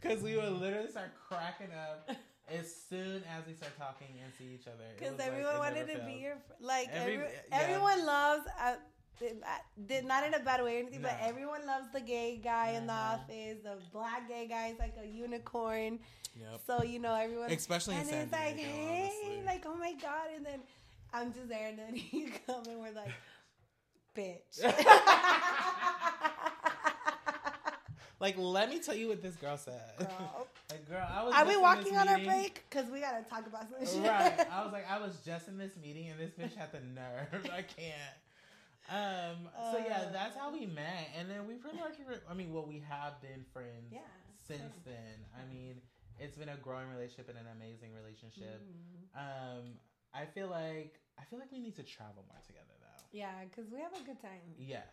Because 0.00 0.22
we 0.22 0.36
would 0.36 0.52
literally 0.52 0.88
start 0.88 1.10
cracking 1.28 1.70
up 1.74 2.08
as 2.50 2.74
soon 2.88 3.22
as 3.36 3.46
we 3.46 3.54
start 3.54 3.76
talking 3.78 4.08
and 4.22 4.32
see 4.38 4.54
each 4.54 4.66
other. 4.66 4.84
Because 4.96 5.12
was 5.12 5.18
like 5.20 5.28
everyone 5.28 5.58
wanted 5.58 5.86
to 5.88 5.94
fails. 5.98 6.06
be 6.06 6.20
your 6.20 6.36
like 6.60 6.88
Every- 6.92 7.14
every, 7.14 7.26
yeah. 7.26 7.58
everyone 7.60 8.06
loves 8.06 8.44
uh, 8.60 8.74
did- 9.18 9.42
uh, 9.42 9.58
did- 9.86 10.04
not 10.04 10.24
in 10.26 10.34
a 10.34 10.38
bad 10.40 10.62
way 10.62 10.76
or 10.76 10.78
anything, 10.80 11.02
but 11.02 11.16
everyone 11.20 11.66
loves 11.66 11.86
the 11.92 12.00
gay 12.00 12.40
guy 12.42 12.70
in 12.70 12.86
the 12.86 12.92
Mhm. 12.92 13.14
office. 13.14 13.58
The 13.62 13.76
black 13.92 14.28
gay 14.28 14.46
guy 14.46 14.68
is 14.68 14.78
like 14.78 14.94
a 15.02 15.06
unicorn. 15.06 15.98
Yep. 16.38 16.60
So 16.66 16.82
you 16.84 16.98
know 17.00 17.14
everyone, 17.14 17.50
Especially 17.50 17.94
in 17.96 18.02
and 18.02 18.10
it's 18.10 18.32
like, 18.32 18.56
Diego, 18.56 18.70
hey, 18.70 19.10
honestly. 19.12 19.42
like 19.44 19.64
oh 19.66 19.76
my 19.76 19.92
god, 19.94 20.28
and 20.36 20.46
then 20.46 20.60
I'm 21.12 21.32
just 21.32 21.48
there, 21.48 21.68
and 21.68 21.78
then 21.78 21.96
you 22.12 22.30
come 22.46 22.62
and 22.68 22.78
we're 22.78 22.92
like, 22.92 23.12
bitch. 24.16 24.62
Like, 28.20 28.36
let 28.36 28.68
me 28.68 28.80
tell 28.80 28.94
you 28.96 29.08
what 29.08 29.22
this 29.22 29.36
girl 29.36 29.56
said. 29.56 29.80
Girl. 29.98 30.46
like, 30.70 30.88
girl, 30.88 31.06
I 31.08 31.22
was. 31.22 31.34
Are 31.34 31.46
we 31.46 31.56
walking 31.56 31.96
on 31.96 32.08
our 32.08 32.18
break? 32.18 32.64
Because 32.68 32.90
we 32.90 33.00
gotta 33.00 33.22
talk 33.28 33.46
about 33.46 33.66
some 33.70 33.86
shit. 33.86 34.08
Right. 34.10 34.46
I 34.50 34.64
was 34.64 34.72
like, 34.78 34.90
I 34.90 34.98
was 34.98 35.18
just 35.24 35.46
in 35.48 35.56
this 35.56 35.72
meeting, 35.80 36.08
and 36.10 36.18
this 36.18 36.32
bitch 36.32 36.56
had 36.56 36.72
the 36.72 36.80
nerve. 36.80 37.46
I 37.52 37.62
can't. 37.62 38.16
Um. 38.90 39.48
So 39.72 39.78
yeah, 39.86 40.06
Uh. 40.08 40.12
that's 40.12 40.36
how 40.36 40.50
we 40.52 40.66
met, 40.66 41.10
and 41.16 41.30
then 41.30 41.46
we 41.46 41.54
pretty 41.54 41.76
much. 41.78 41.94
re- 42.08 42.16
I 42.28 42.34
mean, 42.34 42.52
well, 42.52 42.66
we 42.66 42.82
have 42.88 43.20
been 43.22 43.44
friends. 43.52 43.92
Yeah. 43.92 44.00
Since 44.48 44.80
then, 44.86 45.14
I 45.36 45.44
mean, 45.52 45.76
it's 46.18 46.36
been 46.36 46.48
a 46.48 46.56
growing 46.56 46.88
relationship 46.88 47.28
and 47.28 47.38
an 47.38 47.46
amazing 47.56 47.90
relationship. 47.94 48.60
Mhm. 48.62 49.20
Um. 49.60 49.64
I 50.14 50.24
feel 50.24 50.48
like 50.48 50.98
I 51.20 51.24
feel 51.30 51.38
like 51.38 51.52
we 51.52 51.58
need 51.60 51.76
to 51.76 51.82
travel 51.84 52.24
more 52.26 52.40
together, 52.46 52.74
though. 52.80 53.04
Yeah, 53.12 53.30
because 53.44 53.70
we 53.70 53.78
have 53.78 53.92
a 53.92 54.02
good 54.04 54.20
time. 54.20 54.40
Yes. 54.58 54.88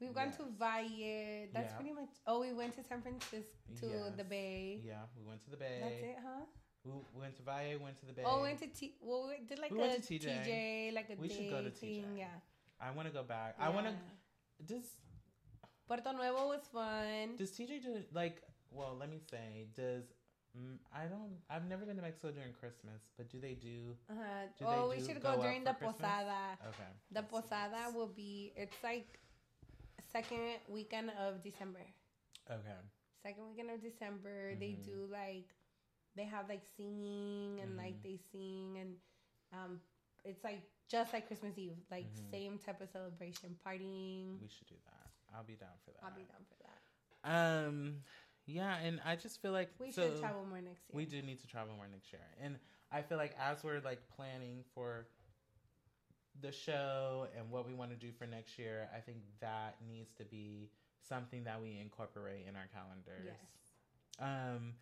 We've 0.00 0.12
gone 0.14 0.28
Yes. 0.28 0.36
to 0.38 0.44
Valle. 0.44 1.48
That's 1.52 1.70
Yeah. 1.72 1.76
pretty 1.76 1.92
much. 1.92 2.10
Oh, 2.26 2.40
we 2.40 2.52
went 2.52 2.74
to 2.74 2.82
San 2.82 3.00
Francisco, 3.00 3.50
to 3.80 4.12
the 4.16 4.24
Bay. 4.24 4.80
Yeah, 4.84 5.06
we 5.16 5.22
went 5.24 5.40
to 5.44 5.50
the 5.50 5.56
Bay. 5.56 5.78
That's 5.82 6.02
it, 6.02 6.16
huh? 6.22 6.44
We 6.84 6.90
we 7.14 7.20
went 7.20 7.36
to 7.36 7.42
Valle, 7.42 7.78
went 7.78 7.98
to 8.00 8.06
the 8.06 8.12
Bay. 8.12 8.22
Oh, 8.26 8.36
we 8.38 8.42
went 8.48 8.58
to 8.60 8.66
T. 8.66 8.96
Well, 9.00 9.28
we 9.28 9.44
did 9.46 9.58
like 9.58 9.70
We 9.70 9.78
a 9.78 9.80
went 9.82 9.94
to 9.94 10.02
TJ. 10.02 10.26
TJ, 10.44 10.90
like 10.92 11.08
a 11.10 11.14
We 11.16 11.28
day 11.28 11.34
should 11.34 11.50
go 11.50 11.62
to 11.62 11.70
thing. 11.70 12.04
TJ. 12.04 12.18
Yeah. 12.18 12.40
I 12.80 12.90
want 12.90 13.08
to 13.08 13.14
go 13.14 13.22
back. 13.22 13.54
I 13.58 13.68
want 13.70 13.86
to. 13.86 13.92
Yeah. 13.92 14.66
Does 14.66 14.96
Puerto 15.86 16.12
Nuevo 16.12 16.48
was 16.48 16.66
fun. 16.68 17.36
does 17.36 17.52
TJ 17.52 17.78
do 17.82 18.02
like? 18.12 18.42
Well, 18.70 18.96
let 18.98 19.08
me 19.08 19.20
say, 19.30 19.68
does 19.74 20.12
Mm, 20.56 20.78
I 20.94 21.06
don't. 21.06 21.42
I've 21.50 21.66
never 21.66 21.84
been 21.84 21.96
to 21.96 22.02
Mexico 22.02 22.30
during 22.30 22.52
Christmas, 22.52 23.10
but 23.16 23.28
do 23.28 23.40
they 23.40 23.54
do? 23.54 23.96
Uh-huh. 24.08 24.46
Do 24.56 24.64
Oh, 24.66 24.88
they 24.88 24.94
we 24.94 25.02
do 25.02 25.06
should 25.12 25.20
go 25.20 25.34
go 25.34 25.42
during 25.42 25.64
the 25.64 25.74
Christmas? 25.74 25.96
posada. 26.00 26.56
Okay. 26.68 26.90
The 27.10 27.22
posada 27.24 27.90
will 27.92 28.06
be. 28.06 28.52
It's 28.54 28.80
like 28.84 29.18
second 30.14 30.62
weekend 30.68 31.10
of 31.18 31.42
December. 31.42 31.82
Okay. 32.50 32.80
Second 33.22 33.44
weekend 33.50 33.70
of 33.70 33.82
December, 33.82 34.54
they 34.60 34.76
Mhm. 34.78 34.84
do 34.84 34.96
like 35.10 35.50
they 36.14 36.24
have 36.24 36.48
like 36.48 36.62
singing 36.76 37.60
and 37.60 37.76
like 37.76 37.98
Mhm. 37.98 38.02
they 38.02 38.16
sing 38.30 38.78
and 38.78 38.96
um, 39.52 39.80
it's 40.24 40.44
like 40.44 40.62
just 40.88 41.12
like 41.12 41.26
Christmas 41.26 41.58
Eve, 41.58 41.78
like 41.90 42.06
Mhm. 42.06 42.30
same 42.30 42.58
type 42.58 42.80
of 42.80 42.88
celebration, 42.90 43.58
partying. 43.66 44.40
We 44.40 44.48
should 44.48 44.68
do 44.68 44.78
that. 44.84 45.10
I'll 45.34 45.42
be 45.44 45.56
down 45.56 45.76
for 45.84 45.90
that. 45.92 46.04
I'll 46.04 46.14
be 46.14 46.24
down 46.24 46.44
for 46.46 46.56
that. 46.62 46.80
Um. 47.66 48.04
Yeah, 48.46 48.76
and 48.76 49.00
I 49.04 49.16
just 49.16 49.40
feel 49.40 49.52
like 49.52 49.70
We 49.80 49.90
so 49.90 50.02
should 50.10 50.20
travel 50.20 50.44
more 50.44 50.60
next 50.60 50.82
year. 50.88 50.92
We 51.00 51.06
do 51.06 51.22
need 51.22 51.40
to 51.40 51.46
travel 51.46 51.74
more 51.74 51.88
next 51.88 52.12
year, 52.12 52.20
and 52.38 52.58
I 52.92 53.00
feel 53.00 53.16
like 53.16 53.34
as 53.40 53.64
we're 53.64 53.80
like 53.80 54.06
planning 54.14 54.64
for 54.74 55.06
the 56.40 56.52
show 56.52 57.26
and 57.36 57.50
what 57.50 57.66
we 57.66 57.74
want 57.74 57.90
to 57.90 57.96
do 57.96 58.12
for 58.18 58.26
next 58.26 58.58
year, 58.58 58.88
I 58.94 59.00
think 59.00 59.18
that 59.40 59.76
needs 59.86 60.12
to 60.18 60.24
be 60.24 60.70
something 61.08 61.44
that 61.44 61.60
we 61.60 61.78
incorporate 61.80 62.46
in 62.48 62.56
our 62.56 62.68
calendars. 62.72 63.26
Yes. 63.26 64.20
Um, 64.20 64.74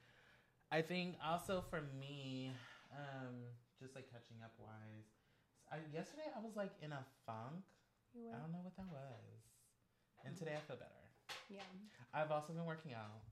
I 0.70 0.82
think 0.82 1.16
also 1.24 1.62
for 1.68 1.82
me, 1.98 2.52
um, 2.92 3.34
just 3.80 3.94
like 3.94 4.10
catching 4.10 4.38
up 4.42 4.52
wise, 4.58 5.08
I, 5.70 5.76
yesterday 5.92 6.28
I 6.36 6.40
was 6.40 6.56
like 6.56 6.72
in 6.82 6.92
a 6.92 7.04
funk. 7.26 7.64
I 8.14 8.38
don't 8.38 8.52
know 8.52 8.60
what 8.62 8.76
that 8.76 8.88
was, 8.92 9.40
and 10.26 10.36
today 10.36 10.52
I 10.52 10.60
feel 10.68 10.76
better. 10.76 11.02
Yeah. 11.48 11.62
I've 12.12 12.30
also 12.30 12.52
been 12.52 12.66
working 12.66 12.92
out. 12.92 13.24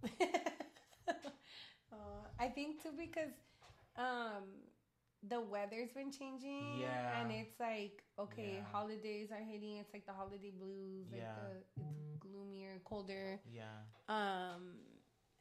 uh, 1.93 1.97
I 2.41 2.49
think 2.49 2.83
too 2.83 2.91
because 2.97 3.37
um, 3.97 4.49
the 5.29 5.41
weather's 5.41 5.91
been 5.93 6.11
changing. 6.11 6.81
Yeah. 6.81 7.21
And 7.21 7.31
it's 7.31 7.59
like, 7.61 8.03
okay, 8.19 8.57
Yeah. 8.59 8.65
holidays 8.73 9.31
are 9.31 9.43
hitting. 9.45 9.77
It's 9.77 9.93
like 9.93 10.07
the 10.07 10.13
holiday 10.13 10.51
blues. 10.51 11.07
Like 11.13 11.21
Yeah. 11.21 11.35
the, 11.77 11.83
it's 11.83 12.17
gloomier, 12.21 12.81
colder. 12.85 13.41
Yeah. 13.53 13.85
Um, 14.09 14.81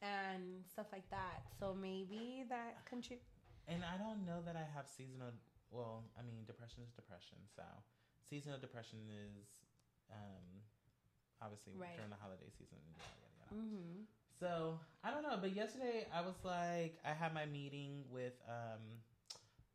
and 0.02 0.64
stuff 0.70 0.86
like 0.92 1.08
that. 1.10 1.44
So 1.58 1.74
maybe 1.74 2.44
that 2.48 2.84
contribute. 2.84 3.24
And 3.68 3.82
I 3.84 3.96
don't 3.96 4.24
know 4.26 4.42
that 4.44 4.56
I 4.56 4.64
have 4.74 4.86
seasonal. 4.88 5.32
Well, 5.70 6.04
I 6.18 6.22
mean, 6.22 6.44
depression 6.46 6.82
is 6.82 6.90
depression. 6.92 7.38
So, 7.54 7.62
seasonal 8.28 8.58
depression 8.58 8.98
is 9.08 9.46
um, 10.10 10.60
obviously 11.40 11.72
Right. 11.76 11.94
during 11.94 12.10
the 12.10 12.16
holiday 12.20 12.50
season. 12.50 12.78
Yada, 12.84 13.00
yada, 13.00 13.32
yada. 13.38 13.54
Mm-hmm. 13.64 14.02
So 14.40 14.78
I 15.04 15.10
don't 15.10 15.22
know, 15.22 15.36
but 15.40 15.54
yesterday 15.54 16.06
I 16.12 16.22
was 16.22 16.34
like, 16.44 16.98
I 17.04 17.12
had 17.12 17.32
my 17.34 17.46
meeting 17.46 18.04
with 18.10 18.32
um, 18.48 18.80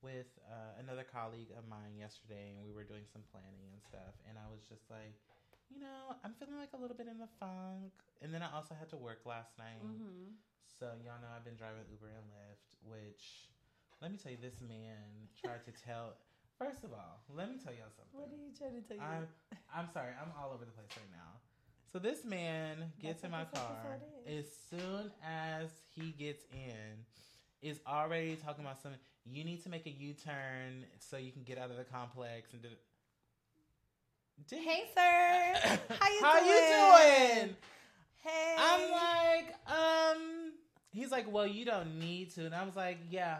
with 0.06 0.30
uh, 0.46 0.78
another 0.78 1.02
colleague 1.02 1.50
of 1.58 1.66
mine 1.66 1.98
yesterday, 1.98 2.54
and 2.54 2.62
we 2.62 2.70
were 2.70 2.86
doing 2.86 3.10
some 3.10 3.26
planning 3.34 3.74
and 3.74 3.82
stuff. 3.82 4.14
And 4.30 4.38
I 4.38 4.46
was 4.54 4.62
just 4.70 4.86
like, 4.94 5.18
you 5.74 5.82
know, 5.82 6.14
I'm 6.22 6.38
feeling 6.38 6.62
like 6.62 6.78
a 6.78 6.80
little 6.80 6.94
bit 6.94 7.10
in 7.10 7.18
the 7.18 7.32
funk. 7.42 7.90
And 8.22 8.30
then 8.30 8.46
I 8.46 8.54
also 8.54 8.78
had 8.78 8.86
to 8.94 9.00
work 9.02 9.26
last 9.26 9.58
night. 9.58 9.82
Mm-hmm. 9.82 10.38
So 10.70 10.94
y'all 11.02 11.18
know 11.18 11.34
I've 11.34 11.42
been 11.42 11.58
driving 11.58 11.90
Uber 11.90 12.14
and 12.14 12.30
Lyft, 12.38 12.78
which 12.86 13.50
let 13.98 14.14
me 14.14 14.22
tell 14.22 14.30
you, 14.30 14.38
this 14.38 14.62
man 14.62 15.26
tried 15.34 15.66
to 15.66 15.74
tell. 15.74 16.22
First 16.62 16.86
of 16.86 16.94
all, 16.94 17.26
let 17.34 17.50
me 17.50 17.58
tell 17.58 17.74
y'all 17.74 17.90
something. 17.90 18.14
What 18.14 18.30
are 18.30 18.38
you 18.38 18.54
trying 18.54 18.78
to 18.78 18.86
tell 18.86 19.02
you? 19.02 19.04
I'm 19.04 19.26
I'm 19.74 19.90
sorry, 19.90 20.14
I'm 20.14 20.30
all 20.38 20.54
over 20.54 20.64
the 20.64 20.76
place 20.78 20.94
right 20.94 21.10
now. 21.10 21.42
So 21.90 21.98
this 21.98 22.22
man 22.24 22.94
gets 23.02 23.26
That's 23.26 23.26
in 23.26 23.32
my 23.32 23.46
car. 23.50 23.98
As 24.28 24.46
soon 24.70 25.10
as 25.26 25.74
he 25.96 26.14
gets 26.14 26.46
in, 26.54 27.02
is 27.66 27.80
already 27.88 28.36
talking 28.36 28.64
about 28.64 28.82
something. 28.82 29.00
You 29.26 29.44
need 29.44 29.64
to 29.64 29.70
make 29.70 29.86
a 29.88 29.90
U 29.90 30.14
turn 30.14 30.86
so 31.00 31.18
you 31.18 31.32
can 31.32 31.44
get 31.44 31.58
out 31.58 31.72
of 31.72 31.78
the 31.78 31.84
complex 31.84 32.54
and. 32.54 32.62
Did, 32.62 32.72
did 34.48 34.60
hey, 34.60 34.84
sir. 34.94 35.80
How 36.00 36.10
you 36.10 36.22
How 36.22 36.40
doing? 36.40 36.50
you 36.50 37.36
doing? 37.46 37.56
Hey. 38.24 38.56
I'm 38.58 38.92
like, 38.92 39.56
um, 39.68 40.52
he's 40.92 41.12
like, 41.12 41.32
well, 41.32 41.48
you 41.48 41.64
don't 41.66 42.00
need 42.00 42.32
to. 42.36 42.46
And 42.46 42.54
I 42.56 42.64
was 42.66 42.76
like, 42.76 42.98
yeah, 43.10 43.38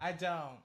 I 0.00 0.12
don't. 0.12 0.58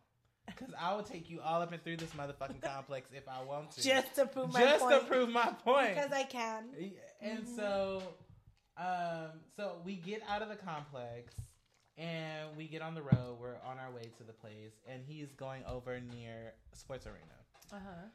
Because 0.46 0.74
I 0.80 0.94
will 0.96 1.04
take 1.04 1.30
you 1.30 1.40
all 1.42 1.62
up 1.62 1.72
and 1.72 1.82
through 1.84 1.98
this 1.98 2.12
motherfucking 2.12 2.62
complex 2.64 3.10
if 3.14 3.24
I 3.30 3.44
want 3.44 3.72
to. 3.72 3.82
just 3.84 4.16
to 4.16 4.26
prove 4.26 4.52
my 4.54 4.60
Just 4.60 4.84
point. 4.84 5.02
to 5.02 5.08
prove 5.08 5.30
my 5.30 5.48
point. 5.64 5.96
because 5.96 6.12
I 6.12 6.24
can. 6.24 6.66
and 7.22 7.40
Mhm. 7.46 7.56
so, 7.56 8.02
um, 8.78 9.40
so 9.56 9.78
we 9.86 9.96
get 9.96 10.22
out 10.28 10.42
of 10.42 10.50
the 10.50 10.56
complex 10.56 11.34
and 11.98 12.56
we 12.58 12.68
get 12.68 12.82
on 12.82 12.96
the 12.96 13.02
road. 13.02 13.38
We're 13.40 13.58
on 13.66 13.78
our 13.80 13.92
way 13.92 14.04
to 14.18 14.24
the 14.24 14.34
place, 14.34 14.74
and 14.88 15.04
he's 15.06 15.32
going 15.34 15.64
over 15.66 16.00
near 16.00 16.54
Sports 16.74 17.06
Arena. 17.06 17.38
Uh 17.72 17.76
huh. 17.86 18.08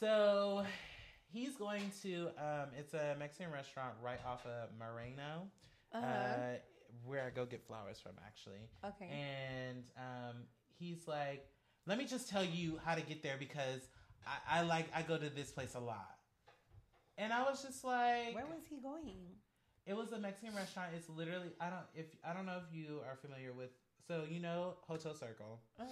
So 0.00 0.64
he's 1.32 1.56
going 1.56 1.90
to. 2.02 2.28
Um, 2.38 2.68
it's 2.78 2.94
a 2.94 3.16
Mexican 3.18 3.52
restaurant 3.52 3.94
right 4.02 4.20
off 4.26 4.44
of 4.46 4.68
Morena, 4.78 5.42
Uh 5.94 5.98
uh, 5.98 6.38
where 7.04 7.24
I 7.24 7.30
go 7.30 7.44
get 7.46 7.66
flowers 7.66 8.00
from, 8.00 8.12
actually. 8.26 8.68
okay. 8.84 9.08
And 9.10 9.84
um, 9.96 10.36
he's 10.78 11.06
like, 11.08 11.46
"Let 11.86 11.98
me 11.98 12.04
just 12.06 12.28
tell 12.28 12.44
you 12.44 12.78
how 12.84 12.94
to 12.94 13.02
get 13.02 13.22
there 13.22 13.36
because 13.38 13.88
I, 14.26 14.60
I 14.60 14.62
like 14.62 14.86
I 14.94 15.02
go 15.02 15.16
to 15.18 15.28
this 15.30 15.50
place 15.50 15.74
a 15.74 15.80
lot." 15.80 16.10
And 17.18 17.32
I 17.32 17.44
was 17.44 17.62
just 17.62 17.82
like, 17.82 18.34
Where 18.34 18.44
was 18.44 18.60
he 18.68 18.76
going? 18.76 19.14
It 19.86 19.96
was 19.96 20.12
a 20.12 20.18
Mexican 20.18 20.54
restaurant. 20.54 20.90
It's 20.96 21.08
literally 21.08 21.50
I 21.60 21.70
don't 21.70 21.86
if 21.94 22.06
I 22.24 22.32
don't 22.32 22.46
know 22.46 22.58
if 22.66 22.74
you 22.74 23.00
are 23.08 23.16
familiar 23.16 23.52
with. 23.52 23.70
So 24.08 24.24
you 24.28 24.40
know 24.40 24.74
Hotel 24.86 25.14
Circle. 25.14 25.60
Huh. 25.78 25.84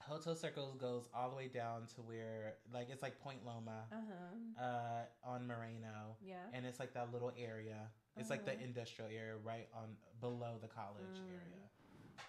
Hotel 0.00 0.34
Circle 0.34 0.74
goes 0.80 1.04
all 1.14 1.30
the 1.30 1.36
way 1.36 1.46
down 1.46 1.86
to 1.94 2.02
where 2.02 2.54
like 2.74 2.88
it's 2.90 3.02
like 3.02 3.20
Point 3.20 3.46
Loma 3.46 3.84
Uh 3.92 3.96
huh. 4.58 4.62
uh, 4.64 5.30
on 5.30 5.46
Morena, 5.46 6.16
Yeah. 6.20 6.34
and 6.52 6.66
it's 6.66 6.80
like 6.80 6.92
that 6.94 7.12
little 7.12 7.32
area. 7.38 7.86
It's 8.16 8.28
like 8.28 8.44
the 8.44 8.52
Uh-huh. 8.52 8.64
industrial 8.64 9.10
area 9.10 9.36
right 9.36 9.68
on 9.72 9.96
below 10.20 10.58
the 10.60 10.68
college 10.68 11.16
Mm. 11.18 11.30
area. 11.30 11.62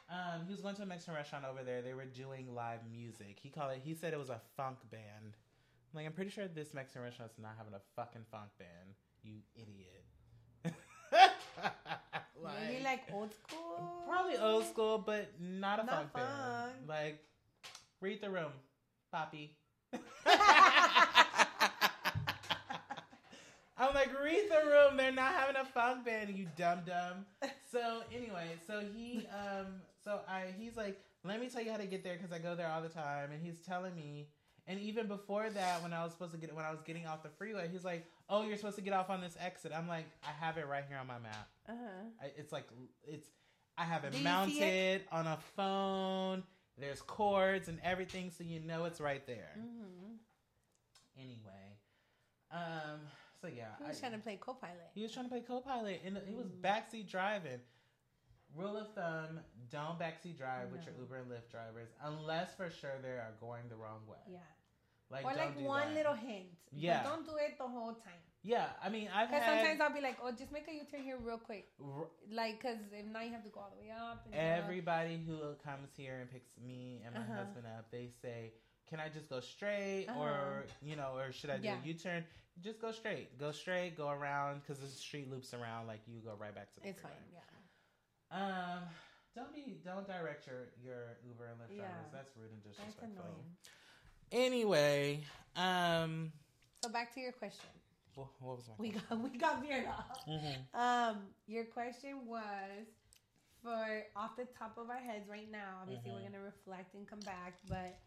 Um, 0.10 0.46
he 0.46 0.52
was 0.52 0.62
going 0.62 0.76
to 0.76 0.84
a 0.84 0.86
Mexican 0.86 1.16
restaurant 1.16 1.46
over 1.46 1.64
there. 1.64 1.82
They 1.82 1.94
were 1.94 2.06
doing 2.06 2.54
live 2.54 2.86
music. 2.90 3.40
He 3.42 3.50
called 3.50 3.72
it. 3.76 3.82
He 3.84 3.94
said 3.96 4.14
it 4.14 4.20
was 4.20 4.30
a 4.30 4.40
funk 4.56 4.78
band. 4.92 5.34
I'm 5.36 5.94
like 5.96 6.06
I'm 6.06 6.14
pretty 6.14 6.30
sure 6.32 6.48
this 6.48 6.74
Mexican 6.74 7.02
restaurant's 7.02 7.38
not 7.40 7.56
having 7.58 7.74
a 7.74 7.82
fucking 7.96 8.26
funk 8.32 8.52
band. 8.58 8.96
You 9.24 9.42
idiot. 9.56 9.93
Maybe 12.42 12.84
like 12.84 13.04
old 13.14 13.32
school. 13.34 14.04
Probably 14.08 14.38
old 14.38 14.66
school, 14.66 14.98
but 14.98 15.32
not 15.40 15.80
a 15.80 15.86
Not 15.86 15.96
funk 15.96 16.14
band. 16.14 16.28
funk. 16.28 16.74
Like, 16.88 17.24
read 18.02 18.22
the 18.22 18.30
room, 18.30 18.52
Poppy. 19.12 19.56
I'm 23.78 23.94
like, 23.94 24.10
read 24.24 24.50
the 24.50 24.70
room. 24.70 24.98
They're 24.98 25.12
not 25.12 25.34
having 25.34 25.56
a 25.56 25.66
funk 25.66 26.06
band, 26.06 26.30
you 26.36 26.48
dumb 26.58 26.82
dumb. 26.86 27.26
So 27.72 28.04
anyway, 28.14 28.52
so 28.68 28.82
he, 28.94 29.28
um, 29.28 29.82
so 30.04 30.20
I, 30.28 30.46
he's 30.58 30.76
like, 30.78 31.00
let 31.24 31.40
me 31.40 31.48
tell 31.50 31.62
you 31.64 31.72
how 31.72 31.78
to 31.78 31.86
get 31.86 32.04
there 32.04 32.16
because 32.16 32.32
I 32.32 32.40
go 32.40 32.56
there 32.56 32.68
all 32.70 32.82
the 32.82 32.90
time, 32.90 33.32
and 33.32 33.42
he's 33.44 33.60
telling 33.66 33.96
me. 33.96 34.28
And 34.66 34.80
even 34.80 35.08
before 35.08 35.50
that, 35.50 35.84
when 35.84 35.92
I 35.92 36.04
was 36.04 36.14
supposed 36.14 36.32
to 36.32 36.38
get, 36.38 36.56
when 36.56 36.64
I 36.66 36.72
was 36.72 36.80
getting 36.82 37.06
off 37.06 37.22
the 37.22 37.30
freeway, 37.30 37.68
he's 37.72 37.84
like, 37.84 38.06
"Oh, 38.30 38.44
you're 38.44 38.56
supposed 38.56 38.78
to 38.78 38.82
get 38.82 38.94
off 38.94 39.10
on 39.10 39.20
this 39.20 39.36
exit." 39.40 39.74
I'm 39.76 39.88
like, 39.90 40.06
"I 40.24 40.32
have 40.46 40.58
it 40.58 40.68
right 40.68 40.86
here 40.88 40.98
on 40.98 41.08
my 41.08 41.20
map." 41.20 41.50
Uh 41.68 41.74
huh. 41.74 42.06
I, 42.22 42.26
it's 42.38 42.52
like 42.54 42.66
it's 43.04 43.28
I 43.78 43.84
have 43.84 44.06
it 44.06 44.12
Do 44.12 44.18
you 44.18 44.24
see 44.24 44.30
mounted 44.30 45.02
on 45.12 45.28
a 45.28 45.38
phone. 45.58 46.44
There's 46.78 47.02
cords 47.02 47.68
and 47.68 47.78
everything, 47.84 48.32
so 48.32 48.44
you 48.46 48.60
know 48.62 48.86
it's 48.86 49.02
right 49.02 49.26
there. 49.28 49.52
Mm-hmm. 49.60 50.14
Anyway, 51.18 51.78
um, 52.52 53.02
so 53.42 53.48
yeah, 53.48 53.66
He 53.80 53.88
was 53.88 53.98
I- 53.98 54.00
trying 54.00 54.12
to 54.14 54.18
play 54.20 54.38
co-pilot. 54.42 54.90
he 54.96 55.02
was 55.04 55.12
trying 55.12 55.26
to 55.26 55.30
play 55.30 55.42
co-pilot, 55.42 56.02
and 56.06 56.18
he 56.28 56.34
was 56.36 56.48
Mm. 56.48 56.62
backseat 56.62 57.08
driving. 57.10 57.60
Rule 58.56 58.78
of 58.78 58.94
thumb: 58.94 59.40
Don't 59.72 59.98
backseat 60.00 60.38
drive 60.38 60.72
with 60.72 60.86
your 60.86 60.94
Uber 61.00 61.18
and 61.18 61.32
Lyft 61.32 61.50
drivers 61.52 61.90
unless 62.04 62.54
for 62.56 62.70
sure 62.70 63.00
they 63.02 63.10
are 63.10 63.34
going 63.40 63.64
the 63.70 63.76
wrong 63.76 64.02
way. 64.08 64.18
Yeah. 64.28 64.40
Like, 65.10 65.26
or 65.26 65.34
like 65.36 65.60
one 65.60 65.90
that. 65.90 65.94
little 65.96 66.14
hint. 66.14 66.46
But 66.72 66.80
Yeah. 66.82 67.04
don't 67.04 67.26
do 67.26 67.36
it 67.36 67.58
the 67.58 67.68
whole 67.68 67.94
time. 67.94 68.22
Yeah, 68.42 68.68
I 68.84 68.90
mean, 68.90 69.08
I've 69.14 69.30
Because 69.30 69.46
sometimes 69.46 69.80
I'll 69.80 69.94
be 69.94 70.02
like, 70.02 70.18
oh, 70.22 70.32
just 70.32 70.52
make 70.52 70.68
a 70.68 70.74
U-turn 70.74 71.04
here 71.04 71.18
real 71.18 71.38
quick. 71.38 71.70
r- 71.82 72.10
Like, 72.30 72.60
because 72.60 72.80
if 72.92 73.06
not, 73.06 73.26
you 73.26 73.32
have 73.32 73.44
to 73.44 73.50
go 73.50 73.62
all 73.62 73.70
the 73.70 73.78
way 73.80 73.92
up. 73.92 74.28
Everybody 74.34 75.24
who 75.26 75.54
comes 75.64 75.90
here 75.96 76.18
and 76.20 76.30
picks 76.30 76.58
me 76.58 77.02
and 77.06 77.14
my 77.16 77.22
Uh-huh. 77.22 77.36
husband 77.36 77.66
up, 77.68 77.90
they 77.90 78.10
say, 78.10 78.54
"Can 78.90 79.00
I 79.00 79.08
just 79.08 79.30
go 79.30 79.40
straight, 79.40 80.08
Uh-huh. 80.10 80.20
or 80.20 80.66
you 80.82 80.96
know, 80.96 81.16
or 81.16 81.32
should 81.32 81.52
I 81.52 81.58
do 81.58 81.66
Yeah. 81.68 81.82
a 81.82 81.86
U-turn? 81.86 82.26
Just 82.60 82.80
go 82.80 82.92
straight, 82.92 83.38
go 83.38 83.52
straight, 83.52 83.96
go 83.96 84.10
around 84.10 84.60
because 84.62 84.80
the 84.80 84.88
street 84.88 85.30
loops 85.30 85.54
around. 85.54 85.88
Like 85.88 86.02
you 86.08 86.20
go 86.22 86.34
right 86.36 86.54
back 86.54 86.72
to 86.74 86.80
the 86.82 86.90
It's 86.90 87.02
fine. 87.02 87.12
Yeah. 87.32 87.40
Um, 88.34 88.84
don't 89.36 89.54
be, 89.54 89.78
don't 89.86 90.08
direct 90.08 90.48
your 90.48 90.70
your 90.84 91.18
Uber 91.26 91.46
and 91.46 91.60
Lyft 91.62 91.78
Yeah. 91.78 91.84
drivers. 91.88 92.12
That's 92.12 92.32
rude 92.38 92.52
and 92.52 92.62
That's 92.64 92.78
disrespectful. 92.78 93.24
annoying. 93.24 93.56
Anyway, 94.32 95.24
um, 95.56 96.32
So 96.84 96.90
back 96.90 97.14
to 97.14 97.20
your 97.20 97.32
question. 97.32 97.70
wh- 98.16 98.42
what 98.42 98.58
was 98.58 98.68
my? 98.68 98.74
We 98.78 98.90
got 98.90 99.20
we 99.20 99.38
got 99.38 99.62
veered 99.62 99.88
off. 99.88 100.26
Mhm. 100.28 100.74
Um, 100.76 101.28
your 101.48 101.66
question 101.66 102.26
was 102.26 102.88
for 103.62 104.04
off 104.16 104.36
the 104.36 104.46
top 104.46 104.78
of 104.78 104.90
our 104.90 104.98
heads 104.98 105.28
right 105.30 105.50
now, 105.52 105.80
obviously 105.82 106.12
we're 106.12 106.20
Mhm. 106.20 106.32
gonna 106.32 106.42
reflect 106.44 106.96
and 106.96 107.08
come 107.08 107.22
back, 107.22 107.54
but 107.68 107.98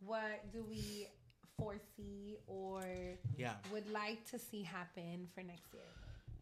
what 0.00 0.50
do 0.52 0.62
we 0.64 1.08
foresee 1.56 2.36
or 2.46 2.82
Yeah. 3.36 3.56
would 3.70 3.88
like 3.90 4.24
to 4.26 4.38
see 4.38 4.62
happen 4.62 5.26
for 5.34 5.42
next 5.42 5.72
year? 5.72 5.82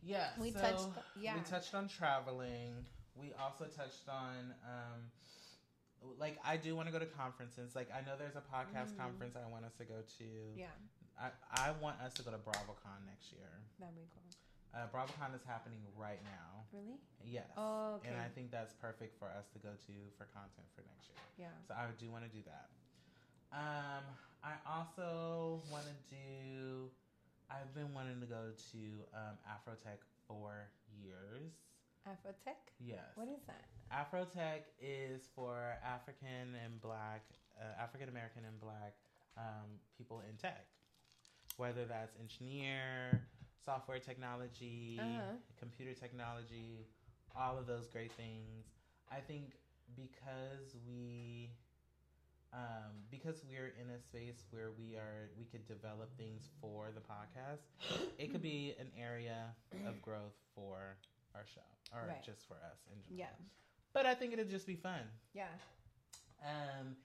Yeah. 0.02 0.32
We 0.38 0.50
so 0.52 0.60
touched- 0.60 1.06
yeah. 1.16 1.36
We 1.36 1.42
touched 1.44 1.74
on 1.74 1.88
traveling. 1.88 2.86
We 3.16 3.32
also 3.38 3.64
touched 3.66 4.08
on 4.08 4.54
um 4.64 5.11
like 6.18 6.38
I 6.44 6.56
do 6.56 6.74
want 6.74 6.88
to 6.88 6.92
go 6.92 6.98
to 6.98 7.06
conferences. 7.12 7.74
Like 7.76 7.88
I 7.92 8.00
know 8.00 8.16
there's 8.18 8.36
a 8.36 8.44
podcast 8.48 8.96
conference 8.96 9.36
I 9.36 9.44
want 9.50 9.64
us 9.64 9.74
to 9.78 9.84
go 9.84 10.00
to. 10.18 10.28
Yeah, 10.56 10.72
I, 11.20 11.28
I 11.52 11.72
want 11.80 12.00
us 12.00 12.14
to 12.14 12.22
go 12.22 12.30
to 12.30 12.38
BravoCon 12.40 13.04
next 13.06 13.32
year. 13.32 13.52
that'd 13.78 13.94
be 13.94 14.08
cool. 14.14 14.24
Uh, 14.72 14.86
BravoCon 14.94 15.34
is 15.34 15.42
happening 15.44 15.82
right 15.98 16.22
now. 16.24 16.62
Really? 16.72 16.96
Yes. 17.26 17.50
Oh, 17.58 17.98
okay. 17.98 18.08
And 18.08 18.16
I 18.16 18.28
think 18.32 18.50
that's 18.50 18.72
perfect 18.72 19.18
for 19.18 19.26
us 19.26 19.50
to 19.52 19.58
go 19.58 19.74
to 19.74 19.94
for 20.16 20.24
content 20.32 20.70
for 20.74 20.82
next 20.86 21.11
year. 21.11 21.50
Yeah. 21.50 21.54
So 21.68 21.74
I 21.74 21.90
do 21.98 22.08
want 22.08 22.24
to 22.24 22.30
do 22.32 22.40
that. 22.46 22.70
Um, 23.52 24.04
I 24.46 24.54
also 24.64 25.61
want 25.70 25.84
to 25.84 25.96
do. 26.08 26.88
I've 27.50 27.74
been 27.74 27.92
wanting 27.92 28.20
to 28.22 28.26
go 28.30 28.54
to 28.54 28.80
um, 29.12 29.34
Afrotech 29.44 30.00
for 30.28 30.70
years. 31.02 31.50
Afrotech? 32.09 32.59
Yes. 32.78 32.98
What 33.14 33.28
is 33.28 33.42
that? 33.46 33.64
Afrotech 33.92 34.62
is 34.80 35.28
for 35.34 35.76
African 35.84 36.55
and 36.64 36.80
Black, 36.80 37.22
uh, 37.61 37.82
African 37.82 38.09
American 38.09 38.42
and 38.46 38.59
Black 38.61 38.94
um, 39.36 39.68
people 39.96 40.22
in 40.28 40.36
tech, 40.36 40.66
whether 41.57 41.84
that's 41.84 42.16
engineer, 42.20 43.20
software 43.64 43.98
technology, 43.98 44.98
Uh-huh. 45.01 45.34
computer 45.59 45.92
technology, 45.94 46.86
all 47.36 47.59
of 47.59 47.66
those 47.66 47.86
great 47.88 48.12
things. 48.12 48.64
I 49.11 49.20
think 49.20 49.55
because 49.96 50.74
we. 50.86 51.51
Um, 52.53 53.07
because 53.12 53.44
we're 53.48 53.72
in 53.80 53.90
a 53.94 54.01
space 54.01 54.42
where 54.51 54.70
we 54.76 54.96
are, 54.96 55.30
we 55.38 55.44
could 55.44 55.64
develop 55.68 56.11
things 56.18 56.48
for 56.61 56.88
the 56.92 56.98
podcast. 57.01 57.62
It 58.18 58.32
could 58.32 58.42
be 58.42 58.74
an 58.80 58.88
area 58.98 59.55
of 59.86 60.03
growth 60.03 60.34
for 60.57 60.96
our 61.36 61.46
show, 61.46 61.61
or 61.93 62.07
Right. 62.07 62.22
just 62.22 62.47
for 62.47 62.55
us 62.55 62.78
in 62.93 63.01
general. 63.03 63.18
Yeah. 63.18 63.47
But 63.93 64.07
I 64.07 64.14
think 64.14 64.32
it'd 64.32 64.51
just 64.51 64.66
be 64.66 64.76
fun. 64.76 65.01
Yeah. 65.34 65.49
Um, 66.43 66.97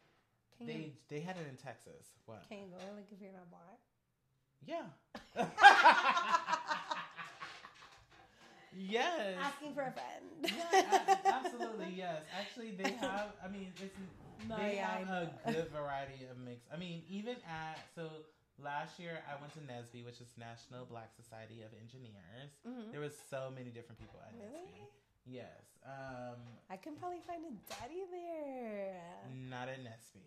Can 0.58 0.68
they 0.68 0.74
you 0.74 0.92
they 1.10 1.20
had 1.20 1.36
it 1.38 1.48
in 1.50 1.58
Texas. 1.58 2.14
What? 2.26 2.48
can 2.48 2.60
you 2.60 2.66
go 2.70 2.78
like 2.96 3.12
if 3.12 3.20
you're 3.22 3.34
not 3.34 3.50
black? 3.50 3.80
Yeah. 4.66 4.86
yes. 8.78 9.38
Asking 9.42 9.74
for 9.74 9.82
a 9.84 9.92
friend. 9.92 10.54
Yeah, 10.74 11.16
absolutely. 11.26 11.94
Yes. 11.96 12.22
Actually, 12.40 12.72
they 12.72 12.92
have. 13.02 13.34
I 13.44 13.48
mean, 13.48 13.74
it's 13.82 13.96
No, 14.48 14.58
they 14.58 14.76
yeah, 14.76 15.00
have 15.00 15.08
a 15.10 15.52
good 15.52 15.70
variety 15.72 16.26
of 16.30 16.38
mix. 16.38 16.66
I 16.74 16.78
mean, 16.78 17.04
even 17.10 17.36
at 17.50 17.80
so 17.96 18.10
last 18.62 19.00
year 19.00 19.20
I 19.30 19.40
went 19.42 19.54
to 19.54 19.60
NSBE, 19.60 20.06
which 20.06 20.22
is 20.22 20.30
National 20.38 20.86
Black 20.86 21.12
Society 21.16 21.62
of 21.62 21.72
Engineers. 21.80 22.52
Mhm. 22.66 22.92
There 22.92 23.02
was 23.02 23.14
so 23.30 23.52
many 23.54 23.70
different 23.70 24.00
people 24.00 24.20
at 24.22 24.34
Really? 24.34 24.66
NSBE. 24.68 24.88
Yes. 25.26 25.64
Um, 25.86 26.38
I 26.70 26.78
can 26.78 26.96
probably 26.96 27.20
find 27.22 27.44
a 27.46 27.52
daddy 27.74 28.04
there. 28.12 29.02
Not 29.50 29.68
at 29.70 29.80
NSBE. 29.80 30.22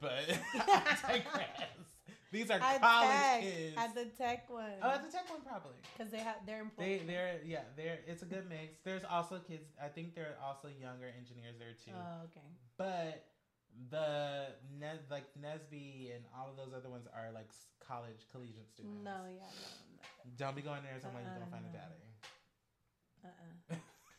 But 0.00 0.12
I 0.54 1.18
digress. 1.18 1.86
These 2.32 2.48
are 2.50 2.60
At 2.62 2.80
college 2.80 3.10
tech, 3.10 3.40
kids. 3.42 3.76
at 3.76 3.94
the 3.94 4.04
tech 4.16 4.48
one. 4.48 4.72
oh, 4.82 4.90
at 4.90 5.04
the 5.04 5.10
tech 5.10 5.28
one 5.28 5.42
probably. 5.42 5.74
because 5.92 6.12
they 6.12 6.20
have 6.20 6.36
they're 6.46 6.64
They 6.78 6.98
they're 6.98 7.40
yeah 7.44 7.64
they're 7.76 7.98
it's 8.06 8.22
a 8.22 8.24
good 8.26 8.48
mix. 8.48 8.78
There's 8.84 9.02
also 9.04 9.40
kids. 9.40 9.64
I 9.82 9.88
think 9.88 10.14
there 10.14 10.36
are 10.38 10.46
also 10.46 10.68
younger 10.68 11.06
engineers 11.18 11.56
there 11.58 11.72
too. 11.84 11.90
Oh, 11.94 12.24
okay. 12.26 12.46
But 12.78 13.26
the 13.90 14.48
Nes 14.78 14.98
like 15.10 15.24
NSBE 15.40 16.14
and 16.14 16.24
all 16.36 16.50
of 16.50 16.56
those 16.56 16.72
other 16.76 16.88
ones 16.90 17.06
are 17.14 17.30
like 17.32 17.48
college 17.86 18.26
collegiate 18.30 18.68
students. 18.70 19.02
No, 19.04 19.24
yeah, 19.26 19.46
no, 19.46 20.32
Don't 20.36 20.54
be 20.56 20.62
going 20.62 20.82
there 20.82 21.00
somewhere 21.00 21.22
you're 21.22 21.32
gonna 21.32 21.46
find 21.50 21.64
a 21.64 21.68
Uh-uh. 21.68 21.80
daddy. 21.80 21.96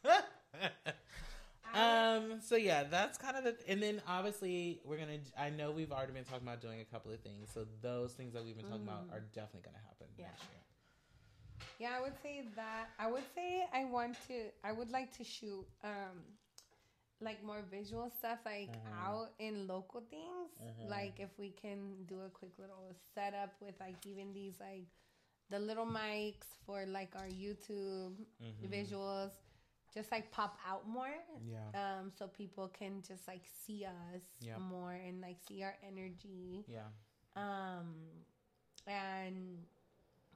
Uh-uh. 1.74 1.74
um 1.74 2.42
so 2.42 2.56
yeah 2.56 2.84
that's 2.84 3.18
kind 3.18 3.38
of 3.38 3.44
the 3.46 3.56
and 3.68 3.82
then 3.82 4.02
obviously 4.08 4.82
we're 4.84 4.98
gonna 4.98 5.18
i 5.40 5.50
know 5.50 5.72
we've 5.72 5.92
already 5.92 6.12
been 6.12 6.24
talking 6.26 6.46
about 6.46 6.62
doing 6.62 6.82
a 6.82 6.86
couple 6.86 7.12
of 7.12 7.20
things 7.22 7.50
so 7.54 7.66
those 7.82 8.12
things 8.14 8.34
that 8.34 8.44
we've 8.44 8.58
been 8.58 8.66
talking 8.66 8.84
about 8.84 9.06
are 9.12 9.22
definitely 9.34 9.62
gonna 9.64 9.78
happen 9.88 10.08
Yeah. 10.18 10.26
next 10.28 10.44
year 10.44 10.62
Yeah, 11.80 11.98
I 11.98 12.02
would 12.02 12.14
say 12.22 12.44
that. 12.56 12.90
I 13.00 13.08
would 13.10 13.24
say 13.36 13.66
I 13.74 13.86
want 13.86 14.18
to. 14.28 14.52
I 14.64 14.72
would 14.72 14.92
like 14.92 15.12
to 15.18 15.24
shoot 15.24 15.66
um, 15.84 16.22
like 17.22 17.44
more 17.44 17.62
visual 17.70 18.10
stuff, 18.10 18.40
like 18.46 18.70
Mhm. 18.72 18.94
out 19.08 19.34
in 19.40 19.68
local 19.68 20.02
things. 20.02 20.50
Mhm. 20.62 20.90
Like 20.90 21.20
if 21.20 21.38
we 21.38 21.52
can 21.52 22.06
do 22.06 22.22
a 22.22 22.30
quick 22.30 22.58
little 22.58 22.96
setup 23.14 23.60
with 23.62 23.80
like 23.80 24.04
even 24.06 24.34
these 24.34 24.60
like 24.60 24.88
the 25.50 25.60
little 25.60 25.86
mics 25.86 26.48
for 26.66 26.86
like 26.86 27.16
our 27.16 27.28
YouTube 27.28 28.16
Mhm. 28.42 28.70
visuals, 28.70 29.32
just 29.94 30.12
like 30.12 30.32
pop 30.32 30.58
out 30.66 30.88
more. 30.88 31.14
yeah 31.44 31.70
Um, 31.74 32.12
so 32.12 32.28
people 32.28 32.68
can 32.70 33.02
just 33.02 33.28
like 33.28 33.46
see 33.48 33.86
us 33.86 34.22
Yeah. 34.40 34.58
more 34.58 34.94
and 34.94 35.22
like 35.22 35.38
see 35.48 35.64
our 35.64 35.76
energy 35.84 36.64
yeah 36.68 36.90
um 37.36 37.96
and 38.88 39.66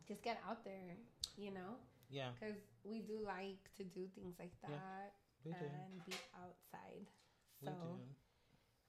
just 0.08 0.22
get 0.22 0.40
out 0.48 0.64
there 0.64 0.96
you 1.38 1.52
know 1.52 1.76
yeah 2.10 2.32
because 2.34 2.56
we 2.84 3.02
do 3.02 3.20
like 3.20 3.58
to 3.78 3.84
do 3.84 4.08
things 4.16 4.36
like 4.40 4.54
that 4.62 4.70
Yeah, 4.72 5.10
and 5.52 6.04
be 6.06 6.14
outside. 6.36 7.08
So 7.64 8.00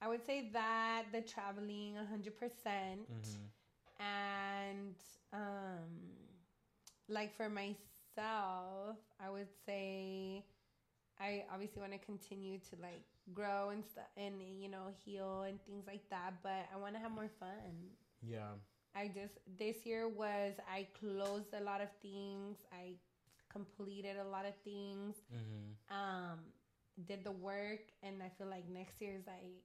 i 0.00 0.08
would 0.08 0.24
say 0.24 0.50
that 0.52 1.04
the 1.12 1.20
traveling 1.22 1.94
100%. 1.96 3.08
Mhm. 3.08 3.50
and 4.00 4.96
um 5.32 5.90
like 7.08 7.34
for 7.36 7.48
myself 7.48 8.96
i 9.20 9.28
would 9.30 9.48
say 9.66 10.44
i 11.20 11.44
obviously 11.52 11.80
want 11.80 11.92
to 11.92 11.98
continue 11.98 12.58
to 12.58 12.76
like 12.80 13.04
grow 13.34 13.70
and 13.70 13.84
stuff 13.84 14.04
and 14.16 14.34
you 14.60 14.68
know 14.68 14.88
heal 15.04 15.42
and 15.42 15.60
things 15.64 15.84
like 15.86 16.08
that 16.10 16.34
but 16.42 16.66
i 16.72 16.76
want 16.76 16.94
to 16.94 17.00
have 17.00 17.10
more 17.12 17.30
fun. 17.38 17.90
Yeah. 18.22 18.54
I 18.94 19.08
just 19.08 19.38
this 19.58 19.84
year 19.84 20.08
was 20.08 20.54
I 20.68 20.86
closed 20.98 21.52
a 21.54 21.62
lot 21.62 21.80
of 21.80 21.88
things. 22.02 22.56
I 22.72 22.96
completed 23.60 24.16
a 24.20 24.28
lot 24.28 24.44
of 24.44 24.54
things. 24.64 25.14
hmm 25.32 25.72
Um, 25.98 26.38
did 27.08 27.24
the 27.24 27.32
work, 27.32 27.84
and 28.02 28.22
I 28.22 28.30
feel 28.36 28.48
like 28.48 28.68
next 28.68 29.00
year 29.00 29.14
is 29.20 29.26
like 29.26 29.56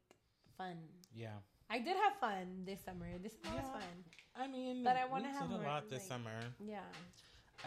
fun. 0.58 0.78
yeah 1.16 1.38
I 1.70 1.80
did 1.80 1.96
have 2.04 2.16
fun 2.20 2.66
this 2.66 2.80
summer. 2.84 3.08
This 3.24 3.34
summer 3.42 3.56
was 3.62 3.70
fun. 3.80 3.96
i 4.36 4.48
mean 4.48 4.84
But 4.84 4.96
I 4.98 5.06
wanna 5.12 5.32
have 5.40 5.50
did 5.50 5.60
a 5.60 5.64
lot 5.64 5.84
this 5.90 6.00
like- 6.04 6.12
summer 6.12 6.40
Yeah, 6.76 6.88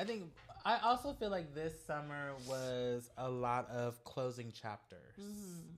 i 0.01 0.05
think 0.05 0.23
i 0.65 0.75
also 0.89 1.13
feel 1.19 1.31
like 1.39 1.49
this 1.55 1.75
summer 1.91 2.25
was 2.49 3.11
a 3.17 3.29
lot 3.29 3.65
of 3.83 4.03
closing 4.13 4.51
chapters 4.63 5.17
Mhm. 5.21 5.77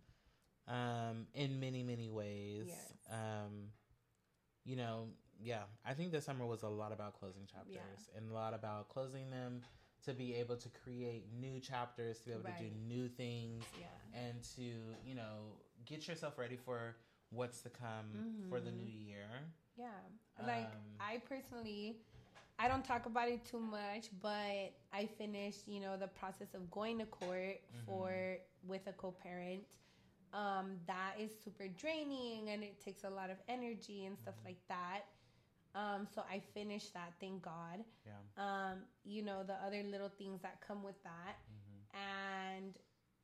um, 0.79 1.17
in 1.35 1.51
many 1.61 1.83
many 1.93 2.09
ways. 2.21 2.67
Yes. 2.69 2.93
Um, 3.21 3.53
you 4.65 4.77
know, 4.81 4.97
yeah, 5.51 5.65
I 5.85 5.93
think 5.95 6.11
this 6.11 6.25
summer 6.25 6.47
was 6.55 6.63
a 6.63 6.69
lot 6.83 6.91
about 6.93 7.13
closing 7.21 7.47
chapters 7.47 8.01
Yeah. 8.09 8.17
and 8.19 8.31
a 8.31 8.35
lot 8.35 8.53
about 8.61 8.89
closing 8.95 9.31
them 9.31 9.63
to 10.07 10.15
be 10.15 10.35
able 10.37 10.57
to 10.57 10.69
create 10.85 11.27
new 11.39 11.61
chapters, 11.61 12.19
to 12.21 12.27
be 12.27 12.33
able 12.33 12.45
to 12.45 12.53
do 12.53 12.71
new 12.89 13.09
things, 13.09 13.65
yeah, 13.79 13.87
and 14.15 14.43
to 14.57 14.63
you 15.05 15.15
know 15.15 15.53
get 15.85 16.09
yourself 16.09 16.39
ready 16.39 16.57
for 16.57 16.97
what's 17.31 17.61
to 17.63 17.71
come 17.71 18.25
for 18.49 18.61
the 18.61 18.71
Mhm. 18.71 18.77
new 18.77 18.87
year. 18.87 19.29
yeah. 19.77 19.91
Like 20.45 20.71
Um, 20.73 20.79
I 21.01 21.19
personally, 21.29 21.99
I 22.59 22.69
don't 22.69 22.85
talk 22.85 23.07
about 23.07 23.29
it 23.29 23.45
too 23.45 23.61
much, 23.61 24.11
but 24.23 24.73
I 24.93 25.07
finished, 25.19 25.67
you 25.69 25.81
know, 25.81 25.97
the 25.97 26.09
process 26.09 26.55
of 26.55 26.71
going 26.71 26.99
to 26.99 27.07
court 27.07 27.61
Mm-hmm. 27.75 27.87
for 27.87 28.39
with 28.67 28.87
a 28.87 28.93
co-parent. 28.93 29.65
Um, 30.33 30.79
that 30.87 31.15
is 31.19 31.31
super 31.45 31.69
draining, 31.69 32.51
and 32.51 32.63
it 32.63 32.81
takes 32.85 33.05
a 33.05 33.11
lot 33.11 33.31
of 33.31 33.39
energy 33.49 34.07
and 34.07 34.19
stuff 34.19 34.35
Mm-hmm. 34.39 34.47
like 34.47 34.61
that. 34.69 35.03
Um, 35.77 36.07
so 36.15 36.23
I 36.31 36.41
finished 36.55 36.95
that, 36.95 37.13
thank 37.21 37.43
God. 37.43 37.85
Yeah. 38.07 38.13
Um, 38.39 38.79
you 39.05 39.23
know, 39.23 39.45
the 39.45 39.55
other 39.67 39.83
little 39.85 40.09
things 40.09 40.41
that 40.43 40.61
come 40.67 40.83
with 40.83 41.03
that, 41.05 41.37
Mm-hmm. 41.53 41.99
and 42.63 42.79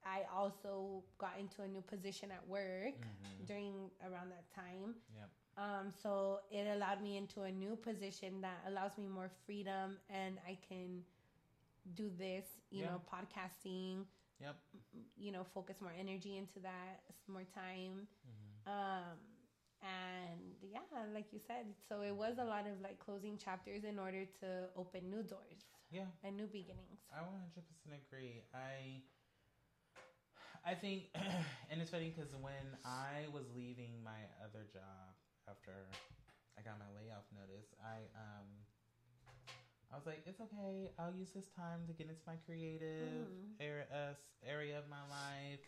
I 0.04 0.22
also 0.34 1.02
got 1.18 1.38
into 1.38 1.62
a 1.62 1.68
new 1.68 1.80
position 1.82 2.30
at 2.30 2.46
work 2.48 3.00
Mhm. 3.00 3.46
during 3.46 3.90
around 4.04 4.30
that 4.30 4.50
time. 4.54 4.96
Yep. 5.14 5.30
Um, 5.56 5.90
so 5.90 6.40
it 6.50 6.66
allowed 6.66 7.02
me 7.02 7.16
into 7.16 7.42
a 7.42 7.50
new 7.52 7.76
position 7.76 8.40
that 8.42 8.62
allows 8.66 8.96
me 8.98 9.06
more 9.08 9.30
freedom 9.46 9.98
and 10.10 10.38
I 10.46 10.58
can 10.68 11.04
do 11.94 12.10
this, 12.10 12.46
you 12.70 12.82
Yeah. 12.82 12.90
know, 12.92 13.02
podcasting, 13.10 14.06
Yep. 14.40 14.56
you 15.16 15.32
know, 15.32 15.44
focus 15.44 15.80
more 15.80 15.92
energy 15.92 16.36
into 16.36 16.60
that, 16.60 17.02
more 17.28 17.44
time. 17.44 18.08
Mm-hmm. 18.26 18.70
Um, 18.70 19.18
and 19.82 20.40
yeah, 20.62 20.80
like 21.14 21.32
you 21.32 21.40
said, 21.46 21.66
so 21.88 22.02
it 22.02 22.14
was 22.14 22.38
a 22.38 22.44
lot 22.44 22.66
of 22.66 22.80
like 22.82 22.98
closing 22.98 23.36
chapters 23.36 23.84
in 23.84 23.98
order 23.98 24.24
to 24.40 24.68
open 24.76 25.10
new 25.10 25.22
doors 25.22 25.66
Yeah. 25.90 26.06
and 26.24 26.36
new 26.36 26.46
beginnings. 26.46 27.00
I 27.12 27.20
100% 27.20 27.92
agree. 28.08 28.42
I 28.54 29.02
I 30.64 30.74
think, 30.74 31.10
and 31.70 31.80
it's 31.80 31.90
funny 31.90 32.12
because 32.14 32.30
when 32.40 32.76
I 32.84 33.26
was 33.34 33.44
leaving 33.56 33.98
my 34.04 34.22
other 34.44 34.64
job 34.72 35.12
after 35.48 35.72
I 36.56 36.62
got 36.62 36.78
my 36.78 36.86
layoff 36.94 37.26
notice, 37.34 37.74
I 37.82 38.06
um, 38.14 38.46
I 39.92 39.96
was 39.96 40.06
like, 40.06 40.22
it's 40.24 40.40
okay. 40.40 40.90
I'll 40.98 41.12
use 41.12 41.30
this 41.34 41.48
time 41.54 41.84
to 41.86 41.92
get 41.92 42.08
into 42.08 42.22
my 42.26 42.36
creative 42.46 43.28
Mm. 43.28 43.60
area, 43.60 43.84
uh, 43.92 44.14
area 44.46 44.78
of 44.78 44.88
my 44.88 45.02
life. 45.10 45.60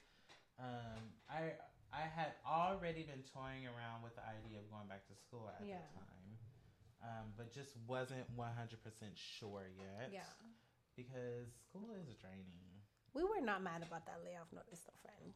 Um, 0.58 1.12
I 1.28 1.58
I 1.94 2.10
had 2.10 2.32
already 2.44 3.04
been 3.04 3.22
toying 3.32 3.66
around 3.70 4.02
with 4.02 4.16
the 4.18 4.26
idea 4.26 4.58
of 4.58 4.66
going 4.70 4.88
back 4.90 5.06
to 5.06 5.14
school 5.14 5.46
at 5.54 5.64
Yeah. 5.64 5.78
the 5.78 6.00
time, 6.02 6.30
um, 7.06 7.26
but 7.36 7.52
just 7.54 7.76
wasn't 7.86 8.28
one 8.34 8.52
hundred 8.52 8.82
percent 8.82 9.16
sure 9.16 9.68
yet. 9.78 10.10
Yeah. 10.12 10.26
because 10.96 11.50
school 11.66 11.90
is 12.02 12.14
draining. 12.16 12.82
We 13.14 13.22
were 13.24 13.40
not 13.40 13.62
mad 13.62 13.82
about 13.82 14.06
that 14.06 14.20
layoff 14.24 14.52
notice, 14.52 14.80
though, 14.86 14.98
friend. 15.02 15.34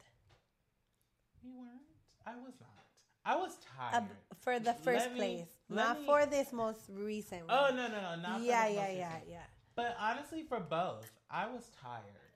We 1.43 1.51
weren't. 1.51 1.83
I 2.27 2.35
was 2.37 2.55
not. 2.61 2.87
I 3.25 3.35
was 3.37 3.57
Uh, 3.79 3.91
tired. 3.91 4.09
for 4.41 4.59
the 4.59 4.75
first 4.75 5.11
me- 5.13 5.17
place, 5.19 5.49
not 5.69 5.99
me- 6.01 6.07
for 6.07 6.27
this 6.27 6.53
most 6.53 6.89
recent 6.91 7.47
one. 7.47 7.57
Oh 7.57 7.75
no 7.75 7.87
no 7.89 8.01
no 8.01 8.17
not. 8.23 8.39
for 8.41 8.45
yeah, 8.47 8.67
yeah, 8.67 8.89
yeah, 8.89 9.15
recent. 9.15 9.31
yeah. 9.31 9.47
But 9.75 9.97
honestly, 10.01 10.43
for 10.45 10.61
both, 10.61 11.11
I 11.31 11.47
was 11.47 11.71
tired. 11.83 12.35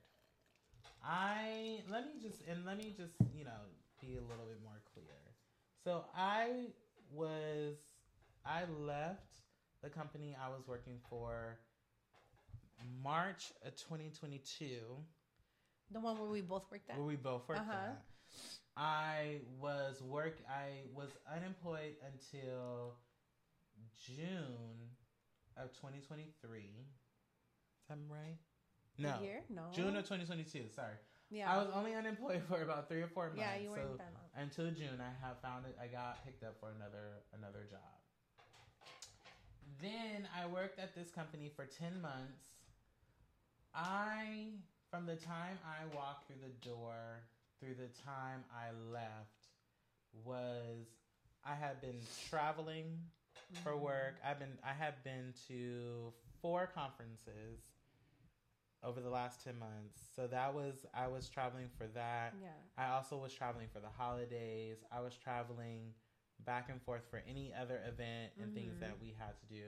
I 1.03 1.81
let 1.89 2.05
me 2.07 2.21
just 2.21 2.41
and 2.47 2.65
let 2.65 2.77
me 2.77 2.93
just 2.95 3.15
you 3.35 3.43
know 3.43 3.63
be 4.05 4.17
a 4.17 4.21
little 4.21 4.45
bit 4.45 4.59
more 4.63 4.81
clear. 4.93 5.17
So 5.83 6.05
I 6.15 6.67
was 7.11 7.75
I 8.45 8.63
left 8.79 9.41
the 9.81 9.89
company 9.89 10.35
I 10.41 10.49
was 10.49 10.67
working 10.67 10.97
for 11.09 11.57
March 13.03 13.51
of 13.65 13.75
2022. 13.75 14.65
The 15.91 15.99
one 15.99 16.17
where 16.19 16.29
we 16.29 16.41
both 16.41 16.63
worked 16.71 16.89
at. 16.89 16.97
where 16.97 17.05
we 17.05 17.15
both 17.15 17.47
worked 17.47 17.61
Uh-huh. 17.61 17.71
at. 17.73 18.03
I 18.75 19.41
was 19.59 20.01
work. 20.01 20.37
I 20.49 20.83
was 20.93 21.09
unemployed 21.31 21.95
until 22.11 22.95
June 24.05 24.89
of 25.55 25.71
2023. 25.73 26.59
Is 26.61 27.87
that 27.89 27.97
right? 28.09 28.37
No, 28.97 29.21
year? 29.21 29.43
No. 29.49 29.63
June 29.73 29.95
of 29.95 30.03
2022. 30.03 30.69
Sorry, 30.75 30.95
Yeah. 31.33 31.51
I 31.51 31.57
was 31.57 31.67
only 31.73 31.95
unemployed 31.95 32.43
for 32.47 32.61
about 32.61 32.87
three 32.87 33.01
or 33.01 33.07
four 33.07 33.25
months. 33.25 33.41
Yeah, 33.41 33.57
you 33.57 33.69
weren't 33.69 33.81
so 33.81 33.97
that 33.97 34.13
long. 34.13 34.43
Until 34.43 34.69
June, 34.69 35.01
I 35.01 35.25
have 35.25 35.39
found 35.41 35.65
it. 35.65 35.75
I 35.81 35.87
got 35.87 36.23
picked 36.23 36.43
up 36.43 36.55
for 36.59 36.69
another 36.69 37.25
another 37.33 37.65
job. 37.69 37.81
Then 39.81 40.27
I 40.29 40.45
worked 40.45 40.79
at 40.79 40.95
this 40.95 41.09
company 41.09 41.51
for 41.53 41.65
10 41.65 41.99
months. 42.01 42.45
I, 43.75 44.53
from 44.91 45.07
the 45.07 45.15
time 45.15 45.57
I 45.65 45.83
walked 45.95 46.27
through 46.27 46.37
the 46.43 46.69
door, 46.69 47.23
through 47.59 47.73
the 47.73 47.89
time 48.05 48.45
I 48.53 48.69
left, 48.93 49.49
was 50.23 50.85
I 51.43 51.55
had 51.55 51.81
been 51.81 51.99
traveling 52.29 52.99
for 53.63 53.71
mm-hmm. 53.71 53.85
work. 53.85 54.15
I've 54.23 54.39
been 54.39 54.57
I 54.63 54.73
have 54.73 55.03
been 55.03 55.33
to 55.47 56.13
four 56.41 56.69
conferences 56.73 57.72
over 58.83 58.99
the 58.99 59.09
last 59.09 59.43
10 59.43 59.57
months. 59.57 60.01
So 60.15 60.27
that 60.27 60.53
was 60.53 60.85
I 60.93 61.07
was 61.07 61.29
traveling 61.29 61.69
for 61.77 61.87
that. 61.95 62.33
Yeah. 62.41 62.49
I 62.77 62.95
also 62.95 63.17
was 63.17 63.33
traveling 63.33 63.67
for 63.71 63.79
the 63.79 63.89
holidays. 63.89 64.77
I 64.91 65.01
was 65.01 65.15
traveling 65.15 65.93
back 66.45 66.69
and 66.69 66.81
forth 66.81 67.03
for 67.09 67.23
any 67.27 67.53
other 67.59 67.79
event 67.87 68.33
and 68.41 68.53
things 68.53 68.73
mm-hmm. 68.73 68.81
that 68.81 68.97
we 69.01 69.15
had 69.17 69.33
to 69.39 69.45
do. 69.53 69.63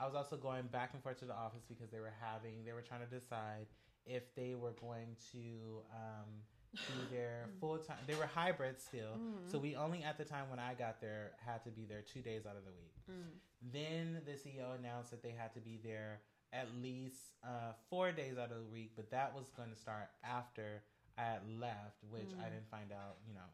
I 0.00 0.06
was 0.06 0.14
also 0.14 0.36
going 0.36 0.66
back 0.72 0.90
and 0.92 1.02
forth 1.02 1.18
to 1.20 1.24
the 1.24 1.34
office 1.34 1.64
because 1.68 1.90
they 1.90 2.00
were 2.00 2.14
having, 2.20 2.64
they 2.64 2.72
were 2.72 2.82
trying 2.82 3.06
to 3.06 3.06
decide 3.06 3.66
if 4.06 4.34
they 4.34 4.54
were 4.54 4.72
going 4.72 5.16
to 5.32 5.82
um, 5.92 6.28
be 6.72 7.04
there 7.14 7.48
full 7.60 7.78
time. 7.78 7.98
They 8.06 8.14
were 8.14 8.26
hybrid 8.26 8.80
still. 8.80 9.14
Mm-hmm. 9.14 9.50
So 9.50 9.58
we 9.58 9.76
only, 9.76 10.02
at 10.02 10.18
the 10.18 10.24
time 10.24 10.50
when 10.50 10.58
I 10.58 10.74
got 10.74 11.00
there, 11.00 11.32
had 11.44 11.62
to 11.64 11.70
be 11.70 11.84
there 11.84 12.02
two 12.02 12.20
days 12.20 12.46
out 12.46 12.56
of 12.56 12.64
the 12.64 12.72
week. 12.72 12.94
Mm. 13.10 13.72
Then 13.72 14.20
the 14.26 14.32
CEO 14.32 14.76
announced 14.78 15.10
that 15.10 15.22
they 15.22 15.34
had 15.36 15.54
to 15.54 15.60
be 15.60 15.78
there 15.82 16.20
at 16.54 16.68
least 16.80 17.34
uh, 17.42 17.72
four 17.90 18.12
days 18.12 18.38
out 18.38 18.50
of 18.52 18.58
the 18.58 18.70
week, 18.72 18.92
but 18.96 19.10
that 19.10 19.34
was 19.34 19.50
going 19.56 19.70
to 19.70 19.76
start 19.76 20.08
after 20.22 20.80
I 21.18 21.22
had 21.22 21.42
left, 21.60 21.98
which 22.10 22.30
I 22.40 22.48
didn't 22.48 22.70
find 22.70 22.92
out, 22.92 23.16
you 23.26 23.34
know, 23.34 23.48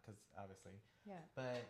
because 0.00 0.18
obviously. 0.40 0.72
Yeah. 1.06 1.20
But 1.36 1.62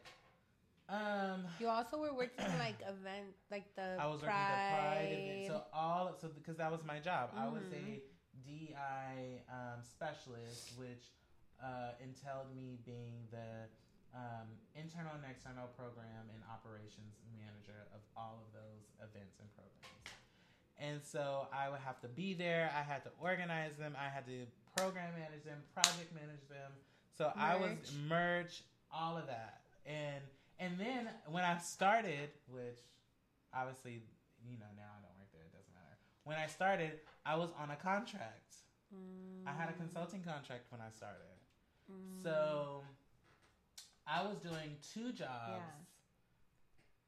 um, 0.89 1.45
You 1.59 1.67
also 1.69 1.99
were 1.99 2.15
working 2.15 2.47
like 2.63 2.79
event, 2.87 3.35
like 3.51 3.67
the 3.75 3.99
I 3.99 4.07
was 4.07 4.23
working 4.23 4.39
the 4.39 4.63
Pride 4.71 5.11
event, 5.11 5.47
so 5.51 5.63
all 5.75 6.15
so 6.21 6.29
because 6.31 6.57
that 6.63 6.71
was 6.71 6.85
my 6.87 6.99
job. 7.01 7.31
I 7.37 7.49
was 7.51 7.67
Mm-hmm. 7.67 7.99
a 7.99 8.03
DI 8.47 9.43
um, 9.51 9.83
specialist, 9.83 10.71
which 10.79 11.11
uh, 11.59 11.99
entailed 11.99 12.47
me 12.55 12.79
being 12.87 13.27
the 13.35 13.67
um, 14.15 14.47
internal 14.79 15.11
and 15.19 15.25
external 15.27 15.67
program 15.75 16.31
and 16.31 16.41
operations 16.47 17.19
manager 17.35 17.89
of 17.91 18.01
all 18.15 18.39
of 18.47 18.49
those 18.55 18.87
events 19.03 19.41
and 19.43 19.49
programs. 19.57 19.96
And 20.79 21.01
so 21.03 21.49
I 21.53 21.69
would 21.71 21.81
have 21.81 22.01
to 22.03 22.09
be 22.09 22.35
there. 22.35 22.71
I 22.77 22.83
had 22.83 23.03
to 23.05 23.11
organize 23.21 23.77
them. 23.77 23.97
I 23.99 24.09
had 24.13 24.27
to 24.27 24.47
program 24.77 25.11
manage 25.19 25.45
them, 25.45 25.59
project 25.75 26.13
manage 26.15 26.47
them. 26.49 26.73
So 27.17 27.33
I 27.35 27.57
was 27.57 27.71
Merch. 28.09 28.09
merch, 28.09 28.63
all 28.93 29.17
of 29.17 29.27
that. 29.27 29.61
And 29.87 30.23
and 30.59 30.79
then 30.79 31.09
when 31.31 31.45
I 31.45 31.59
started, 31.59 32.31
which 32.49 32.81
obviously, 33.55 34.03
you 34.45 34.59
know, 34.59 34.69
now 34.77 34.93
I 34.93 35.01
don't 35.01 35.17
work 35.17 35.33
there, 35.33 35.43
it 35.45 35.53
doesn't 35.53 35.73
matter. 35.73 35.97
When 36.25 36.37
I 36.37 36.47
started, 36.47 37.01
I 37.25 37.37
was 37.37 37.51
on 37.59 37.71
a 37.71 37.77
contract. 37.77 38.57
I 39.47 39.53
had 39.53 39.69
a 39.69 39.73
mm. 39.73 39.79
consulting 39.79 40.23
contract 40.23 40.67
when 40.71 40.81
I 40.81 40.91
started. 40.91 41.37
Mm. 41.91 42.23
So 42.23 42.83
I 44.07 44.23
was 44.23 44.37
doing 44.39 44.77
two 44.95 45.13
jobs. 45.13 45.59
Yeah. 45.59 45.96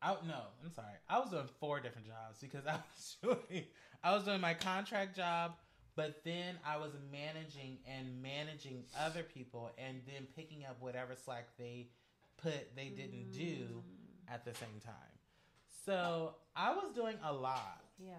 I, 0.01 0.13
no, 0.27 0.41
I'm 0.65 0.73
sorry. 0.73 0.95
I 1.09 1.19
was 1.19 1.31
doing 1.31 1.49
four 1.59 1.81
different 1.81 2.07
jobs 2.07 2.39
because 2.41 2.67
I 2.67 2.77
was 2.77 3.17
doing 3.23 3.65
I 4.03 4.15
was 4.15 4.25
doing 4.25 4.41
my 4.41 4.55
contract 4.55 5.17
job, 5.17 5.55
but 5.97 6.23
then 6.25 6.57
I 6.65 6.77
was 6.77 6.93
managing 7.11 7.79
and 7.87 8.23
managing 8.23 8.85
other 8.99 9.23
people 9.23 9.71
and 9.77 10.01
then 10.07 10.27
picking 10.37 10.65
up 10.65 10.77
whatever 10.81 11.17
slack 11.17 11.49
they 11.59 11.89
put 12.41 12.77
they 12.77 12.89
didn't 12.89 13.33
do 13.33 13.83
at 14.33 14.45
the 14.45 14.55
same 14.55 14.81
time. 14.85 14.95
So 15.85 16.35
I 16.55 16.73
was 16.75 16.93
doing 16.95 17.17
a 17.25 17.33
lot. 17.33 17.83
Yeah. 17.99 18.15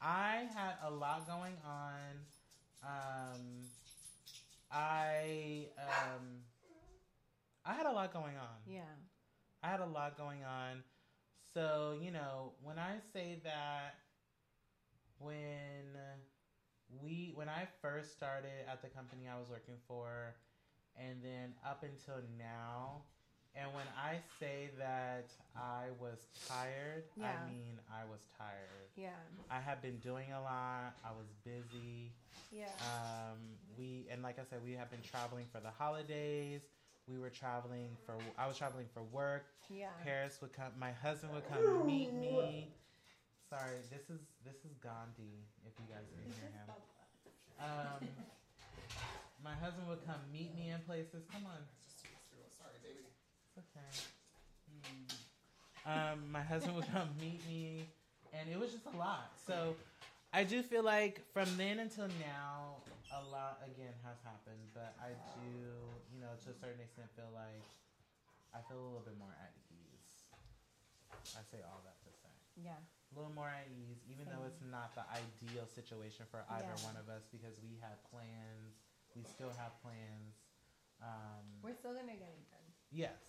I 0.00 0.46
had 0.54 0.74
a 0.84 0.90
lot 0.90 1.26
going 1.26 1.56
on. 1.66 2.10
Um, 2.84 3.40
I 4.70 5.66
um, 5.78 6.42
I 7.64 7.74
had 7.74 7.86
a 7.86 7.92
lot 7.92 8.12
going 8.12 8.36
on. 8.36 8.58
Yeah. 8.66 8.80
I 9.62 9.68
had 9.68 9.80
a 9.80 9.86
lot 9.86 10.18
going 10.18 10.44
on. 10.44 10.82
So, 11.54 11.98
you 12.00 12.10
know, 12.10 12.52
when 12.62 12.78
I 12.78 12.96
say 13.12 13.38
that 13.44 13.96
when 15.18 15.84
we 17.02 17.32
when 17.34 17.48
I 17.48 17.66
first 17.80 18.12
started 18.12 18.66
at 18.70 18.82
the 18.82 18.88
company 18.88 19.28
I 19.32 19.38
was 19.38 19.48
working 19.48 19.76
for 19.86 20.34
and 20.96 21.22
then 21.22 21.54
up 21.64 21.84
until 21.84 22.22
now 22.38 23.02
and 23.54 23.68
when 23.74 23.84
I 23.96 24.16
say 24.40 24.70
that 24.78 25.26
I 25.54 25.88
was 26.00 26.18
tired, 26.48 27.04
Yeah. 27.16 27.32
I 27.44 27.50
mean 27.50 27.78
I 27.92 28.04
was 28.10 28.20
tired. 28.38 28.88
Yeah. 28.96 29.10
I 29.50 29.60
have 29.60 29.82
been 29.82 29.98
doing 29.98 30.32
a 30.32 30.40
lot. 30.40 30.94
I 31.04 31.10
was 31.12 31.28
busy. 31.44 32.12
Yeah. 32.50 32.66
Um, 32.80 33.38
we 33.78 34.06
and 34.10 34.22
like 34.22 34.38
I 34.38 34.44
said, 34.48 34.60
we 34.64 34.72
have 34.72 34.90
been 34.90 35.02
traveling 35.02 35.46
for 35.52 35.60
the 35.60 35.70
holidays. 35.70 36.62
We 37.12 37.18
were 37.18 37.28
traveling 37.30 37.90
for. 38.06 38.16
I 38.38 38.48
was 38.48 38.56
traveling 38.56 38.86
for 38.94 39.02
work. 39.02 39.44
Yeah. 39.68 39.88
Paris 40.02 40.38
would 40.40 40.52
come. 40.52 40.72
My 40.80 40.92
husband 40.92 41.34
would 41.34 41.46
come 41.48 41.84
meet 41.86 42.12
me. 42.14 42.72
Sorry, 43.50 43.84
this 43.90 44.08
is 44.08 44.20
this 44.46 44.56
is 44.64 44.72
Gandhi. 44.82 45.44
If 45.66 45.76
you 45.76 45.84
guys 45.92 46.08
can 46.08 46.24
hear 46.32 46.48
him. 46.48 46.72
Um, 47.60 48.08
my 49.44 49.52
husband 49.52 49.88
would 49.88 50.04
come 50.06 50.24
meet 50.32 50.56
me 50.56 50.70
in 50.70 50.80
places. 50.86 51.28
Come 51.30 51.44
on. 51.44 51.60
Sorry, 52.56 52.80
baby. 52.82 53.04
It's 53.04 53.60
okay. 53.60 53.92
Mm. 54.72 56.12
Um, 56.12 56.32
my 56.32 56.40
husband 56.40 56.76
would 56.76 56.90
come 56.90 57.10
meet 57.20 57.46
me, 57.46 57.84
and 58.32 58.48
it 58.48 58.58
was 58.58 58.72
just 58.72 58.86
a 58.86 58.96
lot. 58.96 59.32
So 59.46 59.76
I 60.32 60.44
do 60.44 60.62
feel 60.64 60.82
like 60.82 61.20
from 61.32 61.48
then 61.60 61.78
until 61.78 62.08
now, 62.24 62.80
a 63.12 63.20
lot 63.28 63.60
again 63.68 63.92
has 64.00 64.16
happened. 64.24 64.64
But 64.72 64.96
I 64.96 65.12
do, 65.36 65.52
you 66.08 66.20
know, 66.24 66.32
to 66.44 66.46
a 66.50 66.56
certain 66.56 66.80
extent, 66.80 67.12
feel 67.12 67.28
like 67.36 67.60
I 68.56 68.64
feel 68.64 68.80
a 68.80 68.84
little 68.88 69.04
bit 69.04 69.16
more 69.20 69.32
at 69.36 69.52
ease. 69.68 70.08
I 71.36 71.44
say 71.52 71.60
all 71.68 71.84
that 71.84 72.00
to 72.04 72.10
say 72.16 72.32
Yeah. 72.64 72.80
a 72.80 73.12
little 73.12 73.32
more 73.36 73.48
at 73.52 73.68
ease, 73.68 74.00
even 74.08 74.24
though 74.32 74.44
it's 74.48 74.60
not 74.72 74.96
the 74.96 75.04
ideal 75.12 75.68
situation 75.68 76.24
for 76.32 76.44
either 76.48 76.72
Yeah. 76.72 76.84
one 76.88 76.96
of 76.96 77.08
us 77.12 77.28
because 77.28 77.52
we 77.60 77.76
have 77.84 78.00
plans. 78.08 78.80
We 79.14 79.24
still 79.28 79.52
have 79.60 79.76
plans. 79.84 80.32
Um, 81.04 81.44
We're 81.60 81.76
still 81.76 81.92
gonna 81.92 82.16
get 82.16 82.32
it 82.32 82.48
done. 82.48 82.68
Yes, 82.90 83.20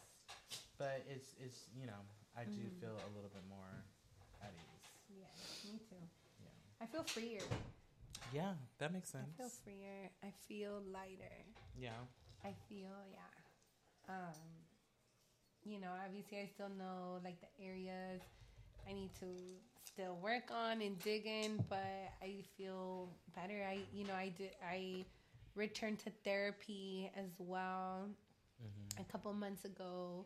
but 0.80 1.04
it's 1.12 1.36
it's 1.40 1.68
you 1.76 1.86
know 1.86 2.00
I 2.36 2.46
do 2.48 2.52
Mm-hmm. 2.64 2.80
feel 2.80 2.96
a 2.96 3.10
little 3.12 3.30
bit 3.34 3.44
more 3.52 3.84
at 4.42 4.54
ease. 4.56 4.88
Yeah. 5.20 5.28
Me 5.72 5.80
too. 5.90 6.00
I 6.82 6.86
feel 6.86 7.04
freer. 7.04 7.42
Yeah, 8.34 8.54
that 8.80 8.94
makes 8.94 9.10
sense. 9.10 9.26
I 9.34 9.38
feel 9.38 9.52
freer. 9.64 10.10
I 10.24 10.32
feel 10.48 10.82
lighter. 10.92 11.46
Yeah. 11.80 11.92
I 12.44 12.54
feel 12.68 12.90
yeah. 13.12 14.14
Um, 14.14 14.34
you 15.64 15.80
know, 15.80 15.90
obviously 16.06 16.40
I 16.40 16.50
still 16.54 16.70
know 16.70 17.20
like 17.24 17.38
the 17.40 17.66
areas 17.66 18.22
I 18.88 18.94
need 18.94 19.12
to 19.20 19.26
still 19.86 20.18
work 20.22 20.50
on 20.52 20.82
and 20.82 21.00
dig 21.00 21.26
in, 21.26 21.64
but 21.70 22.12
I 22.22 22.44
feel 22.58 23.10
better. 23.36 23.64
I 23.68 23.80
you 23.94 24.06
know 24.06 24.14
I 24.14 24.32
did 24.38 24.52
I 24.68 25.06
returned 25.56 26.00
to 26.00 26.12
therapy 26.24 27.12
as 27.16 27.30
well 27.38 28.10
a 29.00 29.04
couple 29.12 29.34
months 29.34 29.66
ago. 29.66 30.26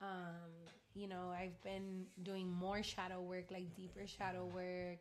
Um, 0.00 0.50
you 0.94 1.08
know, 1.08 1.32
I've 1.36 1.60
been 1.62 2.06
doing 2.22 2.50
more 2.50 2.82
shadow 2.82 3.20
work, 3.20 3.46
like 3.50 3.74
deeper 3.76 4.06
shadow 4.06 4.44
work. 4.54 4.98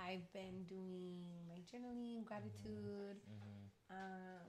I've 0.00 0.24
been 0.32 0.64
doing 0.64 1.20
my 1.46 1.60
journaling, 1.68 2.24
gratitude. 2.24 3.20
Um, 3.90 4.48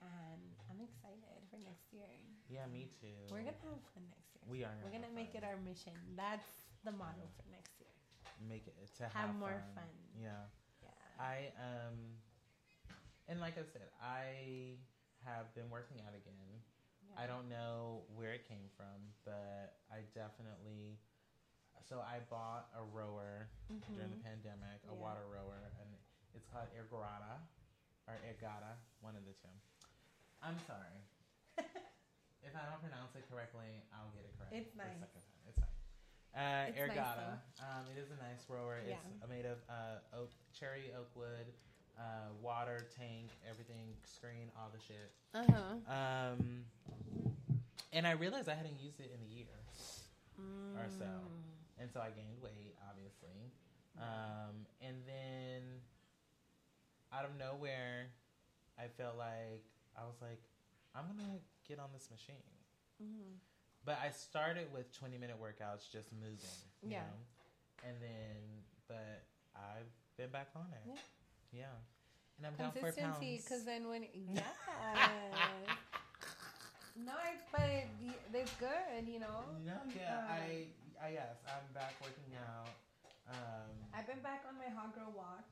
and 0.00 0.42
I'm 0.70 0.80
excited 0.80 1.42
for 1.50 1.58
next 1.58 1.90
year. 1.92 2.06
Yeah, 2.48 2.66
me 2.70 2.86
too. 3.00 3.16
We're 3.32 3.42
gonna 3.42 3.58
have 3.64 3.82
fun 3.90 4.06
next 4.12 4.30
year. 4.36 4.44
We 4.46 4.62
are 4.62 4.70
gonna 4.70 4.84
We're 4.86 4.94
gonna 4.94 5.14
make 5.14 5.32
fun. 5.34 5.42
it 5.42 5.48
our 5.48 5.58
mission. 5.58 5.96
That's 6.14 6.46
the 6.84 6.92
motto 6.92 7.26
for 7.34 7.44
next 7.50 7.74
year. 7.80 7.90
make 8.48 8.68
it 8.68 8.76
to 9.00 9.02
have, 9.08 9.12
Have 9.12 9.34
more 9.34 9.58
fun. 9.74 9.82
fun. 9.82 9.92
Yeah. 10.14 10.46
Yeah. 10.84 10.92
I 11.18 11.50
um 11.58 11.96
and 13.26 13.40
like 13.40 13.58
I 13.58 13.64
said, 13.66 13.88
I 13.98 14.78
have 15.24 15.50
been 15.56 15.70
working 15.72 15.98
out 16.06 16.14
again. 16.14 16.62
Yeah. 17.08 17.18
I 17.18 17.26
don't 17.26 17.48
know 17.48 18.04
where 18.14 18.32
it 18.36 18.46
came 18.46 18.68
from, 18.76 19.10
but 19.24 19.80
I 19.90 20.04
definitely 20.14 21.00
so 21.84 22.00
I 22.00 22.24
bought 22.30 22.68
a 22.76 22.82
rower 22.82 23.48
during 23.92 24.10
the 24.14 24.22
pandemic, 24.24 24.80
a 24.86 24.90
Mm-hmm. 24.90 24.96
Yeah. 24.96 25.04
water 25.04 25.24
rower, 25.28 25.72
and 25.82 25.88
it's 26.34 26.46
called 26.48 26.68
Ergorata 26.76 27.40
or 28.08 28.14
Ergatta, 28.24 28.78
one 29.00 29.16
of 29.16 29.24
the 29.26 29.34
two. 29.36 29.52
I'm 30.42 30.56
sorry. 30.66 30.96
if 32.46 32.52
I 32.54 32.62
don't 32.70 32.80
pronounce 32.80 33.16
it 33.16 33.24
correctly, 33.30 33.82
I'll 33.92 34.12
get 34.14 34.24
it 34.28 34.32
correct. 34.38 34.52
It's 34.54 34.70
the 34.72 34.84
nice. 34.84 35.00
second 35.00 35.22
time. 35.26 35.42
It's 35.48 35.58
fine. 35.58 35.74
Uh, 36.36 36.68
It's 36.68 36.76
nice, 36.76 37.16
um, 37.64 37.84
it 37.88 37.96
is 37.98 38.12
a 38.12 38.18
nice 38.20 38.44
rower. 38.48 38.76
Yeah. 38.84 39.00
It's 39.16 39.24
made 39.28 39.46
of 39.48 39.56
uh, 39.72 40.04
oak, 40.20 40.30
cherry 40.52 40.92
oak 40.92 41.08
wood, 41.16 41.48
uh, 41.96 42.28
water 42.44 42.86
tank, 42.92 43.32
everything, 43.48 43.96
screen, 44.04 44.52
all 44.54 44.68
the 44.68 44.82
shit. 44.84 45.10
Uh 45.32 45.48
huh. 45.48 45.80
Um, 45.88 46.64
and 47.92 48.06
I 48.06 48.12
realized 48.12 48.48
I 48.50 48.54
hadn't 48.54 48.78
used 48.78 49.00
it 49.00 49.10
in 49.16 49.20
a 49.24 49.30
year 49.32 49.48
or 50.76 50.88
so, 50.98 51.04
Mm. 51.08 51.45
And 51.78 51.90
so 51.92 52.00
I 52.00 52.10
gained 52.10 52.40
weight, 52.42 52.74
obviously. 52.88 53.52
Um, 53.98 54.66
and 54.82 54.96
then 55.06 55.62
out 57.12 57.24
of 57.24 57.30
nowhere, 57.38 58.08
I 58.78 58.88
felt 58.96 59.16
like 59.16 59.64
I 59.96 60.04
was 60.04 60.16
like, 60.20 60.42
I'm 60.94 61.06
gonna 61.06 61.38
get 61.66 61.78
on 61.78 61.88
this 61.92 62.08
machine. 62.10 62.44
Mm-hmm. 63.02 63.36
But 63.84 63.98
I 64.02 64.10
started 64.10 64.66
with 64.72 64.92
20 64.98 65.16
minute 65.18 65.36
workouts, 65.40 65.90
just 65.90 66.12
moving. 66.12 66.36
You 66.82 66.90
Yeah. 66.92 67.00
Know? 67.00 67.88
And 67.88 67.96
then, 68.02 68.36
but 68.88 69.22
I've 69.54 69.88
been 70.16 70.30
back 70.30 70.48
on 70.56 70.66
it. 70.72 70.82
Yeah. 71.52 71.60
Yeah. 71.60 71.76
And 72.38 72.46
I'm 72.48 72.54
down 72.54 72.72
four 72.72 72.90
Consistency, 72.92 73.30
pounds. 73.36 73.44
because 73.44 73.64
then 73.64 73.88
when 73.88 74.02
yes. 74.34 74.44
no, 76.96 77.12
but 77.52 77.60
it, 77.62 77.88
it's 78.34 78.52
good, 78.56 79.06
you 79.06 79.20
know. 79.20 79.44
No, 79.64 79.72
yeah, 79.94 80.18
Uh, 80.28 80.32
I, 80.32 80.66
I, 81.02 81.10
yes, 81.12 81.36
I'm 81.46 81.66
back 81.74 81.94
working 82.00 82.32
out. 82.36 82.68
Um, 83.28 83.72
I've 83.94 84.06
been 84.06 84.22
back 84.22 84.44
on 84.48 84.56
my 84.56 84.70
hot 84.74 84.94
girl 84.94 85.12
walks. 85.16 85.50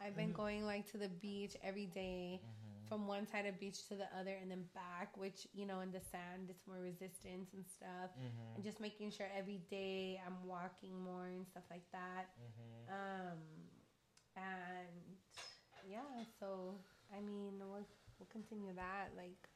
I've 0.00 0.16
been 0.16 0.30
Mhm. 0.32 0.36
going 0.36 0.64
like 0.66 0.86
to 0.92 0.98
the 0.98 1.08
beach 1.08 1.56
every 1.62 1.86
day, 1.86 2.40
mhm. 2.42 2.88
from 2.88 3.06
one 3.06 3.26
side 3.26 3.46
of 3.46 3.58
beach 3.58 3.86
to 3.88 3.94
the 3.96 4.08
other, 4.16 4.34
and 4.34 4.50
then 4.50 4.64
back. 4.74 5.16
Which 5.16 5.46
you 5.54 5.66
know, 5.66 5.80
in 5.80 5.90
the 5.92 6.00
sand, 6.00 6.50
it's 6.50 6.66
more 6.66 6.80
resistance 6.80 7.52
and 7.54 7.64
stuff. 7.66 8.10
Mhm. 8.18 8.54
And 8.56 8.64
just 8.64 8.80
making 8.80 9.10
sure 9.10 9.26
every 9.34 9.58
day 9.70 10.20
I'm 10.26 10.46
walking 10.46 11.02
more 11.02 11.26
and 11.26 11.46
stuff 11.46 11.64
like 11.70 11.90
that. 11.92 12.30
Mhm. 12.38 12.88
Um, 12.92 13.70
and 14.36 15.16
yeah, 15.86 16.24
so 16.40 16.78
I 17.12 17.20
mean, 17.20 17.58
we'll 17.58 17.86
we'll 18.18 18.28
continue 18.30 18.72
that, 18.74 19.14
like, 19.16 19.48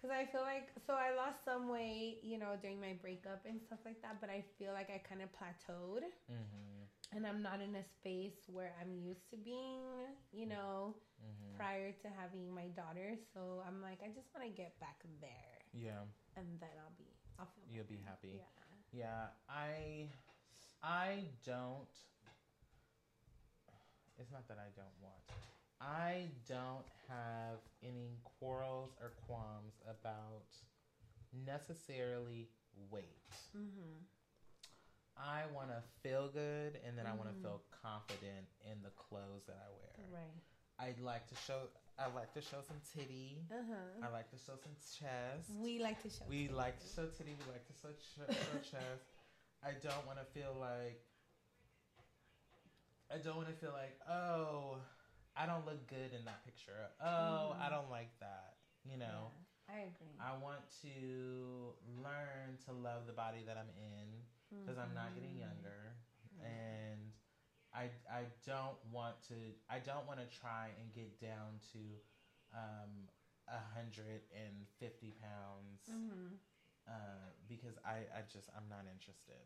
cause 0.00 0.10
I 0.10 0.26
feel 0.30 0.42
like 0.42 0.70
so 0.86 0.94
I 0.94 1.14
lost 1.14 1.44
some 1.44 1.68
weight, 1.68 2.20
you 2.22 2.38
know, 2.38 2.54
during 2.60 2.80
my 2.80 2.94
breakup 3.00 3.44
and 3.46 3.60
stuff 3.66 3.80
like 3.84 4.00
that, 4.02 4.20
but 4.20 4.30
I 4.30 4.44
feel 4.58 4.72
like 4.72 4.90
I 4.90 4.98
kind 4.98 5.22
of 5.22 5.28
plateaued, 5.34 6.04
Mhm. 6.30 6.86
and 7.12 7.26
I'm 7.26 7.42
not 7.42 7.60
in 7.60 7.74
a 7.74 7.84
space 7.84 8.38
where 8.48 8.72
I'm 8.80 8.94
used 8.94 9.28
to 9.30 9.36
being, 9.36 9.82
you 10.32 10.46
know, 10.46 10.94
Mhm. 11.20 11.56
prior 11.56 11.92
to 11.92 12.08
having 12.10 12.50
my 12.54 12.68
daughter. 12.68 13.16
So 13.34 13.62
I'm 13.66 13.82
like, 13.82 14.02
I 14.02 14.08
just 14.08 14.32
want 14.34 14.46
to 14.46 14.52
get 14.54 14.78
back 14.78 15.02
there, 15.20 15.58
Yeah, 15.72 16.04
and 16.36 16.60
then 16.60 16.70
I'll 16.78 16.94
be, 16.96 17.10
I'll 17.38 17.46
feel. 17.46 17.64
you'll 17.68 17.84
be 17.90 17.98
happy. 17.98 18.36
Yeah. 18.38 18.44
Yeah, 18.90 19.30
I, 19.48 20.08
I 20.82 21.28
don't. 21.44 21.88
It's 24.18 24.30
not 24.32 24.48
that 24.48 24.58
I 24.58 24.70
don't 24.74 24.98
want. 25.00 25.22
I 25.80 26.26
don't 26.48 26.86
have 27.08 27.58
any 27.82 28.18
quarrels 28.24 28.90
or 29.00 29.12
qualms 29.26 29.80
about 29.88 30.50
necessarily 31.46 32.48
weight. 32.90 33.30
Mm-hmm. 33.56 34.02
I 35.16 35.42
want 35.54 35.68
to 35.70 35.82
feel 36.02 36.28
good, 36.32 36.78
and 36.86 36.96
then 36.96 37.06
I 37.06 37.12
want 37.12 37.34
to 37.34 37.36
feel 37.42 37.62
confident 37.82 38.46
in 38.62 38.78
the 38.82 38.90
clothes 38.94 39.46
that 39.46 39.58
I 39.58 39.70
wear. 39.82 40.22
Right. 40.22 40.38
I'd 40.78 41.00
like 41.00 41.26
to 41.28 41.34
show. 41.46 41.66
I 41.98 42.06
like 42.14 42.32
to 42.34 42.40
show 42.40 42.62
some 42.62 42.78
titty. 42.94 43.42
Uh 43.50 43.66
huh. 43.66 44.06
I 44.06 44.12
like 44.12 44.30
to 44.30 44.38
show 44.38 44.54
some 44.54 44.78
chest. 44.78 45.50
We 45.58 45.80
like 45.80 46.00
to 46.02 46.10
show. 46.10 46.22
We 46.28 46.46
titties. 46.46 46.54
like 46.54 46.78
to 46.78 46.86
show 46.86 47.06
titty. 47.06 47.34
We 47.34 47.50
like 47.50 47.66
to 47.66 47.74
show, 47.82 47.90
ch- 47.90 48.14
show 48.30 48.58
chest. 48.78 49.10
I 49.64 49.74
don't 49.82 50.06
want 50.06 50.18
to 50.22 50.26
feel 50.38 50.54
like. 50.58 51.02
I 53.10 53.18
don't 53.18 53.36
want 53.36 53.48
to 53.48 53.54
feel 53.54 53.72
like, 53.72 53.98
oh, 54.08 54.76
I 55.38 55.46
don't 55.46 55.66
look 55.66 55.86
good 55.88 56.12
in 56.12 56.24
that 56.26 56.44
picture. 56.44 56.90
Oh, 57.00 57.56
I 57.60 57.68
Mhm. 57.68 57.70
don't 57.70 57.90
like 57.90 58.10
that. 58.20 58.56
You 58.84 58.98
know, 58.98 59.30
Yeah, 59.30 59.44
I 59.68 59.80
agree. 59.80 60.20
I 60.20 60.32
want 60.34 60.62
to 60.82 61.74
learn 62.02 62.58
to 62.66 62.72
love 62.72 63.06
the 63.06 63.12
body 63.12 63.42
that 63.46 63.56
I'm 63.56 63.70
in 63.76 64.24
because 64.60 64.78
I'm 64.78 64.94
not 64.94 65.14
getting 65.14 65.36
Mhm. 65.36 65.38
younger, 65.38 65.96
and 66.40 67.12
I 67.72 67.90
I 68.10 68.24
don't 68.46 68.78
want 68.92 69.22
to 69.28 69.34
I 69.68 69.78
don't 69.78 70.06
want 70.06 70.20
to 70.20 70.26
try 70.26 70.70
and 70.80 70.92
get 70.92 71.20
down 71.20 71.60
to 71.72 71.78
um 72.54 73.08
a 73.48 73.60
hundred 73.74 74.22
and 74.32 74.66
fifty 74.78 75.12
pounds 75.12 75.82
Mm-hmm. 75.90 76.34
uh, 76.88 77.32
because 77.48 77.78
I 77.84 78.08
I 78.12 78.22
just 78.30 78.48
I'm 78.56 78.68
not 78.68 78.86
interested, 78.90 79.44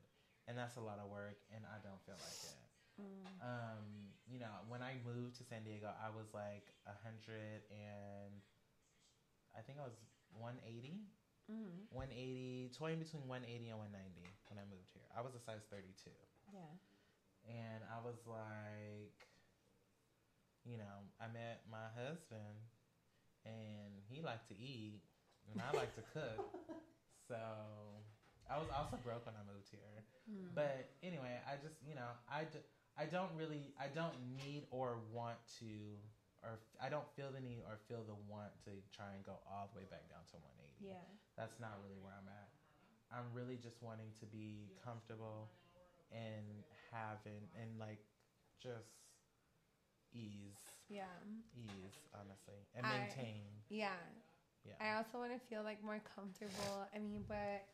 and 0.49 0.57
that's 0.59 0.77
a 0.77 0.81
lot 0.85 0.99
of 1.01 1.11
work, 1.11 1.39
and 1.55 1.65
I 1.67 1.79
don't 1.83 2.01
feel 2.07 2.19
like 2.21 2.43
it. 2.45 2.62
Mm. 3.03 3.27
Um, 3.43 3.85
you 4.31 4.39
know, 4.39 4.55
when 4.69 4.81
I 4.83 4.95
moved 5.03 5.37
to 5.39 5.45
San 5.45 5.65
Diego, 5.67 5.91
I 5.91 6.09
was 6.15 6.31
like 6.33 6.71
a 6.87 6.95
hundred 7.03 7.67
and 7.75 8.39
I 9.59 9.61
think 9.67 9.79
I 9.83 9.85
was 9.85 9.99
one 10.33 10.57
eighty. 10.67 11.11
Mm-hmm. 11.51 11.91
180, 11.91 12.71
toying 12.79 13.03
between 13.03 13.27
180 13.27 13.75
and 13.75 13.79
190 13.83 14.25
when 14.47 14.63
I 14.63 14.65
moved 14.71 14.89
here. 14.95 15.05
I 15.11 15.21
was 15.27 15.35
a 15.35 15.43
size 15.43 15.67
32. 15.69 16.09
Yeah. 16.55 16.63
And 17.51 17.83
I 17.91 17.99
was 17.99 18.23
like, 18.31 19.19
you 20.63 20.79
know, 20.79 21.03
I 21.19 21.27
met 21.35 21.67
my 21.67 21.91
husband 21.99 22.63
and 23.43 23.99
he 24.07 24.23
liked 24.23 24.49
to 24.55 24.57
eat 24.57 25.03
and 25.51 25.59
I 25.61 25.75
like 25.77 25.93
to 25.99 26.05
cook. 26.15 26.47
So 27.29 27.39
I 28.51 28.59
was 28.59 28.69
also 28.75 28.99
broke 29.01 29.25
when 29.25 29.35
I 29.39 29.45
moved 29.47 29.71
here. 29.71 30.05
Mm. 30.29 30.53
But 30.53 30.91
anyway, 31.03 31.39
I 31.49 31.57
just, 31.63 31.79
you 31.87 31.95
know, 31.95 32.11
I, 32.29 32.45
d- 32.45 32.67
I 32.99 33.05
don't 33.07 33.31
really, 33.37 33.73
I 33.81 33.89
don't 33.89 34.15
need 34.37 34.65
or 34.71 34.99
want 35.13 35.39
to, 35.61 35.67
or 36.43 36.59
I 36.81 36.89
don't 36.89 37.09
feel 37.17 37.31
the 37.33 37.41
need 37.41 37.63
or 37.67 37.79
feel 37.89 38.05
the 38.05 38.15
want 38.29 38.53
to 38.69 38.73
try 38.95 39.15
and 39.17 39.25
go 39.25 39.41
all 39.49 39.71
the 39.73 39.81
way 39.81 39.87
back 39.91 40.09
down 40.11 40.21
to 40.33 40.37
180 40.37 40.93
Yeah. 40.93 41.01
that's 41.37 41.57
not 41.61 41.81
really 41.85 41.97
where 42.03 42.13
I'm 42.13 42.29
at. 42.29 42.51
I'm 43.13 43.29
really 43.33 43.57
just 43.57 43.81
wanting 43.83 44.13
to 44.21 44.27
be 44.27 44.69
comfortable 44.85 45.49
and 46.13 46.65
having 46.93 47.49
and 47.61 47.79
like 47.81 48.01
just 48.63 48.93
ease, 50.13 50.61
Yeah. 50.89 51.05
ease, 51.57 51.97
honestly, 52.15 52.61
and 52.75 52.85
I- 52.87 52.99
maintain. 53.09 53.43
Yeah. 53.69 53.97
Yeah. 54.65 54.75
I 54.81 54.97
also 54.97 55.19
want 55.19 55.33
to 55.33 55.41
feel 55.49 55.63
like 55.65 55.83
more 55.83 56.01
comfortable. 56.15 56.87
I 56.95 56.99
mean, 56.99 57.25
but 57.27 57.67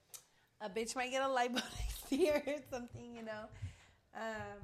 a 0.60 0.70
bitch 0.70 0.96
might 0.96 1.10
get 1.10 1.22
a 1.22 1.26
lipo 1.26 1.54
next 1.80 2.10
year 2.12 2.42
or 2.46 2.54
something, 2.70 3.14
you 3.16 3.22
know. 3.22 3.44
Um, 4.14 4.58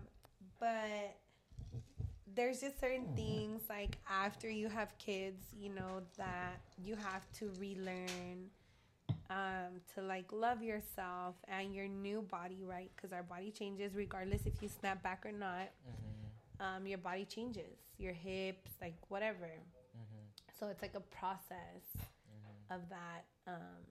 but 0.64 1.16
there's 2.34 2.60
just 2.60 2.80
certain 2.80 3.06
things 3.14 3.62
like 3.68 3.98
after 4.10 4.48
you 4.48 4.68
have 4.68 4.96
kids, 4.98 5.44
you 5.58 5.68
know, 5.68 6.00
that 6.16 6.60
you 6.82 6.96
have 6.96 7.22
to 7.38 7.50
relearn 7.58 8.48
um, 9.30 9.80
to 9.94 10.00
like 10.02 10.32
love 10.32 10.62
yourself 10.62 11.34
and 11.48 11.74
your 11.74 11.86
new 11.86 12.22
body, 12.22 12.62
right? 12.64 12.90
Because 12.96 13.12
our 13.12 13.22
body 13.22 13.50
changes 13.50 13.94
regardless 13.94 14.46
if 14.46 14.54
you 14.62 14.68
snap 14.68 15.02
back 15.02 15.24
or 15.26 15.32
not. 15.32 15.68
hmm 15.84 16.64
Um, 16.64 16.86
your 16.86 16.98
body 16.98 17.26
changes, 17.26 17.76
your 17.98 18.14
hips, 18.14 18.70
like 18.80 18.96
whatever. 19.08 19.50
hmm 19.92 20.24
So 20.58 20.68
it's 20.68 20.82
like 20.82 20.94
a 20.94 21.04
process 21.20 21.84
of 22.70 22.80
that. 22.88 23.24
Um, 23.46 23.84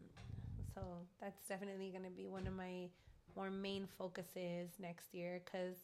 so 0.74 0.82
that's 1.21 1.47
definitely 1.47 1.89
going 1.91 2.03
to 2.05 2.09
be 2.09 2.26
one 2.26 2.47
of 2.47 2.53
my 2.55 2.89
more 3.36 3.51
main 3.51 3.88
focuses 3.97 4.69
next 4.80 5.13
year 5.13 5.41
because 5.43 5.78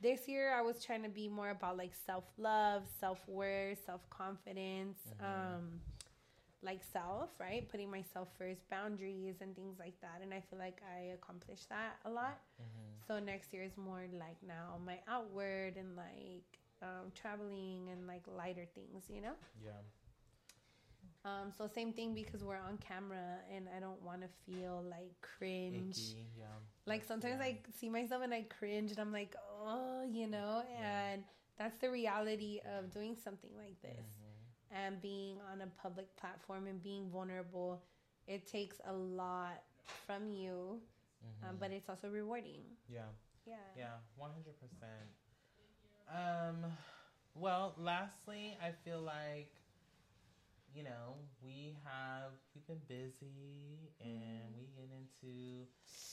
this 0.00 0.28
year 0.28 0.54
I 0.54 0.62
was 0.62 0.82
trying 0.84 1.02
to 1.02 1.08
be 1.08 1.28
more 1.28 1.50
about 1.50 1.76
like 1.76 1.92
self 2.06 2.24
love, 2.38 2.82
self 2.98 3.20
worth, 3.28 3.78
self 3.84 4.08
confidence, 4.10 4.98
um, 5.20 5.80
like 6.62 6.80
self, 6.92 7.30
right? 7.38 7.68
Putting 7.70 7.90
myself 7.90 8.28
first, 8.38 8.68
boundaries 8.70 9.36
and 9.40 9.54
things 9.54 9.78
like 9.78 10.00
that. 10.00 10.20
And 10.22 10.32
I 10.32 10.40
feel 10.40 10.58
like 10.58 10.80
I 10.96 11.12
accomplished 11.14 11.68
that 11.68 11.98
a 12.04 12.10
lot. 12.10 12.38
So 13.06 13.18
next 13.18 13.52
year 13.52 13.62
is 13.64 13.76
more 13.76 14.04
like 14.12 14.36
now 14.46 14.78
my 14.84 14.98
outward 15.08 15.76
and 15.76 15.96
like 15.96 16.58
um, 16.82 17.10
traveling 17.14 17.88
and 17.90 18.06
like 18.06 18.22
lighter 18.26 18.66
things, 18.74 19.04
you 19.08 19.20
know? 19.20 19.34
Yeah. 19.62 19.70
Um, 21.24 21.52
so 21.56 21.66
same 21.66 21.92
thing 21.92 22.14
because 22.14 22.42
we're 22.42 22.56
on 22.56 22.78
camera 22.78 23.36
and 23.54 23.66
I 23.76 23.80
don't 23.80 24.00
want 24.02 24.22
to 24.22 24.28
feel 24.46 24.82
like 24.88 25.12
cringe. 25.20 25.98
Icky, 25.98 26.26
yeah. 26.38 26.44
Like 26.86 27.04
sometimes 27.04 27.36
Yeah. 27.40 27.44
I 27.46 27.58
see 27.78 27.90
myself 27.90 28.22
and 28.22 28.32
I 28.32 28.42
cringe 28.58 28.90
and 28.90 28.98
I'm 28.98 29.12
like, 29.12 29.36
oh, 29.62 30.02
you 30.10 30.26
know, 30.26 30.62
Yeah. 30.70 31.10
and 31.12 31.24
that's 31.58 31.76
the 31.78 31.90
reality 31.90 32.60
of 32.78 32.90
doing 32.90 33.16
something 33.22 33.50
like 33.56 33.80
this 33.82 33.90
Mm-hmm. 33.92 34.76
and 34.86 35.02
being 35.02 35.36
on 35.52 35.60
a 35.60 35.66
public 35.82 36.14
platform 36.16 36.66
and 36.66 36.82
being 36.82 37.10
vulnerable. 37.10 37.82
It 38.26 38.46
takes 38.46 38.80
a 38.86 38.92
lot 38.92 39.62
from 40.06 40.30
you, 40.30 40.80
um, 41.42 41.56
but 41.60 41.70
it's 41.70 41.88
also 41.90 42.08
rewarding. 42.08 42.62
Yeah. 42.88 43.00
Yeah. 43.44 43.54
Mm-hmm. 43.56 43.78
Yeah, 43.80 43.94
one 44.16 44.30
hundred 44.30 44.58
percent. 44.58 45.10
Um, 46.08 46.70
well, 47.34 47.74
lastly, 47.76 48.56
I 48.62 48.70
feel 48.84 49.00
like 49.02 49.52
you 50.74 50.82
know 50.84 51.18
we 51.42 51.76
have 51.84 52.32
we've 52.54 52.66
been 52.66 52.82
busy 52.88 53.90
and 54.00 54.54
we 54.58 54.66
get 54.76 54.88
into 54.90 55.66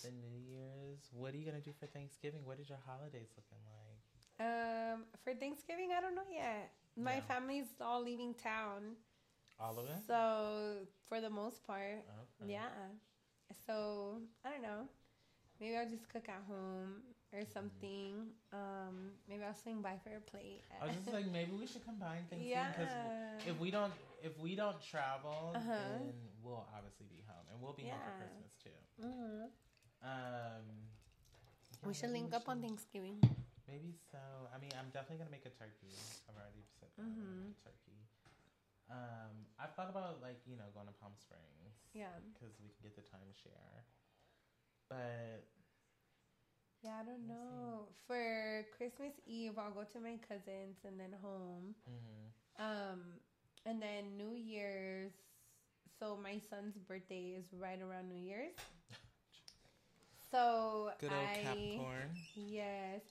the 0.03 0.12
New 0.12 0.38
Year's. 0.38 1.10
What 1.12 1.34
are 1.34 1.38
you 1.38 1.45
gonna 1.45 1.62
do 1.62 1.74
for 1.80 1.86
Thanksgiving? 1.88 2.41
What 2.45 2.60
is 2.60 2.70
your 2.70 2.80
holidays 2.86 3.30
looking 3.38 3.62
like? 3.66 3.78
Um, 4.39 5.05
for 5.24 5.34
Thanksgiving, 5.34 5.89
I 5.97 6.01
don't 6.01 6.16
know 6.16 6.30
yet. 6.32 6.72
My 6.95 7.22
family's 7.22 7.66
all 7.82 8.03
leaving 8.03 8.34
town. 8.34 8.97
All 9.60 9.78
of 9.78 9.86
it. 9.86 9.97
So 10.08 10.86
for 11.10 11.22
the 11.22 11.30
most 11.30 11.66
part, 11.66 12.05
Okay. 12.41 12.53
yeah. 12.53 12.70
So 13.66 14.22
I 14.45 14.49
don't 14.51 14.62
know. 14.62 14.88
Maybe 15.60 15.76
I'll 15.76 15.89
just 15.89 16.08
cook 16.10 16.30
at 16.30 16.41
home 16.47 17.01
or 17.34 17.41
something. 17.51 18.28
Um, 18.53 19.12
maybe 19.28 19.43
I'll 19.43 19.55
swing 19.55 19.82
by 19.82 19.97
for 20.03 20.16
a 20.16 20.22
plate. 20.22 20.62
I 20.82 20.86
was 20.86 20.95
just 20.95 21.12
like, 21.14 21.26
maybe 21.32 21.51
we 21.60 21.66
should 21.66 21.84
combine 21.84 22.26
Thanksgiving 22.30 22.66
because 22.78 22.93
yeah. 22.93 23.51
if 23.51 23.60
we 23.60 23.72
don't 23.72 23.91
if 24.22 24.38
we 24.39 24.55
don't 24.55 24.82
travel, 24.82 25.53
Uh-huh. 25.55 25.74
then 25.74 26.13
we'll 26.41 26.65
obviously 26.76 27.05
be 27.07 27.22
home 27.28 27.45
and 27.51 27.61
we'll 27.61 27.74
be 27.74 27.88
home 27.88 27.99
for 28.01 28.18
Christmas 28.18 28.53
too. 28.63 28.80
Mhm. 29.01 29.51
Um, 30.01 30.65
We 31.84 31.93
should 31.93 32.09
link 32.11 32.32
we 32.32 32.36
up 32.38 32.49
on 32.49 32.61
Thanksgiving. 32.61 33.22
Maybe 33.68 33.93
so. 34.11 34.18
I 34.53 34.57
mean, 34.57 34.72
I'm 34.80 34.89
definitely 34.91 35.18
gonna 35.18 35.30
make 35.32 35.45
a 35.45 35.49
turkey. 35.51 35.91
I've 36.30 36.36
already 36.36 36.63
said 36.80 36.89
that. 36.95 37.03
Mm-hmm. 37.03 37.47
make 37.47 37.57
a 37.57 37.63
turkey. 37.70 37.99
Um, 38.89 39.45
I've 39.59 39.76
thought 39.76 39.89
about 39.89 40.22
like 40.22 40.39
you 40.47 40.55
know 40.55 40.70
going 40.74 40.88
to 40.88 40.93
Palm 40.93 41.11
Springs 41.20 41.76
Yeah. 41.93 42.18
because 42.34 42.55
we 42.61 42.70
can 42.70 42.82
get 42.84 42.95
the 42.95 43.01
timeshare. 43.03 43.84
But 44.89 45.43
Yeah, 46.82 47.01
I 47.01 47.03
don't 47.03 47.28
know. 47.28 47.89
For 48.05 48.63
Christmas 48.78 49.13
Eve, 49.26 49.57
I'll 49.57 49.72
go 49.72 49.84
to 49.84 49.99
my 49.99 50.18
cousin's 50.18 50.78
and 50.86 50.97
then 50.99 51.11
home. 51.22 51.76
mhm. 51.89 52.32
Um, 52.59 53.20
and 53.68 53.82
then 53.82 54.18
New 54.18 54.34
Year's. 54.36 55.11
So 55.99 56.18
my 56.22 56.39
son's 56.49 56.76
birthday 56.88 57.36
is 57.38 57.45
right 57.59 57.80
around 57.82 58.09
New 58.09 58.22
Year's. 58.22 58.55
So 60.32 60.91
good 60.99 61.11
old 61.11 61.26
I 61.26 61.41
Capricorn. 61.43 62.09
yes. 62.36 63.01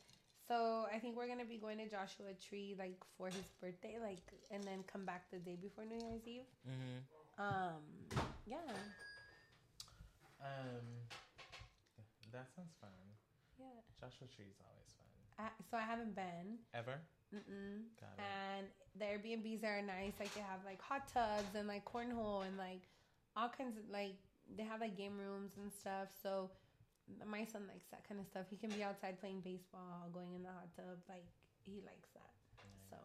So 0.48 0.86
I 0.92 0.98
think 0.98 1.16
we're 1.16 1.26
gonna 1.28 1.44
be 1.44 1.56
going 1.58 1.78
to 1.78 1.88
Joshua 1.88 2.32
Tree 2.48 2.74
like 2.78 2.96
for 3.18 3.26
his 3.26 3.44
birthday, 3.60 3.96
like, 4.00 4.22
and 4.50 4.62
then 4.64 4.84
come 4.90 5.04
back 5.04 5.30
the 5.32 5.38
day 5.38 5.56
before 5.60 5.84
New 5.84 5.98
Year's 5.98 6.22
Eve. 6.26 6.46
hmm 6.64 7.42
Um, 7.42 7.82
yeah, 8.46 8.56
Um, 10.40 10.86
that 12.32 12.46
sounds 12.54 12.72
fun. 12.80 12.90
yeah. 13.58 13.66
Joshua 14.00 14.28
Tree 14.28 14.46
is 14.46 14.60
always 14.62 14.92
fun. 14.94 15.46
I, 15.46 15.48
so 15.70 15.76
I 15.76 15.82
haven't 15.82 16.14
been. 16.14 16.58
Ever? 16.74 17.00
Mm-mm. 17.34 17.82
Got 18.00 18.14
it. 18.16 18.22
and 18.22 18.66
the 18.98 19.04
Airbnbs 19.04 19.64
are 19.64 19.82
nice. 19.82 20.14
Like 20.18 20.32
they 20.34 20.40
have 20.40 20.60
like 20.64 20.80
hot 20.80 21.08
tubs 21.12 21.54
and 21.54 21.66
like 21.68 21.84
cornhole 21.84 22.46
and 22.46 22.56
like 22.56 22.82
all 23.36 23.48
kinds 23.50 23.76
of 23.76 23.84
like 23.90 24.14
they 24.56 24.62
have 24.62 24.80
like 24.80 24.96
game 24.96 25.18
rooms 25.18 25.52
and 25.60 25.72
stuff. 25.72 26.08
So 26.22 26.50
my 27.28 27.44
son 27.44 27.62
likes 27.68 27.86
that 27.90 28.06
kind 28.08 28.20
of 28.20 28.26
stuff. 28.26 28.46
He 28.50 28.56
can 28.56 28.70
be 28.70 28.82
outside 28.82 29.20
playing 29.20 29.40
baseball, 29.40 30.08
going 30.12 30.34
in 30.34 30.42
the 30.42 30.50
hot 30.50 30.70
tub. 30.76 30.98
Like 31.08 31.26
he 31.64 31.82
likes 31.84 32.08
that. 32.14 32.32
So 32.90 32.96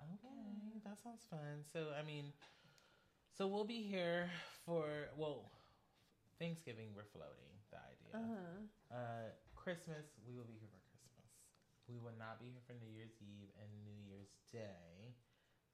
Okay, 0.00 0.80
that 0.84 0.98
sounds 1.02 1.22
fun. 1.30 1.64
So 1.72 1.88
I 1.98 2.02
mean, 2.04 2.32
so 3.36 3.46
we'll 3.46 3.64
be 3.64 3.82
here 3.82 4.30
for 4.66 4.84
well, 5.16 5.50
Thanksgiving. 6.38 6.88
We're 6.96 7.08
floating 7.12 7.52
the 7.70 7.78
idea. 7.78 8.12
uh-huh. 8.14 8.96
Uh, 8.96 9.28
Christmas, 9.54 10.06
we 10.26 10.34
will 10.34 10.44
be 10.48 10.56
here 10.58 10.68
for. 10.72 10.79
We 11.90 11.98
will 11.98 12.14
not 12.22 12.38
be 12.38 12.46
here 12.54 12.62
for 12.62 12.78
New 12.78 12.86
Year's 12.86 13.18
Eve 13.18 13.50
and 13.58 13.66
New 13.82 13.98
Year's 14.06 14.30
Day. 14.54 15.10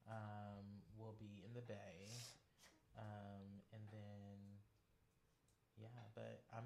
Um, 0.09 0.81
we'll 0.97 1.13
be 1.21 1.45
in 1.45 1.53
the 1.53 1.61
Bay. 1.61 2.09
Um, 2.97 3.61
and 3.69 3.85
then, 3.93 4.37
yeah, 5.77 5.93
but 6.17 6.41
I'm, 6.49 6.65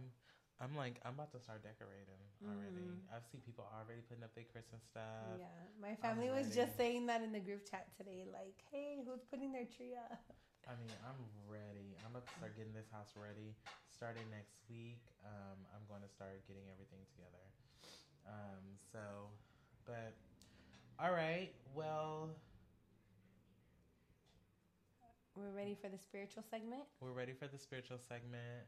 I'm 0.64 0.72
like, 0.80 1.04
I'm 1.04 1.20
about 1.20 1.36
to 1.36 1.43
start 1.43 1.68
decorating 1.68 2.24
already. 2.47 2.95
Mhm. 2.95 3.12
I've 3.12 3.28
seen 3.28 3.43
people 3.43 3.68
already 3.76 3.99
putting 4.08 4.24
up 4.24 4.32
their 4.39 4.47
Christmas 4.47 4.80
stuff. 4.88 5.36
yeah, 5.36 5.52
my 5.84 5.99
family 5.99 6.32
was 6.32 6.47
just 6.56 6.80
saying 6.80 7.12
that 7.12 7.20
in 7.20 7.36
the 7.36 7.43
group 7.43 7.68
chat 7.68 7.91
today. 7.99 8.24
Like, 8.24 8.64
hey, 8.72 9.04
who's 9.04 9.28
putting 9.28 9.52
their 9.52 9.68
tree 9.68 9.99
up? 9.99 10.16
I 10.64 10.80
mean, 10.80 10.95
I'm 11.04 11.20
ready. 11.52 11.99
I'm 12.08 12.16
about 12.16 12.24
to 12.32 12.34
start 12.39 12.56
getting 12.56 12.72
this 12.72 12.88
house 12.88 13.12
ready. 13.20 13.52
Starting 13.91 14.24
next 14.32 14.56
week, 14.72 15.04
um, 15.28 15.60
I'm 15.76 15.84
going 15.91 16.06
to 16.08 16.12
start 16.16 16.39
getting 16.47 16.64
everything 16.72 17.04
together. 17.12 17.43
Um, 18.28 18.61
so, 18.91 18.99
but 19.86 20.13
all 20.99 21.11
right. 21.11 21.51
Well, 21.74 22.30
We're 25.36 25.49
ready 25.55 25.76
for 25.82 25.88
the 25.89 25.97
spiritual 25.97 26.43
segment. 26.49 26.84
we're 26.99 27.11
ready 27.13 27.34
for 27.34 27.47
the 27.47 27.57
spiritual 27.57 27.97
segment. 27.97 28.65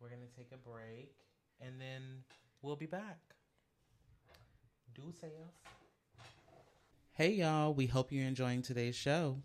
We're 0.00 0.08
gonna 0.10 0.26
take 0.36 0.50
a 0.52 0.56
break, 0.58 1.14
and 1.60 1.80
then 1.80 2.02
we'll 2.60 2.76
be 2.76 2.86
back. 2.86 3.18
Do 4.94 5.12
sales. 5.20 5.32
Hey 7.12 7.32
y'all, 7.34 7.72
we 7.74 7.86
hope 7.86 8.12
you're 8.12 8.26
enjoying 8.26 8.62
today's 8.62 8.94
show. 8.96 9.38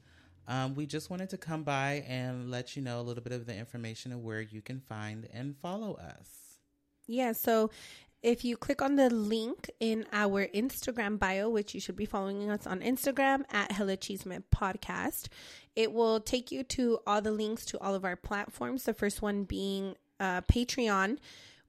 Um, 0.47 0.75
we 0.75 0.85
just 0.85 1.09
wanted 1.09 1.29
to 1.31 1.37
come 1.37 1.63
by 1.63 2.05
and 2.07 2.49
let 2.49 2.75
you 2.75 2.81
know 2.81 2.99
a 2.99 3.03
little 3.03 3.23
bit 3.23 3.33
of 3.33 3.45
the 3.45 3.55
information 3.55 4.11
of 4.13 4.19
where 4.23 4.41
you 4.41 4.61
can 4.61 4.79
find 4.79 5.27
and 5.33 5.55
follow 5.57 5.95
us. 5.95 6.59
Yeah, 7.07 7.33
so 7.33 7.69
if 8.23 8.43
you 8.43 8.57
click 8.57 8.81
on 8.81 8.95
the 8.95 9.09
link 9.09 9.69
in 9.79 10.05
our 10.11 10.47
Instagram 10.47 11.19
bio, 11.19 11.49
which 11.49 11.73
you 11.73 11.79
should 11.79 11.95
be 11.95 12.05
following 12.05 12.49
us 12.49 12.65
on 12.65 12.81
Instagram 12.81 13.43
at 13.51 13.71
Hella 13.71 13.97
Chisme 13.97 14.43
Podcast, 14.53 15.27
it 15.75 15.91
will 15.93 16.19
take 16.19 16.51
you 16.51 16.63
to 16.63 16.99
all 17.05 17.21
the 17.21 17.31
links 17.31 17.65
to 17.65 17.79
all 17.79 17.93
of 17.93 18.03
our 18.03 18.15
platforms. 18.15 18.83
The 18.83 18.93
first 18.93 19.21
one 19.21 19.43
being 19.43 19.95
uh, 20.19 20.41
Patreon, 20.41 21.19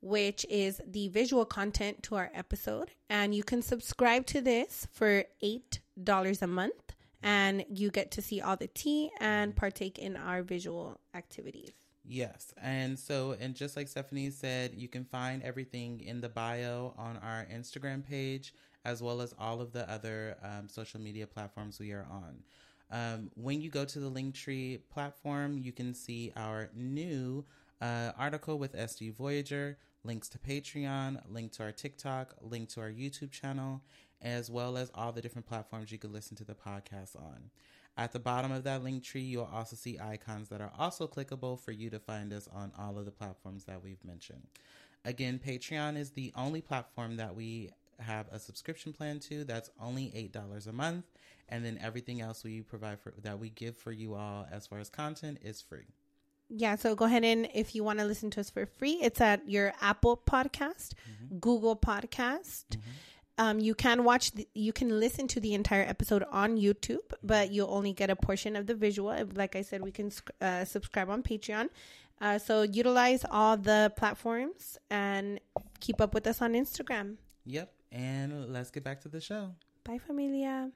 which 0.00 0.46
is 0.48 0.80
the 0.86 1.08
visual 1.08 1.44
content 1.44 2.02
to 2.04 2.16
our 2.16 2.30
episode. 2.34 2.92
And 3.10 3.34
you 3.34 3.42
can 3.42 3.60
subscribe 3.60 4.24
to 4.26 4.40
this 4.40 4.88
for 4.90 5.24
$8 5.42 6.42
a 6.42 6.46
month. 6.46 6.94
And 7.22 7.64
you 7.68 7.90
get 7.90 8.12
to 8.12 8.22
see 8.22 8.40
all 8.40 8.56
the 8.56 8.68
tea 8.68 9.10
and 9.20 9.56
partake 9.56 9.98
in 9.98 10.16
our 10.16 10.42
visual 10.42 11.00
activities. 11.14 11.72
Yes. 12.10 12.54
And 12.62 12.98
so, 12.98 13.36
and 13.38 13.54
just 13.54 13.76
like 13.76 13.86
Stephanie 13.86 14.30
said, 14.30 14.72
you 14.74 14.88
can 14.88 15.04
find 15.04 15.42
everything 15.42 16.00
in 16.00 16.22
the 16.22 16.28
bio 16.30 16.94
on 16.96 17.18
our 17.18 17.46
Instagram 17.52 18.02
page, 18.02 18.54
as 18.86 19.02
well 19.02 19.20
as 19.20 19.34
all 19.38 19.60
of 19.60 19.72
the 19.72 19.88
other 19.90 20.38
um, 20.42 20.68
social 20.70 21.00
media 21.00 21.26
platforms 21.26 21.78
we 21.78 21.92
are 21.92 22.06
on. 22.10 22.42
Um, 22.90 23.30
when 23.34 23.60
you 23.60 23.68
go 23.68 23.84
to 23.84 24.00
the 24.00 24.10
Linktree 24.10 24.80
platform, 24.88 25.58
you 25.58 25.70
can 25.70 25.92
see 25.92 26.32
our 26.34 26.70
new 26.74 27.44
uh, 27.82 28.12
article 28.18 28.58
with 28.58 28.74
SD 28.74 29.12
Voyager, 29.14 29.76
links 30.02 30.30
to 30.30 30.38
Patreon, 30.38 31.20
link 31.28 31.52
to 31.52 31.62
our 31.62 31.72
TikTok, 31.72 32.36
link 32.40 32.70
to 32.70 32.80
our 32.80 32.90
YouTube 32.90 33.30
channel, 33.30 33.82
as 34.22 34.50
well 34.50 34.78
as 34.78 34.90
all 34.94 35.12
the 35.12 35.20
different 35.20 35.46
platforms 35.46 35.92
you 35.92 35.98
can 35.98 36.10
listen 36.10 36.38
to 36.38 36.44
the 36.44 36.54
podcast 36.54 37.16
on. 37.16 37.50
At 37.98 38.12
the 38.12 38.20
bottom 38.20 38.52
of 38.52 38.62
that 38.62 38.84
Linktree, 38.84 39.28
you'll 39.28 39.50
also 39.52 39.74
see 39.74 39.98
icons 39.98 40.48
that 40.50 40.60
are 40.60 40.70
also 40.78 41.08
clickable 41.08 41.58
for 41.58 41.72
you 41.72 41.90
to 41.90 41.98
find 41.98 42.32
us 42.32 42.48
on 42.54 42.70
all 42.78 42.96
of 42.96 43.04
the 43.04 43.10
platforms 43.10 43.64
that 43.64 43.82
we've 43.82 44.02
mentioned. 44.04 44.46
Again, 45.04 45.40
Patreon 45.44 45.98
is 45.98 46.10
the 46.10 46.32
only 46.36 46.60
platform 46.60 47.16
that 47.16 47.34
we 47.34 47.70
have 47.98 48.28
a 48.30 48.38
subscription 48.38 48.92
plan 48.92 49.18
to. 49.18 49.42
That's 49.42 49.70
only 49.80 50.12
eight 50.14 50.32
dollars 50.32 50.68
a 50.68 50.72
month, 50.72 51.06
and 51.48 51.64
then 51.64 51.76
everything 51.82 52.20
else 52.20 52.44
we 52.44 52.62
provide 52.62 53.00
for 53.00 53.12
that 53.22 53.40
we 53.40 53.50
give 53.50 53.76
for 53.76 53.90
you 53.90 54.14
all 54.14 54.46
as 54.48 54.68
far 54.68 54.78
as 54.78 54.88
content 54.88 55.38
is 55.42 55.60
free. 55.60 55.86
Yeah, 56.50 56.76
so 56.76 56.94
go 56.94 57.04
ahead 57.04 57.24
and 57.24 57.48
if 57.52 57.74
you 57.74 57.84
want 57.84 57.98
to 57.98 58.04
listen 58.04 58.30
to 58.30 58.40
us 58.40 58.48
for 58.48 58.64
free, 58.64 58.98
it's 59.02 59.20
at 59.20 59.48
your 59.50 59.74
Apple 59.80 60.22
Podcast, 60.24 60.94
mm-hmm. 60.94 61.38
Google 61.38 61.76
Podcast. 61.76 62.68
Mm-hmm. 62.70 62.90
Um, 63.38 63.60
you 63.60 63.74
can 63.74 64.02
watch, 64.02 64.32
the, 64.32 64.48
you 64.54 64.72
can 64.72 64.98
listen 64.98 65.28
to 65.28 65.40
the 65.40 65.54
entire 65.54 65.82
episode 65.82 66.24
on 66.30 66.56
YouTube, 66.56 67.06
but 67.22 67.52
you'll 67.52 67.72
only 67.72 67.92
get 67.92 68.10
a 68.10 68.16
portion 68.16 68.56
of 68.56 68.66
the 68.66 68.74
visual. 68.74 69.16
Like 69.34 69.54
I 69.54 69.62
said, 69.62 69.80
we 69.80 69.92
can 69.92 70.10
uh, 70.40 70.64
subscribe 70.64 71.08
on 71.08 71.22
Patreon. 71.22 71.68
Uh, 72.20 72.38
so 72.38 72.62
utilize 72.62 73.24
all 73.30 73.56
the 73.56 73.92
platforms 73.96 74.76
and 74.90 75.38
keep 75.78 76.00
up 76.00 76.14
with 76.14 76.26
us 76.26 76.42
on 76.42 76.54
Instagram. 76.54 77.14
Yep, 77.46 77.72
and 77.92 78.52
let's 78.52 78.70
get 78.72 78.82
back 78.82 79.00
to 79.02 79.08
the 79.08 79.20
show. 79.20 79.54
Bye, 79.84 79.98
familia. 80.04 80.70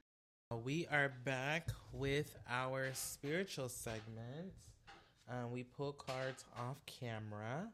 We 0.64 0.86
are 0.86 1.12
back 1.24 1.68
with 1.92 2.36
our 2.48 2.90
spiritual 2.94 3.68
segment. 3.68 4.54
Um, 5.28 5.50
we 5.50 5.64
pull 5.64 5.92
cards 5.92 6.44
off 6.56 6.76
camera. 6.86 7.68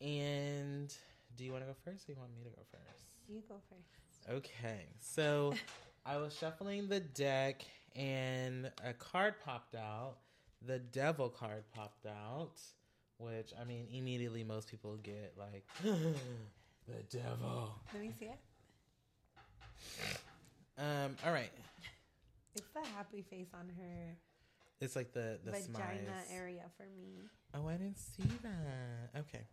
And 0.00 0.92
do 1.36 1.44
you 1.44 1.52
want 1.52 1.64
to 1.64 1.68
go 1.68 1.76
first 1.84 2.08
or 2.08 2.12
you 2.12 2.18
want 2.18 2.34
me 2.36 2.44
to 2.44 2.50
go 2.50 2.62
first? 2.70 3.15
You 3.28 3.42
go 3.48 3.56
first. 3.68 4.30
Okay, 4.30 4.86
so 5.00 5.54
I 6.06 6.16
was 6.18 6.36
shuffling 6.36 6.88
the 6.88 7.00
deck 7.00 7.62
and 7.94 8.70
a 8.84 8.92
card 8.92 9.34
popped 9.44 9.74
out. 9.74 10.16
The 10.66 10.78
devil 10.78 11.28
card 11.28 11.64
popped 11.74 12.06
out, 12.06 12.60
which 13.18 13.52
I 13.60 13.64
mean, 13.64 13.86
immediately 13.92 14.42
most 14.44 14.70
people 14.70 14.96
get 15.02 15.34
like, 15.38 15.64
the 15.82 17.02
devil. 17.10 17.74
Let 17.92 18.02
me 18.02 18.12
see 18.18 18.26
it. 18.26 18.38
Um, 20.78 21.16
all 21.24 21.32
right. 21.32 21.50
It's 22.54 22.68
the 22.74 22.86
happy 22.96 23.22
face 23.22 23.48
on 23.54 23.68
her 23.78 24.16
It's 24.80 24.96
like 24.96 25.12
the, 25.12 25.38
the 25.44 25.52
vagina 25.52 25.68
smiles. 25.72 26.26
area 26.32 26.62
for 26.76 26.84
me. 26.98 27.22
Oh, 27.54 27.68
I 27.68 27.72
didn't 27.72 27.98
see 27.98 28.24
that. 28.42 29.20
Okay. 29.20 29.44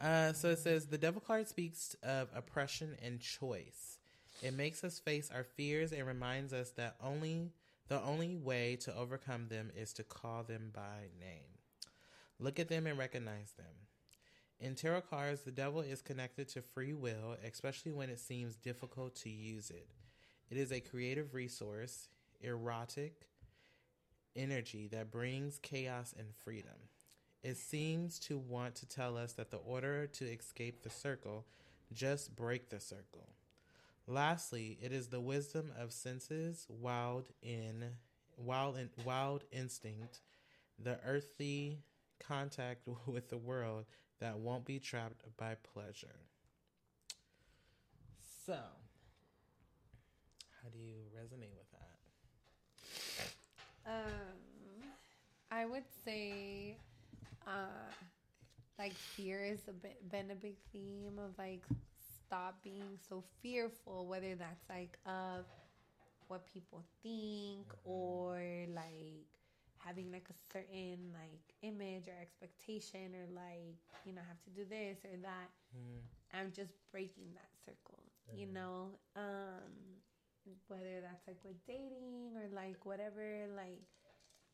Uh, 0.00 0.32
so 0.32 0.50
it 0.50 0.58
says 0.58 0.86
the 0.86 0.98
devil 0.98 1.20
card 1.20 1.48
speaks 1.48 1.96
of 2.02 2.28
oppression 2.34 2.96
and 3.02 3.20
choice. 3.20 3.98
It 4.42 4.54
makes 4.54 4.84
us 4.84 4.98
face 4.98 5.30
our 5.32 5.44
fears 5.44 5.92
and 5.92 6.06
reminds 6.06 6.52
us 6.52 6.70
that 6.72 6.96
only 7.02 7.52
the 7.88 8.02
only 8.02 8.34
way 8.34 8.76
to 8.76 8.96
overcome 8.96 9.48
them 9.48 9.70
is 9.76 9.92
to 9.94 10.04
call 10.04 10.42
them 10.42 10.70
by 10.74 11.08
name. 11.20 11.58
Look 12.38 12.58
at 12.58 12.68
them 12.68 12.86
and 12.86 12.98
recognize 12.98 13.52
them. 13.52 13.66
In 14.58 14.74
tarot 14.74 15.02
cards, 15.02 15.42
the 15.42 15.50
devil 15.50 15.82
is 15.82 16.00
connected 16.00 16.48
to 16.50 16.62
free 16.62 16.94
will, 16.94 17.36
especially 17.46 17.92
when 17.92 18.08
it 18.08 18.18
seems 18.18 18.56
difficult 18.56 19.14
to 19.16 19.28
use 19.28 19.70
it. 19.70 19.88
It 20.50 20.56
is 20.56 20.72
a 20.72 20.80
creative 20.80 21.34
resource, 21.34 22.08
erotic 22.40 23.28
energy 24.34 24.88
that 24.92 25.10
brings 25.10 25.58
chaos 25.58 26.14
and 26.18 26.34
freedom. 26.34 26.88
It 27.44 27.58
seems 27.58 28.18
to 28.20 28.38
want 28.38 28.74
to 28.76 28.88
tell 28.88 29.18
us 29.18 29.34
that 29.34 29.50
the 29.50 29.58
order 29.58 30.06
to 30.06 30.24
escape 30.24 30.82
the 30.82 30.88
circle, 30.88 31.44
just 31.92 32.34
break 32.34 32.70
the 32.70 32.80
circle. 32.80 33.28
Lastly, 34.06 34.78
it 34.82 34.92
is 34.92 35.08
the 35.08 35.20
wisdom 35.20 35.70
of 35.78 35.92
senses, 35.92 36.66
wild 36.70 37.26
in 37.42 37.84
wild 38.36 38.76
in, 38.76 38.88
wild 39.04 39.44
instinct, 39.52 40.20
the 40.82 40.98
earthly 41.06 41.78
contact 42.18 42.88
with 43.06 43.28
the 43.28 43.36
world 43.36 43.84
that 44.20 44.38
won't 44.38 44.64
be 44.64 44.78
trapped 44.78 45.22
by 45.36 45.54
pleasure. 45.74 46.16
So, 48.46 48.58
how 50.62 50.68
do 50.70 50.78
you 50.78 50.94
resonate 51.14 51.54
with 51.56 51.70
that? 51.72 51.90
Um, 53.86 54.90
I 55.50 55.66
would 55.66 55.84
say, 56.04 56.76
uh, 57.46 57.92
like 58.78 58.94
fear 58.94 59.44
is 59.44 59.60
a 59.68 59.72
been 60.10 60.30
a 60.30 60.34
big 60.34 60.56
theme 60.72 61.18
of 61.18 61.36
like 61.38 61.64
stop 62.26 62.62
being 62.62 62.98
so 63.08 63.22
fearful, 63.42 64.06
whether 64.06 64.34
that's 64.34 64.64
like 64.68 64.98
of 65.06 65.46
what 66.28 66.46
people 66.46 66.84
think 67.02 67.66
or 67.84 68.40
like 68.74 69.26
having 69.78 70.10
like 70.10 70.28
a 70.30 70.52
certain 70.52 71.12
like 71.12 71.54
image 71.62 72.08
or 72.08 72.14
expectation 72.20 73.14
or 73.14 73.26
like 73.34 73.76
you 74.04 74.12
know 74.12 74.22
have 74.26 74.40
to 74.44 74.50
do 74.50 74.64
this 74.68 74.98
or 75.04 75.16
that. 75.22 75.50
I'm 76.32 76.52
just 76.52 76.72
breaking 76.90 77.32
that 77.34 77.50
circle, 77.64 78.02
you 78.32 78.46
know. 78.46 78.98
Um, 79.16 80.00
whether 80.68 81.00
that's 81.00 81.26
like 81.26 81.38
with 81.44 81.56
dating 81.66 82.36
or 82.36 82.48
like 82.54 82.84
whatever, 82.84 83.46
like 83.56 83.82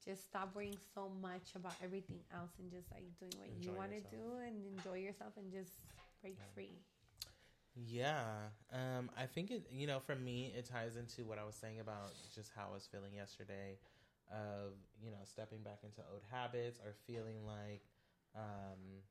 just 0.05 0.25
stop 0.25 0.55
worrying 0.55 0.79
so 0.95 1.11
much 1.21 1.55
about 1.55 1.75
everything 1.83 2.21
else 2.35 2.51
and 2.59 2.71
just 2.71 2.91
like 2.91 3.05
doing 3.19 3.33
what 3.39 3.49
you 3.61 3.73
want 3.77 3.91
to 3.91 4.01
do 4.17 4.23
and 4.47 4.55
enjoy 4.77 4.99
yourself 4.99 5.33
and 5.37 5.53
just 5.53 5.73
break 6.23 6.37
free. 6.55 6.73
Yeah, 7.87 8.25
um, 8.73 9.11
I 9.17 9.27
think 9.27 9.51
it. 9.51 9.63
You 9.73 9.87
know, 9.87 10.01
for 10.01 10.15
me, 10.15 10.53
it 10.57 10.67
ties 10.67 10.97
into 10.97 11.25
what 11.29 11.39
I 11.39 11.45
was 11.45 11.55
saying 11.55 11.81
about 11.81 12.15
just 12.35 12.51
how 12.55 12.69
I 12.71 12.75
was 12.75 12.89
feeling 12.91 13.15
yesterday, 13.15 13.79
of 14.31 14.73
you 15.03 15.11
know 15.11 15.19
stepping 15.25 15.63
back 15.63 15.81
into 15.85 16.01
old 16.13 16.23
habits 16.31 16.79
or 16.85 16.95
feeling 17.07 17.47
like, 17.47 17.83
um, 18.35 19.03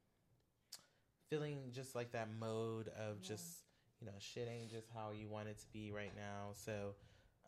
feeling 1.30 1.72
just 1.72 1.96
like 1.96 2.12
that 2.12 2.28
mode 2.40 2.90
of 2.90 3.22
Yeah. 3.22 3.28
just 3.30 3.64
you 4.02 4.08
know 4.08 4.14
shit 4.20 4.48
ain't 4.52 4.70
just 4.70 4.88
how 4.94 5.12
you 5.12 5.30
want 5.30 5.48
it 5.48 5.58
to 5.60 5.66
be 5.72 5.92
right 5.92 6.14
now. 6.16 6.50
So, 6.54 6.96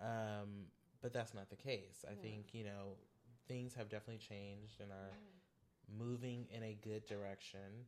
um, 0.01 0.68
but 1.01 1.13
that's 1.13 1.34
not 1.34 1.49
the 1.49 1.55
case. 1.57 2.05
I 2.07 2.11
Yeah. 2.11 2.22
think 2.22 2.53
you 2.53 2.63
know 2.63 2.95
things 3.47 3.73
have 3.73 3.89
definitely 3.89 4.19
changed 4.26 4.80
and 4.81 4.91
are 4.91 5.13
moving 5.97 6.47
in 6.51 6.63
a 6.63 6.77
good 6.81 7.05
direction. 7.05 7.85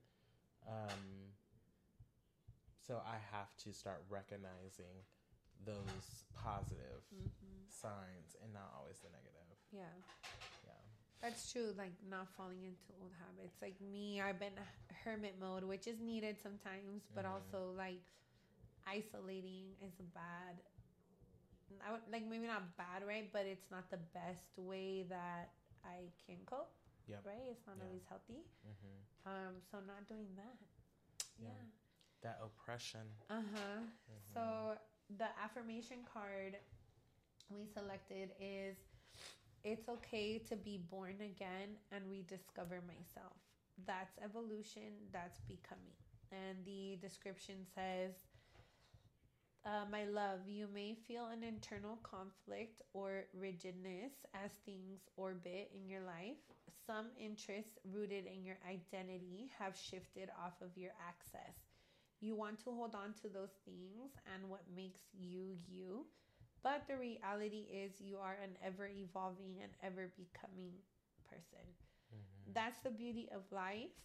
Um, 0.68 1.32
so 2.86 3.02
I 3.06 3.16
have 3.32 3.56
to 3.64 3.74
start 3.74 4.04
recognizing 4.10 5.04
those 5.66 6.26
positive 6.36 7.02
Mm-hmm. 7.14 7.64
signs 7.70 8.36
and 8.44 8.52
not 8.54 8.74
always 8.78 9.00
the 9.00 9.10
negative. 9.10 9.56
Yeah. 9.72 9.82
Yeah. 10.66 10.72
That's 11.22 11.52
true. 11.52 11.74
Like 11.78 11.94
not 12.10 12.28
falling 12.36 12.64
into 12.64 12.92
old 13.02 13.12
habits. 13.20 13.56
Like 13.62 13.80
me, 13.80 14.20
I've 14.20 14.40
been 14.40 14.58
hermit 15.06 15.36
mode, 15.40 15.64
which 15.64 15.88
is 15.88 16.00
needed 16.02 16.38
sometimes, 16.42 17.04
but 17.16 17.24
Mhm. 17.26 17.32
also 17.32 17.72
like 17.78 18.02
isolating 18.86 19.76
is 19.82 19.94
a 20.00 20.04
bad. 20.04 20.60
I 21.88 21.92
would 21.92 22.02
like 22.12 22.28
maybe 22.28 22.48
not 22.48 22.78
bad, 22.78 23.04
right? 23.08 23.30
But 23.32 23.46
it's 23.46 23.70
not 23.72 23.90
the 23.90 24.00
best 24.14 24.58
way 24.58 25.06
that 25.10 25.52
I 25.86 26.12
can 26.26 26.38
cope. 26.46 26.72
Yep. 27.08 27.24
Right? 27.26 27.46
It's 27.52 27.66
not 27.68 27.78
Yeah. 27.80 27.86
always 27.86 28.04
healthy. 28.10 28.42
hmm 28.64 28.98
Um. 29.26 29.62
So 29.72 29.80
not 29.80 30.08
doing 30.08 30.36
that. 30.36 30.58
Yeah. 31.40 31.50
Yeah. 31.50 31.66
That 32.22 32.40
oppression. 32.44 33.08
Uh 33.30 33.42
huh. 33.54 33.80
Mhm. 34.10 34.34
So 34.34 34.78
the 35.18 35.28
affirmation 35.44 36.04
card 36.12 36.58
we 37.50 37.66
selected 37.66 38.32
is 38.40 38.78
it's 39.64 39.88
okay 39.90 40.40
to 40.50 40.56
be 40.56 40.78
born 40.78 41.16
again 41.22 41.78
and 41.92 42.04
rediscover 42.10 42.82
myself. 42.88 43.38
That's 43.86 44.18
evolution, 44.24 45.10
that's 45.12 45.40
becoming. 45.48 45.96
And 46.32 46.66
the 46.66 46.98
description 47.02 47.66
says, 47.76 48.14
uh, 49.66 49.86
My 49.92 50.06
love, 50.06 50.48
you 50.48 50.68
may 50.74 50.94
feel 51.08 51.26
an 51.28 51.44
internal 51.44 51.98
conflict 52.04 52.82
or 52.94 53.26
rigidness 53.34 54.14
as 54.34 54.52
things 54.66 55.00
orbit 55.16 55.72
in 55.74 55.90
your 55.90 56.02
life. 56.02 56.38
Some 56.86 57.08
interests 57.20 57.78
rooted 57.94 58.26
in 58.26 58.44
your 58.44 58.58
identity 58.68 59.52
have 59.60 59.76
shifted 59.78 60.30
off 60.44 60.62
of 60.62 60.78
your 60.78 60.92
access. 61.08 61.56
You 62.20 62.36
want 62.36 62.60
to 62.64 62.72
hold 62.72 62.96
on 62.96 63.14
to 63.22 63.30
those 63.30 63.56
things 63.66 64.12
and 64.34 64.50
what 64.50 64.64
makes 64.76 65.02
you 65.14 65.56
you. 65.68 66.06
But 66.64 66.84
the 66.88 66.98
reality 66.98 67.68
is, 67.72 68.00
you 68.02 68.18
are 68.18 68.38
an 68.42 68.56
ever 68.64 68.88
evolving 68.88 69.60
and 69.62 69.72
ever 69.84 70.12
becoming 70.16 70.74
person. 71.30 71.68
Mhm. 72.14 72.54
That's 72.54 72.82
the 72.82 72.92
beauty 72.92 73.30
of 73.32 73.52
life 73.52 74.00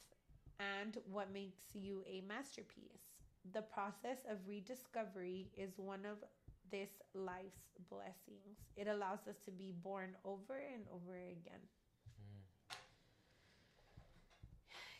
and 0.58 0.98
what 1.10 1.30
makes 1.32 1.74
you 1.74 2.04
a 2.06 2.20
masterpiece. 2.22 3.07
The 3.52 3.62
process 3.62 4.18
of 4.30 4.38
rediscovery 4.46 5.50
is 5.56 5.78
one 5.78 6.04
of 6.04 6.18
this 6.70 6.90
life's 7.14 7.68
blessings. 7.90 8.58
It 8.76 8.86
allows 8.88 9.26
us 9.28 9.36
to 9.44 9.50
be 9.50 9.72
born 9.72 10.16
over 10.24 10.56
and 10.58 10.84
over 10.92 11.16
again. 11.16 11.62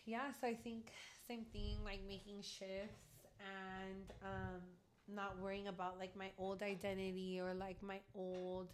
Yeah, 0.07 0.33
so 0.41 0.47
I 0.47 0.55
think 0.55 0.91
same 1.27 1.45
thing, 1.53 1.79
like 1.85 2.01
making 2.09 2.43
shifts 2.43 3.27
and 3.39 4.13
um, 4.23 4.63
not 5.09 5.39
worrying 5.39 5.69
about 5.69 5.99
like 5.99 6.17
my 6.17 6.31
old 6.39 6.63
identity 6.63 7.41
or 7.41 7.55
like 7.55 7.83
my 7.83 8.01
old, 8.15 8.69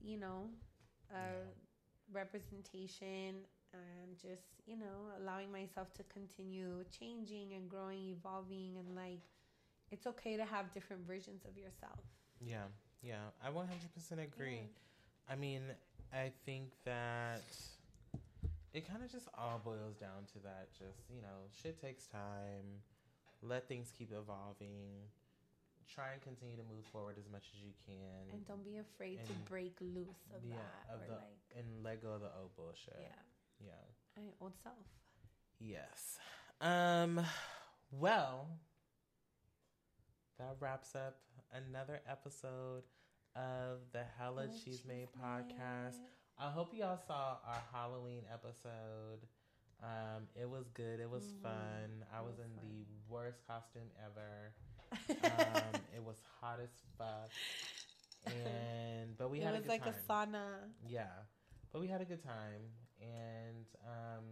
you 0.00 0.16
know, 0.18 0.48
uh, 1.12 1.16
Yeah. 1.16 1.34
representation 2.12 3.44
and 3.72 4.18
just 4.20 4.46
you 4.66 4.76
know 4.76 5.10
allowing 5.20 5.50
myself 5.52 5.92
to 5.94 6.02
continue 6.04 6.84
changing 6.98 7.52
and 7.54 7.68
growing 7.68 8.08
evolving 8.08 8.76
and 8.78 8.96
like 8.96 9.20
it's 9.90 10.06
okay 10.06 10.36
to 10.36 10.44
have 10.44 10.72
different 10.72 11.06
versions 11.06 11.42
of 11.48 11.56
yourself. 11.56 11.98
Yeah, 12.40 12.70
yeah, 13.02 13.34
I 13.44 13.50
100% 13.50 13.66
agree. 14.22 14.70
I 15.28 15.34
mean, 15.36 15.62
I 16.12 16.32
think 16.46 16.70
that 16.84 17.42
it 18.72 18.88
kind 18.88 19.02
of 19.02 19.10
just 19.10 19.28
all 19.36 19.60
boils 19.64 19.96
down 19.96 20.26
to 20.34 20.38
that. 20.44 20.68
Just, 20.72 21.10
you 21.10 21.20
know, 21.22 21.50
shit 21.62 21.80
takes 21.80 22.06
time. 22.06 22.82
Let 23.42 23.68
things 23.68 23.92
keep 23.96 24.12
evolving. 24.12 25.10
Try 25.92 26.12
and 26.12 26.22
continue 26.22 26.56
to 26.56 26.62
move 26.62 26.86
forward 26.92 27.16
as 27.18 27.26
much 27.32 27.50
as 27.54 27.62
you 27.62 27.74
can. 27.84 28.30
And 28.32 28.46
don't 28.46 28.64
be 28.64 28.78
afraid 28.78 29.18
to 29.26 29.32
break 29.50 29.74
loose 29.80 30.22
of 30.30 30.42
yeah, 30.46 30.54
that. 30.54 30.94
of 30.94 31.02
or 31.02 31.06
the 31.06 31.12
like, 31.18 31.58
and 31.58 31.66
let 31.82 32.02
go 32.02 32.14
of 32.14 32.20
the 32.20 32.30
old 32.38 32.54
bullshit. 32.54 32.94
yeah, 32.94 33.18
Yeah. 33.64 33.72
I 34.16 34.20
mean, 34.20 34.32
old 34.40 34.52
self. 34.62 34.76
Yes. 35.58 36.18
Um 36.60 37.20
well 37.90 38.48
that 40.38 40.56
wraps 40.60 40.94
up 40.94 41.18
another 41.52 42.00
episode 42.08 42.82
of 43.36 43.78
the 43.92 44.02
Hella 44.18 44.46
Chisme 44.48 45.06
podcast. 45.22 45.98
I 46.38 46.50
hope 46.50 46.72
y'all 46.72 46.98
saw 47.06 47.36
our 47.46 47.62
Halloween 47.72 48.22
episode. 48.32 49.20
Um, 49.82 50.24
it 50.34 50.48
was 50.48 50.68
good. 50.74 51.00
It 51.00 51.08
was 51.10 51.24
Mhm. 51.24 51.42
fun. 51.42 52.04
I 52.12 52.20
was 52.22 52.36
was 52.36 52.46
in 52.46 52.54
fun. 52.54 52.64
the 52.64 52.86
worst 53.12 53.46
costume 53.46 53.90
ever. 54.04 54.52
Um, 55.22 55.80
it 55.94 56.02
was 56.02 56.20
hot 56.40 56.58
as 56.60 56.70
fuck. 56.98 57.30
And 58.26 59.16
but 59.16 59.30
we 59.30 59.40
it 59.40 59.44
had 59.44 59.52
was 59.52 59.60
a 59.60 59.62
good 59.62 59.68
like 59.70 59.84
time. 59.84 59.94
a 59.94 60.12
sauna. 60.12 60.46
Yeah, 60.86 61.06
but 61.72 61.80
we 61.80 61.88
had 61.88 62.00
a 62.02 62.04
good 62.04 62.22
time, 62.22 62.60
and 63.00 63.66
um, 63.84 64.24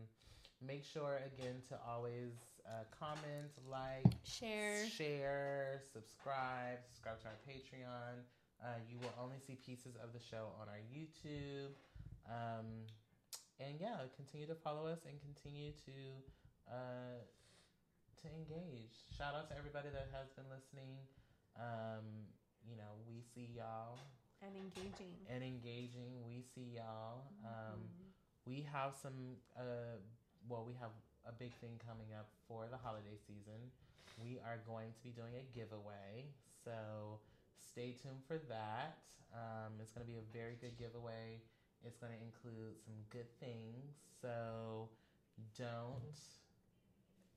make 0.60 0.84
sure 0.84 1.20
again 1.26 1.62
to 1.68 1.78
always 1.88 2.34
uh, 2.66 2.84
comment, 2.98 3.50
like, 3.68 4.04
Share. 4.24 4.86
share, 4.86 5.80
subscribe, 5.92 6.78
subscribe 6.88 7.20
to 7.22 7.26
our 7.28 7.38
Patreon. 7.48 8.20
Uh, 8.62 8.76
you 8.90 8.98
will 8.98 9.14
only 9.22 9.38
see 9.46 9.54
pieces 9.54 9.94
of 10.02 10.12
the 10.12 10.18
show 10.20 10.50
on 10.60 10.68
our 10.68 10.82
YouTube. 10.90 11.72
Um, 12.28 12.66
and 13.60 13.78
yeah, 13.80 14.02
continue 14.16 14.46
to 14.46 14.54
follow 14.54 14.86
us 14.86 15.00
and 15.08 15.14
continue 15.22 15.72
to 15.86 15.96
uh, 16.70 17.22
to 18.22 18.26
engage. 18.34 19.06
Shout 19.16 19.34
out 19.34 19.48
to 19.50 19.56
everybody 19.56 19.88
that 19.94 20.10
has 20.12 20.28
been 20.34 20.46
listening. 20.50 20.98
Um, 21.56 22.26
you 22.68 22.76
know, 22.76 22.98
we 23.06 23.22
see 23.34 23.48
y'all 23.56 23.98
and 24.42 24.54
engaging. 24.54 25.14
and 25.30 25.42
engaging. 25.42 26.18
We 26.26 26.42
see 26.54 26.76
y'all. 26.76 27.30
Um, 27.46 27.78
Mhm. 27.88 28.07
We 28.48 28.64
have 28.72 28.96
some, 28.96 29.36
uh, 29.56 30.00
well, 30.48 30.64
we 30.66 30.72
have 30.80 30.90
a 31.28 31.32
big 31.32 31.52
thing 31.60 31.76
coming 31.86 32.16
up 32.16 32.28
for 32.48 32.64
the 32.70 32.78
holiday 32.80 33.20
season. 33.28 33.60
We 34.16 34.40
are 34.40 34.58
going 34.66 34.92
to 34.96 35.00
be 35.04 35.10
doing 35.10 35.36
a 35.36 35.44
giveaway. 35.56 36.32
So 36.64 37.20
stay 37.60 37.94
tuned 38.00 38.24
for 38.26 38.38
that. 38.48 38.96
Um, 39.36 39.76
it's 39.80 39.92
going 39.92 40.06
to 40.06 40.10
be 40.10 40.18
a 40.18 40.26
very 40.32 40.56
good 40.60 40.78
giveaway. 40.78 41.44
It's 41.84 41.98
going 42.00 42.12
to 42.16 42.20
include 42.24 42.80
some 42.80 42.96
good 43.10 43.28
things. 43.38 44.00
So 44.22 44.88
don't 45.58 46.02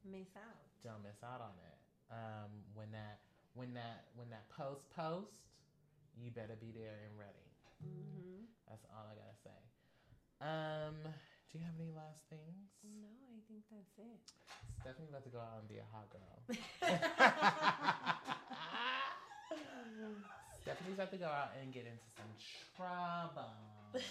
Miss 0.04 0.34
out. 0.36 0.66
don't 0.82 1.04
miss 1.04 1.22
out 1.22 1.42
on 1.42 1.54
it. 1.62 1.78
Um, 2.10 2.50
when 2.74 2.90
that 2.92 3.20
when 3.54 3.74
that 3.76 4.10
when 4.16 4.30
that 4.32 4.50
post 4.50 4.90
post, 4.90 5.46
you 6.18 6.32
better 6.32 6.58
be 6.60 6.74
there 6.74 6.98
and 7.06 7.14
ready. 7.20 7.46
hmm 7.84 8.50
That's 8.68 8.86
all 8.90 9.06
I 9.06 9.14
gotta 9.14 9.38
say. 9.44 9.71
Um, 10.42 10.96
do 11.52 11.58
you 11.58 11.64
have 11.64 11.74
any 11.80 11.92
last 11.92 12.22
things? 12.30 12.70
No, 12.84 13.08
I 13.30 13.40
think 13.48 13.64
that's 13.70 13.98
it. 13.98 14.20
Stephanie's 14.82 15.10
about 15.10 15.24
to 15.24 15.30
go 15.30 15.40
out 15.40 15.60
and 15.60 15.68
be 15.68 15.78
a 15.78 15.86
hot 15.92 16.10
girl. 16.10 16.42
Stephanie's 20.62 20.94
about 20.94 21.12
to 21.12 21.18
go 21.18 21.26
out 21.26 21.52
and 21.60 21.74
get 21.74 21.86
into 21.86 22.04
some 22.16 22.30
trouble 22.76 23.54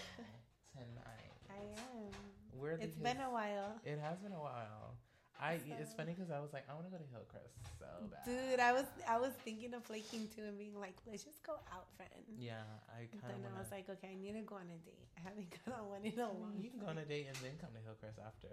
tonight. 0.73 1.32
I 1.51 1.62
am. 1.77 2.12
Where 2.59 2.77
the 2.77 2.85
It's 2.85 2.97
been 2.97 3.20
a 3.20 3.31
while. 3.31 3.74
It 3.85 3.98
has 3.98 4.19
been 4.19 4.32
a 4.32 4.40
while. 4.40 4.94
I. 5.41 5.59
It's 5.81 5.95
funny 5.95 6.12
because 6.12 6.31
I 6.31 6.39
was 6.41 6.53
like, 6.53 6.65
I 6.69 6.75
want 6.75 6.87
to 6.87 6.93
go 6.93 6.99
to 7.01 7.09
Hillcrest 7.11 7.57
so 7.81 7.89
bad. 8.12 8.25
Dude, 8.29 8.61
I 8.61 8.73
was 8.73 8.85
I 9.09 9.19
was 9.19 9.33
thinking 9.45 9.73
of 9.75 9.85
flaking 9.85 10.29
too 10.35 10.43
and 10.45 10.59
being 10.59 10.79
like, 10.79 10.95
let's 11.09 11.25
just 11.25 11.43
go 11.43 11.55
out, 11.73 11.87
friend. 11.97 12.12
Yeah, 12.39 12.61
I 12.93 13.09
kind 13.09 13.35
of 13.35 13.43
then 13.43 13.51
want 13.51 13.57
I 13.57 13.59
was 13.65 13.71
like, 13.73 13.89
okay, 13.89 14.12
I 14.12 14.17
need 14.21 14.35
to 14.37 14.45
go 14.45 14.57
on 14.57 14.69
a 14.69 14.79
date. 14.85 15.09
I 15.17 15.21
haven't 15.25 15.49
gone 15.65 15.75
on 15.81 15.89
one 15.89 16.05
in 16.05 16.12
a 16.19 16.29
long 16.29 16.55
You 16.61 16.71
can 16.71 16.79
go 16.81 16.87
on 16.87 16.99
a 16.99 17.05
date 17.09 17.27
and 17.29 17.37
then 17.41 17.57
come 17.61 17.71
to 17.73 17.81
Hillcrest 17.85 18.21
after. 18.21 18.53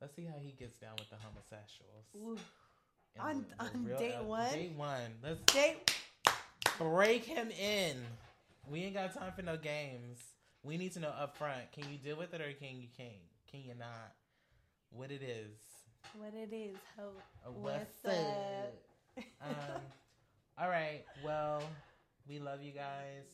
Let's 0.00 0.16
see 0.16 0.24
how 0.24 0.36
he 0.40 0.52
gets 0.58 0.78
down 0.78 0.96
with 0.98 1.10
the 1.10 1.16
homosexuals. 1.22 2.08
On- 3.18 3.44
the- 3.58 3.78
the 3.86 3.94
on 3.94 3.98
date 3.98 4.22
one? 4.24 4.52
Date 4.52 4.72
one. 4.76 5.10
Let's 5.22 5.40
Date. 5.52 5.94
break 6.78 7.24
him 7.24 7.50
in. 7.50 7.96
We 8.70 8.82
ain't 8.84 8.94
got 8.94 9.14
time 9.14 9.32
for 9.34 9.42
no 9.42 9.56
games. 9.56 10.18
We 10.62 10.76
need 10.76 10.92
to 10.94 11.00
know 11.00 11.08
up 11.08 11.36
front. 11.36 11.72
Can 11.72 11.90
you 11.90 11.98
deal 11.98 12.16
with 12.16 12.32
it 12.34 12.40
or 12.40 12.52
can 12.52 12.80
you 12.80 12.88
can't? 12.96 13.12
Can 13.50 13.60
you 13.62 13.74
not? 13.78 14.12
What 14.90 15.10
it 15.10 15.22
is. 15.22 15.56
What 16.16 16.34
it 16.34 16.54
is, 16.54 16.76
hope. 16.98 17.20
Uh, 17.46 17.50
What's 17.52 18.04
up? 18.04 18.74
um, 19.42 19.80
all 20.58 20.68
right. 20.68 21.04
Well, 21.24 21.62
we 22.28 22.38
love 22.38 22.62
you 22.62 22.72
guys. 22.72 23.26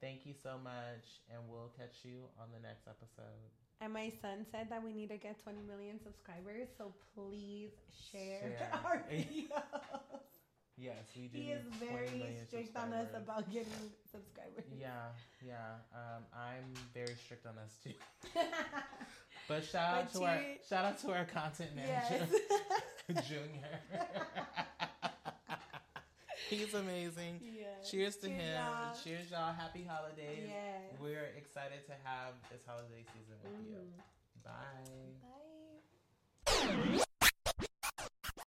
Thank 0.00 0.26
you 0.26 0.34
so 0.42 0.56
much, 0.62 1.20
and 1.32 1.40
we'll 1.48 1.70
catch 1.78 1.96
you 2.04 2.24
on 2.40 2.48
the 2.52 2.60
next 2.66 2.86
episode. 2.88 3.50
And 3.80 3.92
my 3.92 4.12
son 4.22 4.46
said 4.50 4.68
that 4.70 4.82
we 4.82 4.92
need 4.92 5.08
to 5.10 5.16
get 5.16 5.42
20 5.42 5.58
million 5.68 6.00
subscribers, 6.02 6.68
so 6.78 6.92
please 7.14 7.70
share, 8.10 8.40
Share. 8.40 8.70
our 8.84 9.04
videos. 9.10 9.48
Yes, 10.76 11.06
we 11.16 11.28
do. 11.28 11.38
he 11.38 11.52
is 11.52 11.62
very 11.78 12.34
strict 12.46 12.76
on 12.76 12.92
us 12.92 13.08
about 13.14 13.50
getting 13.52 13.92
subscribers. 14.10 14.64
Yeah, 14.80 15.12
yeah. 15.46 15.78
Um, 15.94 16.24
I'm 16.34 16.74
very 16.92 17.14
strict 17.14 17.46
on 17.46 17.54
us 17.58 17.78
too. 17.82 17.92
But 19.48 19.64
shout 19.64 19.94
out 19.94 20.12
But 20.12 20.18
to 20.18 20.24
our 20.24 20.40
shout 20.68 20.84
out 20.84 20.98
to 21.02 21.12
our 21.12 21.24
content 21.26 21.70
manager, 21.76 22.26
yes. 23.08 23.26
Junior. 23.28 23.80
He's 26.50 26.74
amazing. 26.74 27.40
yeah. 27.42 27.66
Cheers 27.90 28.16
to 28.16 28.26
Cheers, 28.28 28.40
him. 28.40 28.54
y'all. 28.54 28.94
Cheers, 29.02 29.30
y'all. 29.30 29.52
Happy 29.52 29.84
holidays. 29.88 30.50
We're 31.00 31.30
excited 31.36 31.86
to 31.86 31.92
have 32.04 32.34
this 32.50 32.62
holiday 32.66 33.04
season 33.12 33.34
with 33.42 33.52
you. 33.66 33.76
Mhm. 33.76 34.02
Bye. 34.44 34.90
Bye. 36.46 36.98